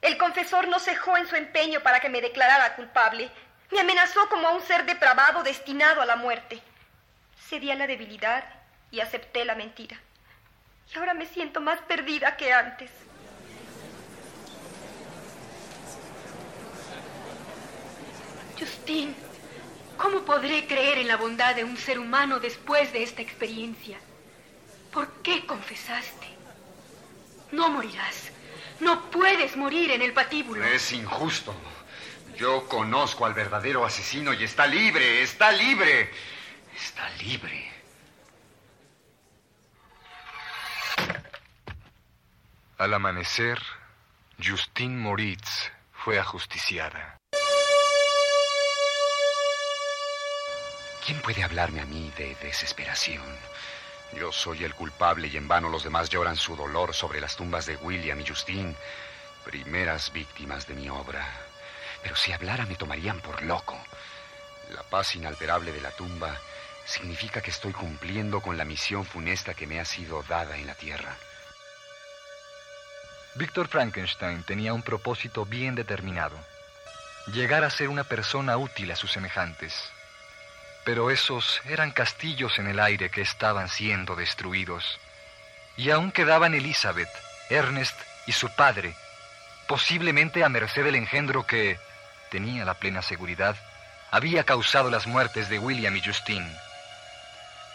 El 0.00 0.16
confesor 0.16 0.68
no 0.68 0.78
cejó 0.78 1.16
en 1.16 1.26
su 1.26 1.36
empeño 1.36 1.80
para 1.80 2.00
que 2.00 2.08
me 2.08 2.20
declarara 2.20 2.76
culpable. 2.76 3.30
Me 3.70 3.80
amenazó 3.80 4.28
como 4.28 4.48
a 4.48 4.52
un 4.52 4.62
ser 4.62 4.84
depravado 4.84 5.42
destinado 5.42 6.00
a 6.00 6.06
la 6.06 6.16
muerte. 6.16 6.62
Cedí 7.48 7.70
a 7.70 7.74
la 7.74 7.86
debilidad 7.86 8.44
y 8.90 9.00
acepté 9.00 9.44
la 9.44 9.54
mentira. 9.54 9.98
Y 10.92 10.98
ahora 10.98 11.14
me 11.14 11.26
siento 11.26 11.60
más 11.60 11.80
perdida 11.82 12.36
que 12.36 12.52
antes. 12.52 12.90
Justin, 18.58 19.14
¿cómo 19.96 20.22
podré 20.24 20.66
creer 20.66 20.98
en 20.98 21.08
la 21.08 21.16
bondad 21.16 21.54
de 21.54 21.64
un 21.64 21.76
ser 21.76 21.98
humano 21.98 22.40
después 22.40 22.92
de 22.92 23.02
esta 23.02 23.22
experiencia? 23.22 23.98
¿Por 24.92 25.22
qué 25.22 25.44
confesaste? 25.46 26.26
No 27.52 27.68
morirás. 27.70 28.30
No 28.80 29.10
puedes 29.10 29.56
morir 29.56 29.90
en 29.90 30.02
el 30.02 30.12
patíbulo. 30.12 30.64
Es 30.64 30.92
injusto. 30.92 31.54
Yo 32.36 32.68
conozco 32.68 33.26
al 33.26 33.34
verdadero 33.34 33.84
asesino 33.84 34.32
y 34.32 34.44
está 34.44 34.66
libre, 34.66 35.22
está 35.22 35.50
libre. 35.50 36.10
Está 36.76 37.08
libre. 37.20 37.72
Al 42.78 42.94
amanecer, 42.94 43.60
Justine 44.40 44.96
Moritz 44.96 45.72
fue 45.92 46.20
ajusticiada. 46.20 47.18
¿Quién 51.04 51.20
puede 51.22 51.42
hablarme 51.42 51.80
a 51.80 51.86
mí 51.86 52.12
de 52.16 52.36
desesperación? 52.36 53.24
Yo 54.12 54.32
soy 54.32 54.64
el 54.64 54.74
culpable 54.74 55.28
y 55.28 55.36
en 55.36 55.48
vano 55.48 55.68
los 55.68 55.84
demás 55.84 56.08
lloran 56.08 56.36
su 56.36 56.56
dolor 56.56 56.94
sobre 56.94 57.20
las 57.20 57.36
tumbas 57.36 57.66
de 57.66 57.76
William 57.76 58.20
y 58.20 58.26
Justine, 58.26 58.74
primeras 59.44 60.12
víctimas 60.12 60.66
de 60.66 60.74
mi 60.74 60.88
obra. 60.88 61.26
Pero 62.02 62.16
si 62.16 62.32
hablara 62.32 62.66
me 62.66 62.76
tomarían 62.76 63.20
por 63.20 63.42
loco. 63.42 63.78
La 64.70 64.82
paz 64.82 65.14
inalterable 65.14 65.72
de 65.72 65.80
la 65.80 65.90
tumba 65.90 66.36
significa 66.84 67.42
que 67.42 67.50
estoy 67.50 67.72
cumpliendo 67.72 68.40
con 68.40 68.56
la 68.56 68.64
misión 68.64 69.04
funesta 69.04 69.54
que 69.54 69.66
me 69.66 69.80
ha 69.80 69.84
sido 69.84 70.22
dada 70.22 70.56
en 70.56 70.66
la 70.66 70.74
tierra. 70.74 71.16
Víctor 73.34 73.68
Frankenstein 73.68 74.42
tenía 74.42 74.72
un 74.72 74.82
propósito 74.82 75.44
bien 75.44 75.74
determinado. 75.74 76.36
Llegar 77.26 77.62
a 77.62 77.70
ser 77.70 77.88
una 77.88 78.04
persona 78.04 78.56
útil 78.56 78.90
a 78.90 78.96
sus 78.96 79.12
semejantes. 79.12 79.92
Pero 80.84 81.10
esos 81.10 81.60
eran 81.66 81.90
castillos 81.90 82.58
en 82.58 82.68
el 82.68 82.80
aire 82.80 83.10
que 83.10 83.20
estaban 83.20 83.68
siendo 83.68 84.16
destruidos. 84.16 84.98
Y 85.76 85.90
aún 85.90 86.12
quedaban 86.12 86.54
Elizabeth, 86.54 87.10
Ernest 87.50 87.98
y 88.26 88.32
su 88.32 88.48
padre, 88.50 88.94
posiblemente 89.66 90.44
a 90.44 90.48
merced 90.48 90.84
del 90.84 90.94
engendro 90.94 91.46
que, 91.46 91.78
tenía 92.30 92.64
la 92.64 92.74
plena 92.74 93.02
seguridad, 93.02 93.56
había 94.10 94.44
causado 94.44 94.90
las 94.90 95.06
muertes 95.06 95.48
de 95.48 95.58
William 95.58 95.94
y 95.96 96.02
Justine. 96.02 96.50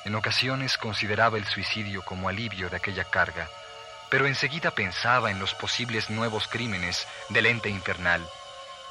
En 0.05 0.15
ocasiones 0.15 0.77
consideraba 0.77 1.37
el 1.37 1.45
suicidio 1.45 2.03
como 2.03 2.29
alivio 2.29 2.69
de 2.69 2.77
aquella 2.77 3.05
carga, 3.05 3.47
pero 4.09 4.27
enseguida 4.27 4.71
pensaba 4.71 5.31
en 5.31 5.39
los 5.39 5.53
posibles 5.53 6.09
nuevos 6.09 6.47
crímenes 6.47 7.07
del 7.29 7.45
ente 7.45 7.69
infernal, 7.69 8.27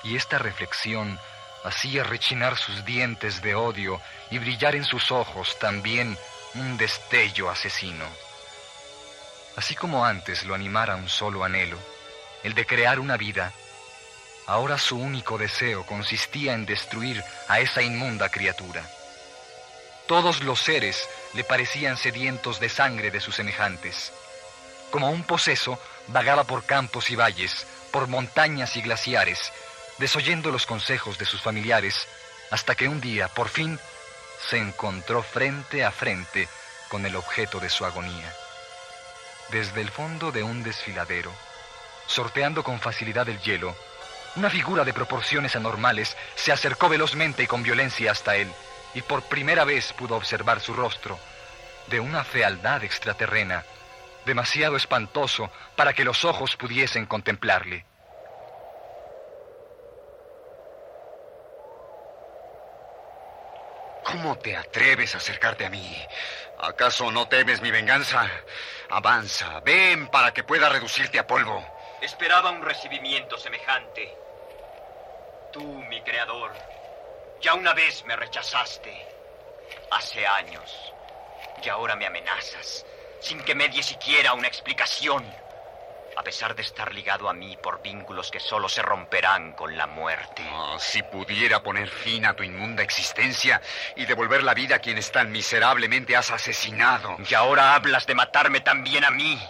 y 0.04 0.16
esta 0.16 0.38
reflexión 0.38 1.18
hacía 1.64 2.04
rechinar 2.04 2.56
sus 2.56 2.84
dientes 2.84 3.42
de 3.42 3.54
odio 3.54 4.00
y 4.30 4.38
brillar 4.38 4.74
en 4.74 4.84
sus 4.84 5.10
ojos 5.12 5.58
también 5.58 6.16
un 6.54 6.76
destello 6.76 7.50
asesino. 7.50 8.04
Así 9.56 9.74
como 9.74 10.04
antes 10.04 10.44
lo 10.44 10.54
animara 10.54 10.96
un 10.96 11.08
solo 11.08 11.44
anhelo, 11.44 11.78
el 12.42 12.54
de 12.54 12.66
crear 12.66 12.98
una 12.98 13.16
vida, 13.16 13.52
ahora 14.46 14.78
su 14.78 14.96
único 14.96 15.38
deseo 15.38 15.86
consistía 15.86 16.54
en 16.54 16.66
destruir 16.66 17.22
a 17.48 17.60
esa 17.60 17.82
inmunda 17.82 18.28
criatura. 18.28 18.84
Todos 20.06 20.42
los 20.42 20.60
seres 20.60 21.08
le 21.34 21.44
parecían 21.44 21.96
sedientos 21.96 22.60
de 22.60 22.68
sangre 22.68 23.10
de 23.10 23.20
sus 23.20 23.36
semejantes. 23.36 24.12
Como 24.90 25.10
un 25.10 25.22
poseso, 25.22 25.78
vagaba 26.08 26.44
por 26.44 26.64
campos 26.64 27.10
y 27.10 27.16
valles, 27.16 27.66
por 27.92 28.08
montañas 28.08 28.76
y 28.76 28.82
glaciares, 28.82 29.52
desoyendo 30.02 30.50
los 30.50 30.66
consejos 30.66 31.16
de 31.16 31.24
sus 31.24 31.40
familiares, 31.40 32.08
hasta 32.50 32.74
que 32.74 32.88
un 32.88 33.00
día, 33.00 33.28
por 33.28 33.48
fin, 33.48 33.78
se 34.50 34.58
encontró 34.58 35.22
frente 35.22 35.84
a 35.84 35.92
frente 35.92 36.48
con 36.88 37.06
el 37.06 37.14
objeto 37.14 37.60
de 37.60 37.70
su 37.70 37.84
agonía. 37.84 38.34
Desde 39.50 39.80
el 39.80 39.90
fondo 39.90 40.32
de 40.32 40.42
un 40.42 40.64
desfiladero, 40.64 41.32
sorteando 42.08 42.64
con 42.64 42.80
facilidad 42.80 43.28
el 43.28 43.38
hielo, 43.42 43.76
una 44.34 44.50
figura 44.50 44.82
de 44.84 44.92
proporciones 44.92 45.54
anormales 45.54 46.16
se 46.34 46.50
acercó 46.50 46.88
velozmente 46.88 47.44
y 47.44 47.46
con 47.46 47.62
violencia 47.62 48.10
hasta 48.10 48.34
él, 48.34 48.52
y 48.94 49.02
por 49.02 49.22
primera 49.22 49.64
vez 49.64 49.92
pudo 49.92 50.16
observar 50.16 50.60
su 50.60 50.74
rostro, 50.74 51.16
de 51.86 52.00
una 52.00 52.24
fealdad 52.24 52.82
extraterrena, 52.82 53.64
demasiado 54.26 54.74
espantoso 54.74 55.48
para 55.76 55.92
que 55.92 56.04
los 56.04 56.24
ojos 56.24 56.56
pudiesen 56.56 57.06
contemplarle. 57.06 57.91
¿Cómo 64.12 64.36
te 64.36 64.54
atreves 64.54 65.14
a 65.14 65.18
acercarte 65.18 65.64
a 65.64 65.70
mí? 65.70 65.96
¿Acaso 66.58 67.10
no 67.10 67.28
temes 67.28 67.62
mi 67.62 67.70
venganza? 67.70 68.28
Avanza, 68.90 69.60
ven 69.60 70.08
para 70.08 70.34
que 70.34 70.44
pueda 70.44 70.68
reducirte 70.68 71.18
a 71.18 71.26
polvo. 71.26 71.66
Esperaba 72.02 72.50
un 72.50 72.60
recibimiento 72.60 73.38
semejante. 73.38 74.14
Tú, 75.50 75.64
mi 75.88 76.02
creador, 76.02 76.52
ya 77.40 77.54
una 77.54 77.72
vez 77.72 78.04
me 78.04 78.14
rechazaste. 78.14 78.94
Hace 79.90 80.26
años. 80.26 80.92
Y 81.62 81.70
ahora 81.70 81.96
me 81.96 82.04
amenazas, 82.04 82.84
sin 83.18 83.42
que 83.42 83.54
me 83.54 83.68
die 83.68 83.82
siquiera 83.82 84.34
una 84.34 84.46
explicación. 84.48 85.24
A 86.14 86.22
pesar 86.22 86.54
de 86.54 86.62
estar 86.62 86.92
ligado 86.92 87.28
a 87.28 87.32
mí 87.32 87.56
por 87.56 87.80
vínculos 87.80 88.30
que 88.30 88.38
solo 88.38 88.68
se 88.68 88.82
romperán 88.82 89.52
con 89.52 89.76
la 89.76 89.86
muerte. 89.86 90.46
Oh, 90.52 90.78
si 90.78 91.02
pudiera 91.02 91.62
poner 91.62 91.88
fin 91.88 92.26
a 92.26 92.34
tu 92.34 92.42
inmunda 92.42 92.82
existencia 92.82 93.60
y 93.96 94.04
devolver 94.04 94.42
la 94.42 94.52
vida 94.52 94.76
a 94.76 94.78
quienes 94.78 95.10
tan 95.10 95.32
miserablemente 95.32 96.14
has 96.14 96.30
asesinado. 96.30 97.16
Y 97.28 97.34
ahora 97.34 97.74
hablas 97.74 98.06
de 98.06 98.14
matarme 98.14 98.60
también 98.60 99.04
a 99.04 99.10
mí. 99.10 99.40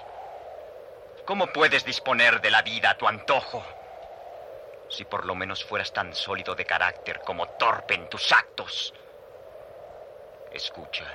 ¿Cómo 1.25 1.49
puedes 1.49 1.85
disponer 1.85 2.41
de 2.41 2.51
la 2.51 2.63
vida 2.63 2.91
a 2.91 2.99
tu 2.99 3.09
antojo? 3.09 3.65
Si 4.89 5.05
por 5.05 5.25
lo 5.25 5.35
menos 5.35 5.65
fueras 5.65 5.93
tan 5.93 6.15
sólido 6.15 6.55
de 6.55 6.65
carácter 6.65 7.21
como 7.25 7.49
torpe 7.49 7.95
en 7.95 8.09
tus 8.09 8.31
actos. 8.31 8.95
Escucha. 10.53 11.07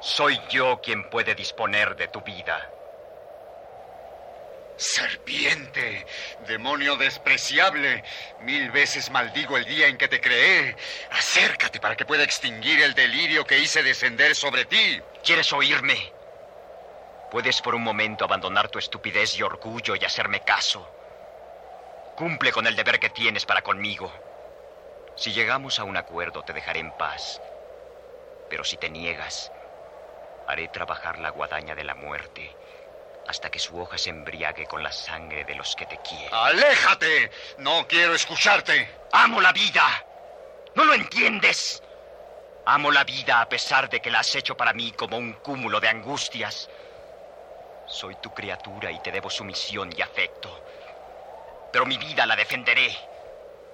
Soy 0.00 0.38
yo 0.50 0.80
quien 0.80 1.08
puede 1.08 1.34
disponer 1.34 1.96
de 1.96 2.08
tu 2.08 2.20
vida. 2.20 2.73
Serpiente, 4.76 6.04
demonio 6.48 6.96
despreciable, 6.96 8.02
mil 8.40 8.72
veces 8.72 9.08
maldigo 9.10 9.56
el 9.56 9.64
día 9.66 9.86
en 9.86 9.96
que 9.96 10.08
te 10.08 10.20
creé. 10.20 10.76
Acércate 11.10 11.78
para 11.78 11.94
que 11.94 12.04
pueda 12.04 12.24
extinguir 12.24 12.82
el 12.82 12.92
delirio 12.94 13.44
que 13.46 13.58
hice 13.58 13.84
descender 13.84 14.34
sobre 14.34 14.64
ti. 14.64 15.00
¿Quieres 15.22 15.52
oírme? 15.52 15.96
Puedes 17.30 17.60
por 17.60 17.76
un 17.76 17.82
momento 17.82 18.24
abandonar 18.24 18.68
tu 18.68 18.80
estupidez 18.80 19.36
y 19.36 19.42
orgullo 19.42 19.94
y 19.94 20.04
hacerme 20.04 20.40
caso. 20.40 20.84
Cumple 22.16 22.50
con 22.50 22.66
el 22.66 22.74
deber 22.74 22.98
que 22.98 23.10
tienes 23.10 23.44
para 23.44 23.62
conmigo. 23.62 24.12
Si 25.16 25.32
llegamos 25.32 25.78
a 25.78 25.84
un 25.84 25.96
acuerdo, 25.96 26.42
te 26.42 26.52
dejaré 26.52 26.80
en 26.80 26.90
paz. 26.92 27.40
Pero 28.50 28.64
si 28.64 28.76
te 28.76 28.90
niegas, 28.90 29.52
haré 30.48 30.66
trabajar 30.68 31.20
la 31.20 31.30
guadaña 31.30 31.76
de 31.76 31.84
la 31.84 31.94
muerte 31.94 32.50
hasta 33.26 33.50
que 33.50 33.58
su 33.58 33.78
hoja 33.78 33.96
se 33.96 34.10
embriague 34.10 34.66
con 34.66 34.82
la 34.82 34.92
sangre 34.92 35.44
de 35.44 35.54
los 35.54 35.74
que 35.74 35.86
te 35.86 35.98
quieren. 35.98 36.28
¡Aléjate! 36.32 37.30
No 37.58 37.86
quiero 37.86 38.14
escucharte. 38.14 38.88
Amo 39.12 39.40
la 39.40 39.52
vida. 39.52 40.04
¿No 40.74 40.84
lo 40.84 40.94
entiendes? 40.94 41.82
Amo 42.66 42.90
la 42.90 43.04
vida 43.04 43.40
a 43.40 43.48
pesar 43.48 43.88
de 43.88 44.00
que 44.00 44.10
la 44.10 44.20
has 44.20 44.34
hecho 44.34 44.56
para 44.56 44.72
mí 44.72 44.92
como 44.92 45.16
un 45.16 45.34
cúmulo 45.34 45.80
de 45.80 45.88
angustias. 45.88 46.68
Soy 47.86 48.16
tu 48.16 48.32
criatura 48.32 48.90
y 48.90 49.00
te 49.00 49.12
debo 49.12 49.30
sumisión 49.30 49.90
y 49.96 50.00
afecto. 50.00 50.64
Pero 51.72 51.86
mi 51.86 51.98
vida 51.98 52.26
la 52.26 52.36
defenderé. 52.36 52.96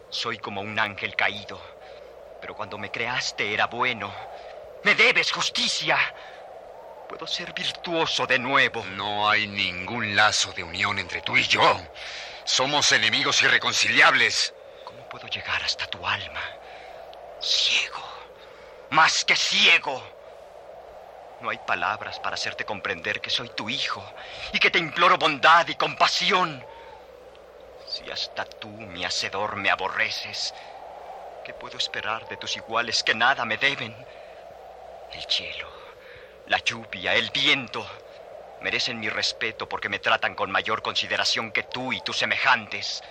Soy 0.09 0.38
como 0.38 0.61
un 0.61 0.78
ángel 0.78 1.14
caído. 1.14 1.61
Pero 2.40 2.55
cuando 2.55 2.78
me 2.78 2.90
creaste 2.90 3.53
era 3.53 3.66
bueno. 3.66 4.12
Me 4.84 4.94
debes 4.94 5.30
justicia. 5.30 5.98
Puedo 7.11 7.26
ser 7.26 7.52
virtuoso 7.52 8.24
de 8.24 8.38
nuevo. 8.38 8.84
No 8.84 9.28
hay 9.28 9.48
ningún 9.48 10.14
lazo 10.14 10.52
de 10.52 10.62
unión 10.62 10.96
entre 10.96 11.20
tú 11.20 11.36
y 11.36 11.42
yo. 11.42 11.84
Somos 12.44 12.92
enemigos 12.92 13.42
irreconciliables. 13.42 14.54
¿Cómo 14.84 15.02
puedo 15.08 15.26
llegar 15.26 15.61
hasta 15.61 15.88
tu 15.88 16.06
alma? 16.06 16.40
Ciego. 17.40 18.08
Más 18.90 19.24
que 19.24 19.34
ciego. 19.34 20.00
No 21.40 21.50
hay 21.50 21.58
palabras 21.58 22.20
para 22.20 22.34
hacerte 22.34 22.64
comprender 22.64 23.20
que 23.20 23.30
soy 23.30 23.48
tu 23.48 23.68
hijo 23.68 24.08
y 24.52 24.61
que 24.61 24.70
te 24.70 24.78
imploro 24.78 25.18
bondad 25.18 25.66
y 25.66 25.74
compasión. 25.74 26.64
Si 27.88 28.08
hasta 28.08 28.44
tú, 28.44 28.68
mi 28.68 29.04
hacedor, 29.04 29.56
me 29.56 29.68
aborreces, 29.68 30.54
¿qué 31.44 31.54
puedo 31.54 31.76
esperar 31.76 32.28
de 32.28 32.36
tus 32.36 32.54
iguales 32.56 33.02
que 33.02 33.16
nada 33.16 33.44
me 33.44 33.56
deben? 33.56 33.96
El 35.12 35.24
cielo 35.24 35.80
la 36.47 36.59
lluvia, 36.59 37.14
el 37.14 37.30
viento, 37.30 37.88
merecen 38.61 39.01
mi 39.01 39.09
respeto 39.09 39.68
porque 39.68 39.88
me 39.88 39.99
tratan 39.99 40.34
con 40.34 40.51
mayor 40.51 40.82
consideración 40.82 41.53
que 41.53 41.64
tú 41.64 41.93
y 41.93 42.01
tus 42.01 42.18
semejantes. 42.18 43.03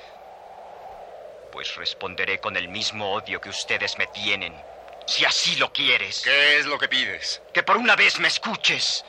Pues 1.51 1.75
responderé 1.75 2.39
con 2.39 2.55
el 2.55 2.67
mismo 2.67 3.13
odio 3.13 3.41
que 3.41 3.49
ustedes 3.49 3.97
me 3.97 4.07
tienen, 4.07 4.63
si 5.05 5.25
así 5.25 5.55
lo 5.55 5.71
quieres. 5.73 6.21
¿Qué 6.23 6.59
es 6.59 6.65
lo 6.65 6.77
que 6.77 6.87
pides? 6.87 7.41
Que 7.51 7.63
por 7.63 7.77
una 7.77 7.95
vez 7.95 8.19
me 8.19 8.27
escuches. 8.27 9.03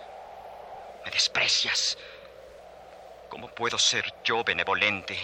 Me 1.05 1.11
desprecias. 1.11 1.99
¿Cómo 3.29 3.49
puedo 3.49 3.79
ser 3.79 4.13
yo 4.25 4.43
benevolente? 4.43 5.19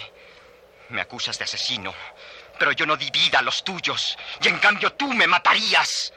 Me 0.90 1.00
acusas 1.00 1.38
de 1.38 1.44
asesino, 1.44 1.92
pero 2.58 2.72
yo 2.72 2.86
no 2.86 2.96
di 2.96 3.10
vida 3.10 3.40
a 3.40 3.42
los 3.42 3.64
tuyos, 3.64 4.16
y 4.40 4.48
en 4.48 4.58
cambio 4.58 4.92
tú 4.92 5.12
me 5.12 5.26
matarías 5.26 6.12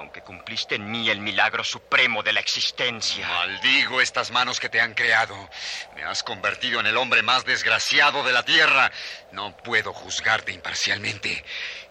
aunque 0.00 0.22
cumpliste 0.22 0.76
en 0.76 0.90
mí 0.90 1.10
el 1.10 1.20
milagro 1.20 1.62
supremo 1.62 2.22
de 2.22 2.32
la 2.32 2.40
existencia. 2.40 3.28
Maldigo 3.28 4.00
estas 4.00 4.30
manos 4.30 4.58
que 4.58 4.70
te 4.70 4.80
han 4.80 4.94
creado. 4.94 5.36
Me 5.94 6.04
has 6.04 6.22
convertido 6.22 6.80
en 6.80 6.86
el 6.86 6.96
hombre 6.96 7.22
más 7.22 7.44
desgraciado 7.44 8.24
de 8.24 8.32
la 8.32 8.42
tierra. 8.42 8.90
No 9.32 9.54
puedo 9.58 9.92
juzgarte 9.92 10.52
imparcialmente. 10.52 11.44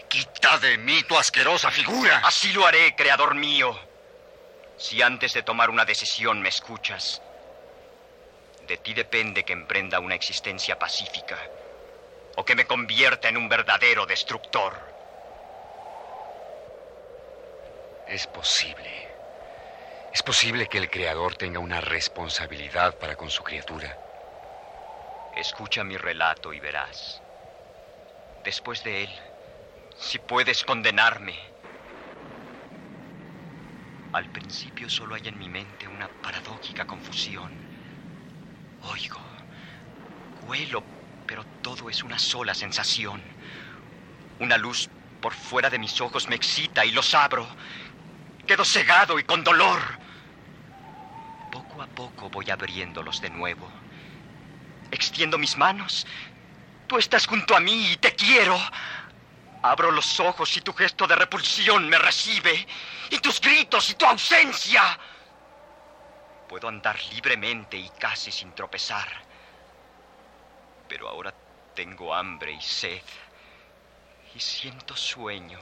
Quita 0.07 0.57
de 0.57 0.79
mí 0.79 1.03
tu 1.03 1.15
asquerosa 1.19 1.69
figura. 1.69 2.21
Así 2.23 2.51
lo 2.51 2.65
haré, 2.65 2.95
creador 2.95 3.35
mío. 3.35 3.79
Si 4.75 5.03
antes 5.03 5.33
de 5.33 5.43
tomar 5.43 5.69
una 5.69 5.85
decisión 5.85 6.41
me 6.41 6.49
escuchas, 6.49 7.21
de 8.67 8.77
ti 8.77 8.95
depende 8.95 9.45
que 9.45 9.53
emprenda 9.53 9.99
una 9.99 10.15
existencia 10.15 10.79
pacífica 10.79 11.37
o 12.37 12.43
que 12.43 12.55
me 12.55 12.65
convierta 12.65 13.29
en 13.29 13.37
un 13.37 13.47
verdadero 13.47 14.07
destructor. 14.07 14.88
Es 18.09 18.25
posible. 18.25 18.89
Es 20.11 20.23
posible 20.23 20.65
que 20.65 20.79
el 20.79 20.89
Creador 20.89 21.35
tenga 21.35 21.59
una 21.59 21.79
responsabilidad 21.79 22.97
para 22.97 23.15
con 23.15 23.29
su 23.29 23.43
criatura. 23.43 23.95
Escucha 25.35 25.83
mi 25.83 25.95
relato 25.95 26.51
y 26.51 26.59
verás. 26.59 27.21
Después 28.43 28.83
de 28.83 29.03
él, 29.03 29.19
si 29.99 30.17
puedes 30.17 30.63
condenarme. 30.63 31.37
Al 34.13 34.27
principio 34.31 34.89
solo 34.89 35.13
hay 35.13 35.21
en 35.25 35.37
mi 35.37 35.47
mente 35.47 35.87
una 35.87 36.09
paradójica 36.09 36.85
confusión. 36.85 37.53
Oigo, 38.81 39.21
huelo, 40.41 40.83
pero 41.27 41.45
todo 41.61 41.91
es 41.91 42.03
una 42.03 42.17
sola 42.17 42.55
sensación. 42.55 43.23
Una 44.39 44.57
luz 44.57 44.89
por 45.19 45.35
fuera 45.35 45.69
de 45.69 45.77
mis 45.77 46.01
ojos 46.01 46.27
me 46.27 46.35
excita 46.35 46.85
y 46.85 46.91
los 46.91 47.13
abro 47.13 47.47
Quedo 48.49 48.65
cegado 48.65 49.19
y 49.19 49.23
con 49.25 49.43
dolor. 49.43 49.79
Poco 51.51 51.83
a 51.83 51.85
poco 51.85 52.31
voy 52.31 52.49
abriéndolos 52.49 53.21
de 53.21 53.29
nuevo. 53.29 53.69
Extiendo 54.89 55.37
mis 55.37 55.55
manos. 55.55 56.07
Tú 56.87 56.97
estás 56.97 57.27
junto 57.27 57.55
a 57.55 57.59
mí 57.59 57.91
y 57.91 57.97
te 57.97 58.15
quiero. 58.15 58.59
Abro 59.61 59.91
los 59.91 60.19
ojos 60.19 60.57
y 60.57 60.61
tu 60.61 60.73
gesto 60.73 61.05
de 61.05 61.15
repulsión 61.15 61.87
me 61.87 61.99
recibe. 61.99 62.65
Y 63.11 63.19
tus 63.19 63.39
gritos 63.39 63.87
y 63.91 63.93
tu 63.93 64.07
ausencia. 64.07 64.99
Puedo 66.47 66.69
andar 66.69 66.99
libremente 67.13 67.77
y 67.77 67.87
casi 67.99 68.31
sin 68.31 68.55
tropezar. 68.55 69.09
Pero 70.87 71.07
ahora 71.07 71.31
tengo 71.75 72.15
hambre 72.15 72.53
y 72.53 72.61
sed. 72.63 73.03
Y 74.33 74.39
siento 74.39 74.97
sueño 74.97 75.59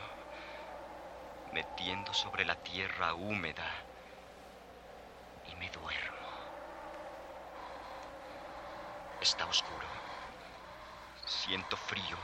metiendo 1.58 2.14
sobre 2.14 2.45
la 2.45 2.55
tierra 2.55 3.16
húmeda 3.16 3.68
y 5.43 5.55
me 5.55 5.68
duermo. 5.72 6.28
Está 9.20 9.47
oscuro. 9.47 9.88
Siento 11.26 11.76
frío. 11.76 12.16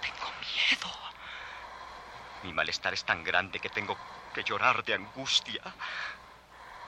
Tengo 0.00 0.30
miedo. 0.40 0.92
Mi 2.44 2.52
malestar 2.52 2.94
es 2.94 3.02
tan 3.04 3.24
grande 3.24 3.58
que 3.58 3.70
tengo 3.70 3.98
que 4.32 4.44
llorar 4.44 4.84
de 4.84 4.94
angustia. 4.94 5.62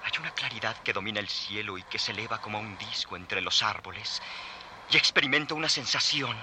Hay 0.05 0.13
una 0.21 0.31
claridad 0.31 0.77
que 0.85 0.93
domina 0.93 1.19
el 1.19 1.29
cielo 1.29 1.79
y 1.79 1.83
que 1.83 1.99
se 1.99 2.13
eleva 2.13 2.39
como 2.39 2.61
un 2.61 2.79
disco 2.79 3.17
entre 3.17 3.41
los 3.41 3.61
árboles. 3.65 4.23
Y 4.89 4.97
experimento 4.97 5.57
una 5.57 5.69
sensación, 5.69 6.37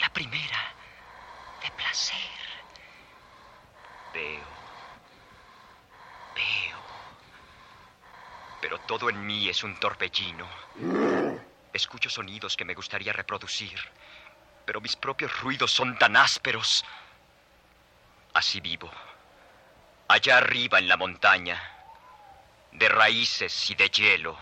la 0.00 0.10
primera, 0.10 0.74
de 1.62 1.70
placer. 1.70 2.31
Veo. 4.12 4.46
Veo. 6.34 6.78
Pero 8.60 8.78
todo 8.80 9.08
en 9.08 9.24
mí 9.26 9.48
es 9.48 9.62
un 9.64 9.78
torbellino. 9.80 10.48
Escucho 11.72 12.10
sonidos 12.10 12.54
que 12.54 12.64
me 12.64 12.74
gustaría 12.74 13.12
reproducir, 13.12 13.78
pero 14.66 14.80
mis 14.80 14.94
propios 14.96 15.40
ruidos 15.40 15.72
son 15.72 15.98
tan 15.98 16.16
ásperos. 16.16 16.84
Así 18.34 18.60
vivo. 18.60 18.90
Allá 20.08 20.38
arriba 20.38 20.78
en 20.78 20.88
la 20.88 20.98
montaña, 20.98 21.60
de 22.72 22.88
raíces 22.88 23.70
y 23.70 23.74
de 23.74 23.88
hielo. 23.88 24.38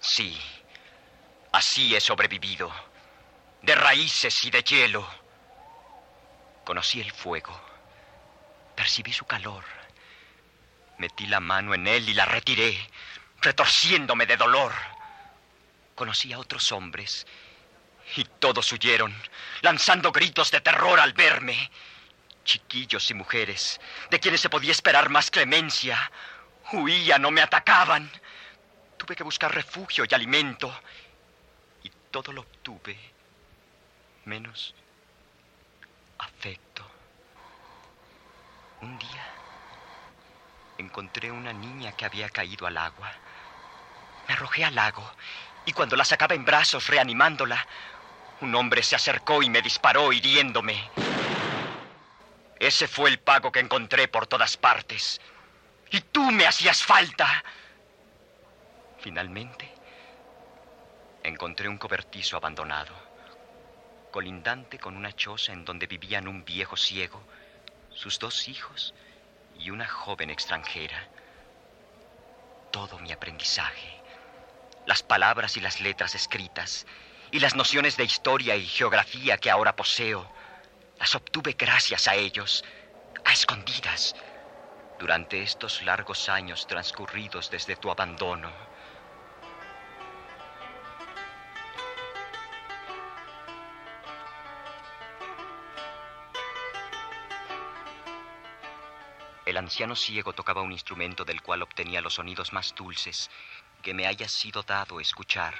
Sí, 0.00 0.38
así 1.52 1.96
he 1.96 2.00
sobrevivido, 2.00 2.70
de 3.62 3.74
raíces 3.74 4.44
y 4.44 4.50
de 4.50 4.62
hielo. 4.62 5.23
Conocí 6.64 7.00
el 7.00 7.12
fuego, 7.12 7.60
Percibí 8.74 9.12
su 9.12 9.24
calor. 9.24 9.64
Metí 10.98 11.26
la 11.26 11.40
mano 11.40 11.74
en 11.74 11.86
él 11.86 12.08
y 12.08 12.14
la 12.14 12.24
retiré, 12.24 12.76
retorciéndome 13.40 14.26
de 14.26 14.36
dolor. 14.36 14.72
Conocí 15.94 16.32
a 16.32 16.38
otros 16.38 16.72
hombres 16.72 17.26
y 18.16 18.24
todos 18.24 18.70
huyeron, 18.72 19.14
lanzando 19.62 20.12
gritos 20.12 20.50
de 20.50 20.60
terror 20.60 20.98
al 20.98 21.12
verme. 21.12 21.70
Chiquillos 22.44 23.10
y 23.10 23.14
mujeres, 23.14 23.80
de 24.10 24.20
quienes 24.20 24.40
se 24.40 24.50
podía 24.50 24.72
esperar 24.72 25.08
más 25.08 25.30
clemencia, 25.30 26.10
huían 26.72 27.24
o 27.24 27.30
me 27.30 27.40
atacaban. 27.40 28.10
Tuve 28.98 29.16
que 29.16 29.22
buscar 29.22 29.54
refugio 29.54 30.04
y 30.08 30.14
alimento 30.14 30.80
y 31.82 31.90
todo 32.10 32.32
lo 32.32 32.42
obtuve, 32.42 32.98
menos 34.26 34.74
afecto. 36.24 36.84
Un 38.80 38.98
día 38.98 39.24
encontré 40.78 41.30
una 41.30 41.52
niña 41.52 41.92
que 41.92 42.04
había 42.04 42.28
caído 42.28 42.66
al 42.66 42.76
agua. 42.76 43.12
Me 44.26 44.34
arrojé 44.34 44.64
al 44.64 44.74
lago 44.74 45.08
y 45.66 45.72
cuando 45.72 45.96
la 45.96 46.04
sacaba 46.04 46.34
en 46.34 46.44
brazos 46.44 46.88
reanimándola, 46.88 47.66
un 48.40 48.54
hombre 48.54 48.82
se 48.82 48.96
acercó 48.96 49.42
y 49.42 49.48
me 49.48 49.62
disparó 49.62 50.12
hiriéndome. 50.12 50.90
Ese 52.58 52.88
fue 52.88 53.10
el 53.10 53.18
pago 53.18 53.52
que 53.52 53.60
encontré 53.60 54.08
por 54.08 54.26
todas 54.26 54.56
partes. 54.56 55.20
Y 55.90 56.00
tú 56.00 56.30
me 56.30 56.46
hacías 56.46 56.82
falta. 56.82 57.44
Finalmente, 58.98 59.72
encontré 61.22 61.68
un 61.68 61.78
cobertizo 61.78 62.36
abandonado, 62.36 62.94
colindante 64.14 64.78
con 64.78 64.96
una 64.96 65.12
choza 65.12 65.52
en 65.52 65.64
donde 65.64 65.88
vivían 65.88 66.28
un 66.28 66.44
viejo 66.44 66.76
ciego, 66.76 67.20
sus 67.90 68.20
dos 68.20 68.46
hijos 68.46 68.94
y 69.58 69.70
una 69.70 69.88
joven 69.88 70.30
extranjera. 70.30 71.08
Todo 72.70 73.00
mi 73.00 73.10
aprendizaje, 73.10 74.00
las 74.86 75.02
palabras 75.02 75.56
y 75.56 75.60
las 75.60 75.80
letras 75.80 76.14
escritas, 76.14 76.86
y 77.32 77.40
las 77.40 77.56
nociones 77.56 77.96
de 77.96 78.04
historia 78.04 78.54
y 78.54 78.64
geografía 78.68 79.36
que 79.36 79.50
ahora 79.50 79.74
poseo, 79.74 80.30
las 81.00 81.12
obtuve 81.16 81.56
gracias 81.58 82.06
a 82.06 82.14
ellos, 82.14 82.64
a 83.24 83.32
escondidas, 83.32 84.14
durante 85.00 85.42
estos 85.42 85.82
largos 85.82 86.28
años 86.28 86.68
transcurridos 86.68 87.50
desde 87.50 87.74
tu 87.74 87.90
abandono. 87.90 88.52
El 99.54 99.58
anciano 99.58 99.94
ciego 99.94 100.32
tocaba 100.32 100.62
un 100.62 100.72
instrumento 100.72 101.24
del 101.24 101.40
cual 101.40 101.62
obtenía 101.62 102.00
los 102.00 102.14
sonidos 102.14 102.52
más 102.52 102.74
dulces 102.74 103.30
que 103.84 103.94
me 103.94 104.08
haya 104.08 104.28
sido 104.28 104.64
dado 104.64 104.98
escuchar, 104.98 105.54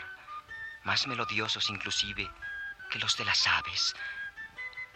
más 0.82 1.06
melodiosos 1.06 1.70
inclusive 1.70 2.28
que 2.90 2.98
los 2.98 3.16
de 3.16 3.24
las 3.24 3.46
aves. 3.46 3.94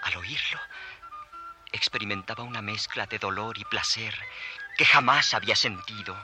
Al 0.02 0.16
oírlo, 0.16 0.58
experimentaba 1.70 2.42
una 2.42 2.60
mezcla 2.60 3.06
de 3.06 3.20
dolor 3.20 3.56
y 3.56 3.64
placer 3.66 4.18
que 4.76 4.84
jamás 4.84 5.32
había 5.32 5.54
sentido, 5.54 6.16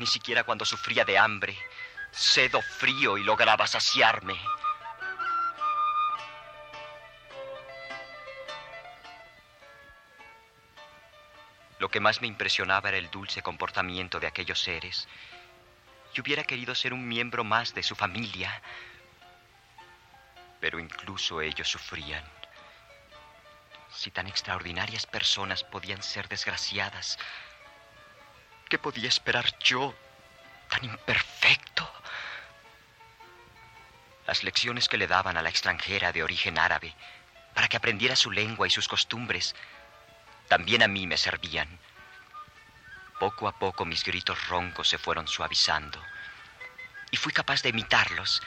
ni 0.00 0.08
siquiera 0.08 0.42
cuando 0.42 0.64
sufría 0.64 1.04
de 1.04 1.18
hambre, 1.18 1.56
sed 2.10 2.52
o 2.56 2.62
frío 2.62 3.16
y 3.16 3.22
lograba 3.22 3.68
saciarme. 3.68 4.36
Lo 11.80 11.88
que 11.88 11.98
más 11.98 12.20
me 12.20 12.26
impresionaba 12.26 12.90
era 12.90 12.98
el 12.98 13.10
dulce 13.10 13.40
comportamiento 13.40 14.20
de 14.20 14.26
aquellos 14.26 14.62
seres. 14.62 15.08
Y 16.14 16.20
hubiera 16.20 16.44
querido 16.44 16.74
ser 16.74 16.92
un 16.92 17.08
miembro 17.08 17.42
más 17.42 17.72
de 17.72 17.82
su 17.82 17.96
familia. 17.96 18.60
Pero 20.60 20.78
incluso 20.78 21.40
ellos 21.40 21.66
sufrían. 21.66 22.22
Si 23.94 24.10
tan 24.10 24.26
extraordinarias 24.26 25.06
personas 25.06 25.64
podían 25.64 26.02
ser 26.02 26.28
desgraciadas, 26.28 27.18
¿qué 28.68 28.78
podía 28.78 29.08
esperar 29.08 29.58
yo, 29.60 29.94
tan 30.68 30.84
imperfecto? 30.84 31.90
Las 34.26 34.44
lecciones 34.44 34.86
que 34.86 34.98
le 34.98 35.06
daban 35.06 35.38
a 35.38 35.42
la 35.42 35.48
extranjera 35.48 36.12
de 36.12 36.22
origen 36.22 36.58
árabe, 36.58 36.94
para 37.54 37.68
que 37.68 37.78
aprendiera 37.78 38.16
su 38.16 38.30
lengua 38.30 38.66
y 38.66 38.70
sus 38.70 38.86
costumbres, 38.86 39.56
también 40.50 40.82
a 40.82 40.88
mí 40.88 41.06
me 41.06 41.16
servían. 41.16 41.68
Poco 43.20 43.46
a 43.46 43.56
poco 43.56 43.84
mis 43.84 44.02
gritos 44.02 44.48
roncos 44.48 44.88
se 44.88 44.98
fueron 44.98 45.28
suavizando 45.28 46.02
y 47.12 47.16
fui 47.16 47.32
capaz 47.32 47.62
de 47.62 47.68
imitarlos 47.68 48.42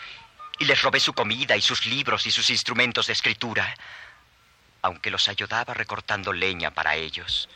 y 0.59 0.65
les 0.65 0.81
robé 0.81 0.99
su 0.99 1.13
comida 1.13 1.55
y 1.55 1.61
sus 1.61 1.85
libros 1.85 2.25
y 2.25 2.31
sus 2.31 2.49
instrumentos 2.49 3.07
de 3.07 3.13
escritura, 3.13 3.73
aunque 4.81 5.09
los 5.11 5.29
ayudaba 5.29 5.73
recortando 5.73 6.33
leña 6.33 6.71
para 6.71 6.95
ellos. 6.95 7.47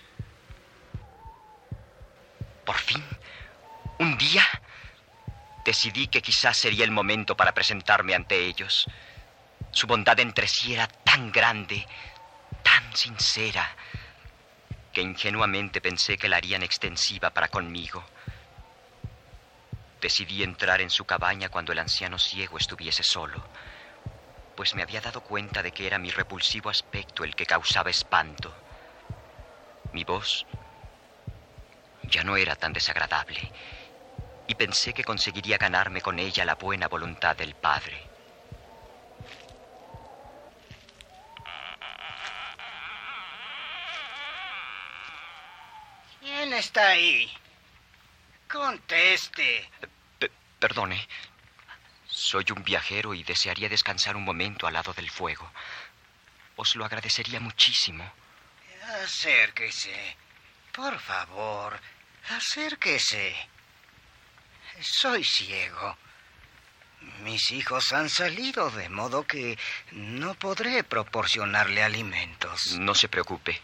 Por 2.66 2.78
fin, 2.78 3.04
un 4.00 4.18
día, 4.18 4.46
decidí 5.66 6.08
que 6.08 6.22
quizás 6.22 6.56
sería 6.56 6.86
el 6.86 6.92
momento 6.92 7.36
para 7.36 7.54
presentarme 7.54 8.16
ante 8.16 8.46
ellos. 8.46 8.88
Su 9.72 9.88
bondad 9.88 10.18
entre 10.22 10.48
sí 10.48 10.74
era 10.74 10.88
tan 10.88 11.34
grande, 11.34 11.86
tan 12.64 12.96
sincera, 12.96 13.76
que 14.98 15.04
ingenuamente 15.04 15.80
pensé 15.80 16.18
que 16.18 16.28
la 16.28 16.38
harían 16.38 16.64
extensiva 16.64 17.30
para 17.30 17.50
conmigo. 17.50 18.04
Decidí 20.02 20.42
entrar 20.42 20.82
en 20.82 20.90
su 20.90 21.06
cabaña 21.06 21.50
cuando 21.50 21.72
el 21.72 21.78
anciano 21.78 22.18
ciego 22.18 22.58
estuviese 22.58 23.04
solo, 23.04 23.40
pues 24.56 24.74
me 24.74 24.82
había 24.82 25.00
dado 25.00 25.22
cuenta 25.22 25.62
de 25.62 25.72
que 25.72 25.86
era 25.86 26.00
mi 26.00 26.10
repulsivo 26.10 26.72
aspecto 26.72 27.24
el 27.24 27.36
que 27.36 27.46
causaba 27.46 27.92
espanto. 27.92 28.52
Mi 29.94 30.04
voz 30.04 30.48
ya 32.10 32.24
no 32.24 32.36
era 32.36 32.56
tan 32.56 32.74
desagradable 32.74 33.52
y 34.48 34.56
pensé 34.56 34.96
que 34.96 35.04
conseguiría 35.04 35.60
ganarme 35.60 36.02
con 36.02 36.18
ella 36.18 36.44
la 36.44 36.56
buena 36.56 36.88
voluntad 36.88 37.36
del 37.36 37.54
padre. 37.54 38.07
¿Quién 46.48 46.60
está 46.60 46.88
ahí? 46.88 47.30
Conteste. 48.50 49.70
perdone. 50.58 51.06
Soy 52.08 52.46
un 52.56 52.64
viajero 52.64 53.14
y 53.14 53.22
desearía 53.24 53.68
descansar 53.68 54.16
un 54.16 54.24
momento 54.24 54.66
al 54.66 54.76
lado 54.76 54.94
del 54.94 55.10
fuego. 55.10 55.52
Os 56.56 56.78
lo 56.78 56.86
agradecería 56.86 57.42
muchísimo. 57.42 58.10
Acérquese. 59.04 60.16
Por 60.72 60.98
favor, 61.02 61.78
acérquese. 62.30 63.36
Soy 64.80 65.26
ciego. 65.26 65.98
Mis 67.24 67.52
hijos 67.52 67.92
han 67.92 68.10
salido, 68.10 68.72
de 68.72 68.88
modo 68.88 69.28
que 69.28 69.60
no 69.92 70.34
podré 70.36 70.86
proporcionarle 70.86 71.84
alimentos. 71.84 72.78
No 72.80 72.96
se 72.96 73.10
preocupe. 73.10 73.62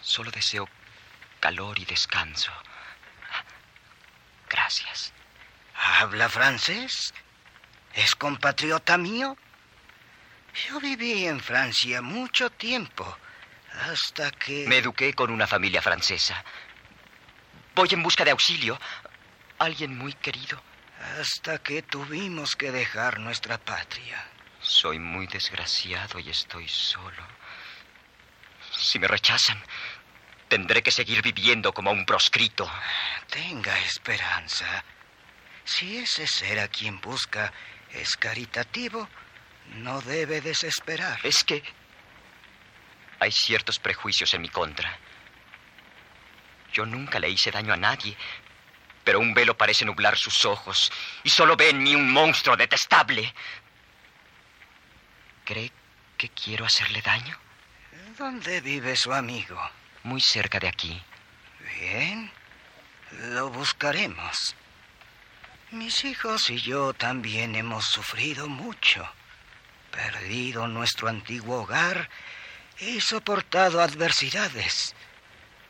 Solo 0.00 0.30
deseo 0.30 0.68
calor 1.40 1.78
y 1.78 1.84
descanso. 1.84 2.52
Gracias. 4.48 5.12
¿Habla 5.74 6.28
francés? 6.28 7.14
¿Es 7.94 8.14
compatriota 8.14 8.96
mío? 8.98 9.36
Yo 10.66 10.80
viví 10.80 11.26
en 11.26 11.40
Francia 11.40 12.02
mucho 12.02 12.50
tiempo, 12.50 13.16
hasta 13.86 14.30
que... 14.32 14.66
Me 14.66 14.78
eduqué 14.78 15.14
con 15.14 15.30
una 15.30 15.46
familia 15.46 15.82
francesa. 15.82 16.44
Voy 17.74 17.88
en 17.92 18.02
busca 18.02 18.24
de 18.24 18.32
auxilio. 18.32 18.78
Alguien 19.58 19.96
muy 19.96 20.12
querido. 20.14 20.60
Hasta 21.20 21.58
que 21.58 21.82
tuvimos 21.82 22.56
que 22.56 22.72
dejar 22.72 23.20
nuestra 23.20 23.58
patria. 23.58 24.26
Soy 24.60 24.98
muy 24.98 25.28
desgraciado 25.28 26.18
y 26.18 26.30
estoy 26.30 26.68
solo. 26.68 27.22
Si 28.72 28.98
me 28.98 29.06
rechazan, 29.06 29.62
Tendré 30.48 30.82
que 30.82 30.90
seguir 30.90 31.22
viviendo 31.22 31.72
como 31.72 31.90
un 31.90 32.06
proscrito. 32.06 32.70
Tenga 33.28 33.78
esperanza. 33.80 34.84
Si 35.64 35.98
ese 35.98 36.26
ser 36.26 36.58
a 36.60 36.68
quien 36.68 37.00
busca 37.00 37.52
es 37.90 38.16
caritativo, 38.16 39.08
no 39.74 40.00
debe 40.00 40.40
desesperar. 40.40 41.20
Es 41.22 41.44
que 41.44 41.62
hay 43.20 43.32
ciertos 43.32 43.78
prejuicios 43.78 44.32
en 44.32 44.42
mi 44.42 44.48
contra. 44.48 44.98
Yo 46.72 46.86
nunca 46.86 47.18
le 47.18 47.28
hice 47.28 47.50
daño 47.50 47.74
a 47.74 47.76
nadie, 47.76 48.16
pero 49.04 49.20
un 49.20 49.34
velo 49.34 49.56
parece 49.56 49.84
nublar 49.84 50.16
sus 50.16 50.44
ojos 50.44 50.90
y 51.24 51.30
solo 51.30 51.56
ve 51.56 51.70
en 51.70 51.82
mí 51.82 51.94
un 51.94 52.10
monstruo 52.10 52.56
detestable. 52.56 53.34
¿Cree 55.44 55.72
que 56.16 56.28
quiero 56.30 56.64
hacerle 56.64 57.02
daño? 57.02 57.38
¿Dónde 58.16 58.60
vive 58.60 58.96
su 58.96 59.12
amigo? 59.12 59.58
Muy 60.02 60.20
cerca 60.20 60.58
de 60.58 60.68
aquí. 60.68 61.02
Bien, 61.80 62.30
lo 63.30 63.50
buscaremos. 63.50 64.54
Mis 65.70 66.04
hijos 66.04 66.48
y 66.50 66.58
yo 66.60 66.94
también 66.94 67.54
hemos 67.54 67.84
sufrido 67.86 68.48
mucho, 68.48 69.06
perdido 69.90 70.66
nuestro 70.66 71.08
antiguo 71.08 71.62
hogar 71.62 72.08
y 72.78 73.00
soportado 73.00 73.82
adversidades. 73.82 74.94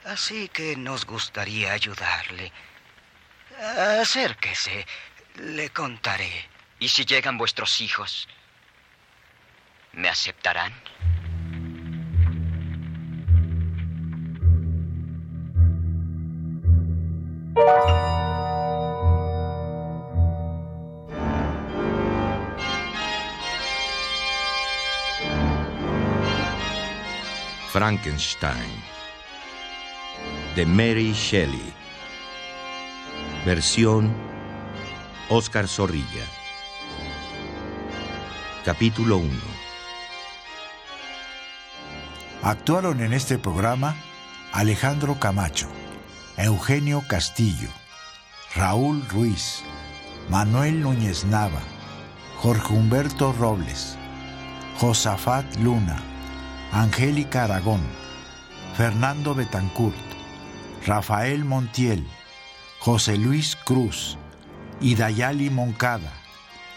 Así 0.05 0.49
que 0.49 0.77
nos 0.77 1.05
gustaría 1.05 1.73
ayudarle. 1.73 2.53
Acérquese, 4.01 4.87
le 5.35 5.71
contaré. 5.71 6.49
¿Y 6.79 6.89
si 6.89 7.05
llegan 7.05 7.37
vuestros 7.37 7.81
hijos? 7.81 8.29
¿Me 9.93 10.09
aceptarán? 10.09 10.73
Frankenstein 27.79 28.83
de 30.57 30.67
Mary 30.67 31.13
Shelley. 31.13 31.73
Versión 33.47 34.13
Oscar 35.29 35.69
Zorrilla. 35.69 36.25
Capítulo 38.65 39.19
1. 39.19 39.31
Actuaron 42.43 43.01
en 43.01 43.13
este 43.13 43.39
programa 43.39 43.95
Alejandro 44.53 45.21
Camacho, 45.21 45.69
Eugenio 46.37 47.05
Castillo, 47.07 47.69
Raúl 48.57 49.07
Ruiz, 49.09 49.63
Manuel 50.29 50.83
Núñez 50.83 51.25
Nava, 51.27 51.63
Jorge 52.39 52.75
Humberto 52.75 53.33
Robles, 53.35 53.97
Josafat 54.81 55.45
Luna, 55.59 56.18
Angélica 56.73 57.45
Aragón, 57.45 57.81
Fernando 58.77 59.35
Betancourt, 59.35 59.97
Rafael 60.87 61.45
Montiel, 61.45 62.07
José 62.79 63.17
Luis 63.17 63.57
Cruz, 63.57 64.19
Idayali 64.81 65.51
Moncada, 65.51 66.13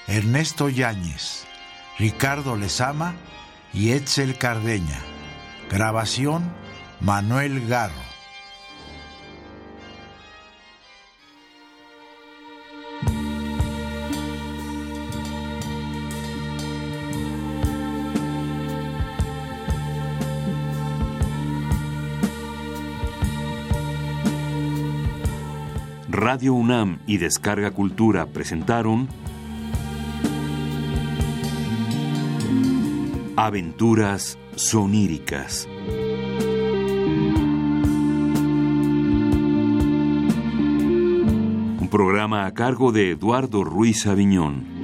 Ernesto 0.08 0.70
Yáñez, 0.70 1.46
Ricardo 2.00 2.56
Lezama 2.56 3.16
y 3.74 3.92
Etzel 3.92 4.38
Cardeña. 4.38 5.00
Grabación 5.70 6.52
Manuel 7.00 7.68
Garro. 7.68 8.11
Radio 26.22 26.54
UNAM 26.54 27.00
y 27.08 27.18
Descarga 27.18 27.72
Cultura 27.72 28.28
presentaron 28.28 29.08
Aventuras 33.36 34.38
soníricas. 34.56 35.68
Un 41.80 41.88
programa 41.90 42.46
a 42.46 42.54
cargo 42.54 42.92
de 42.92 43.10
Eduardo 43.10 43.64
Ruiz 43.64 44.06
Aviñón. 44.06 44.81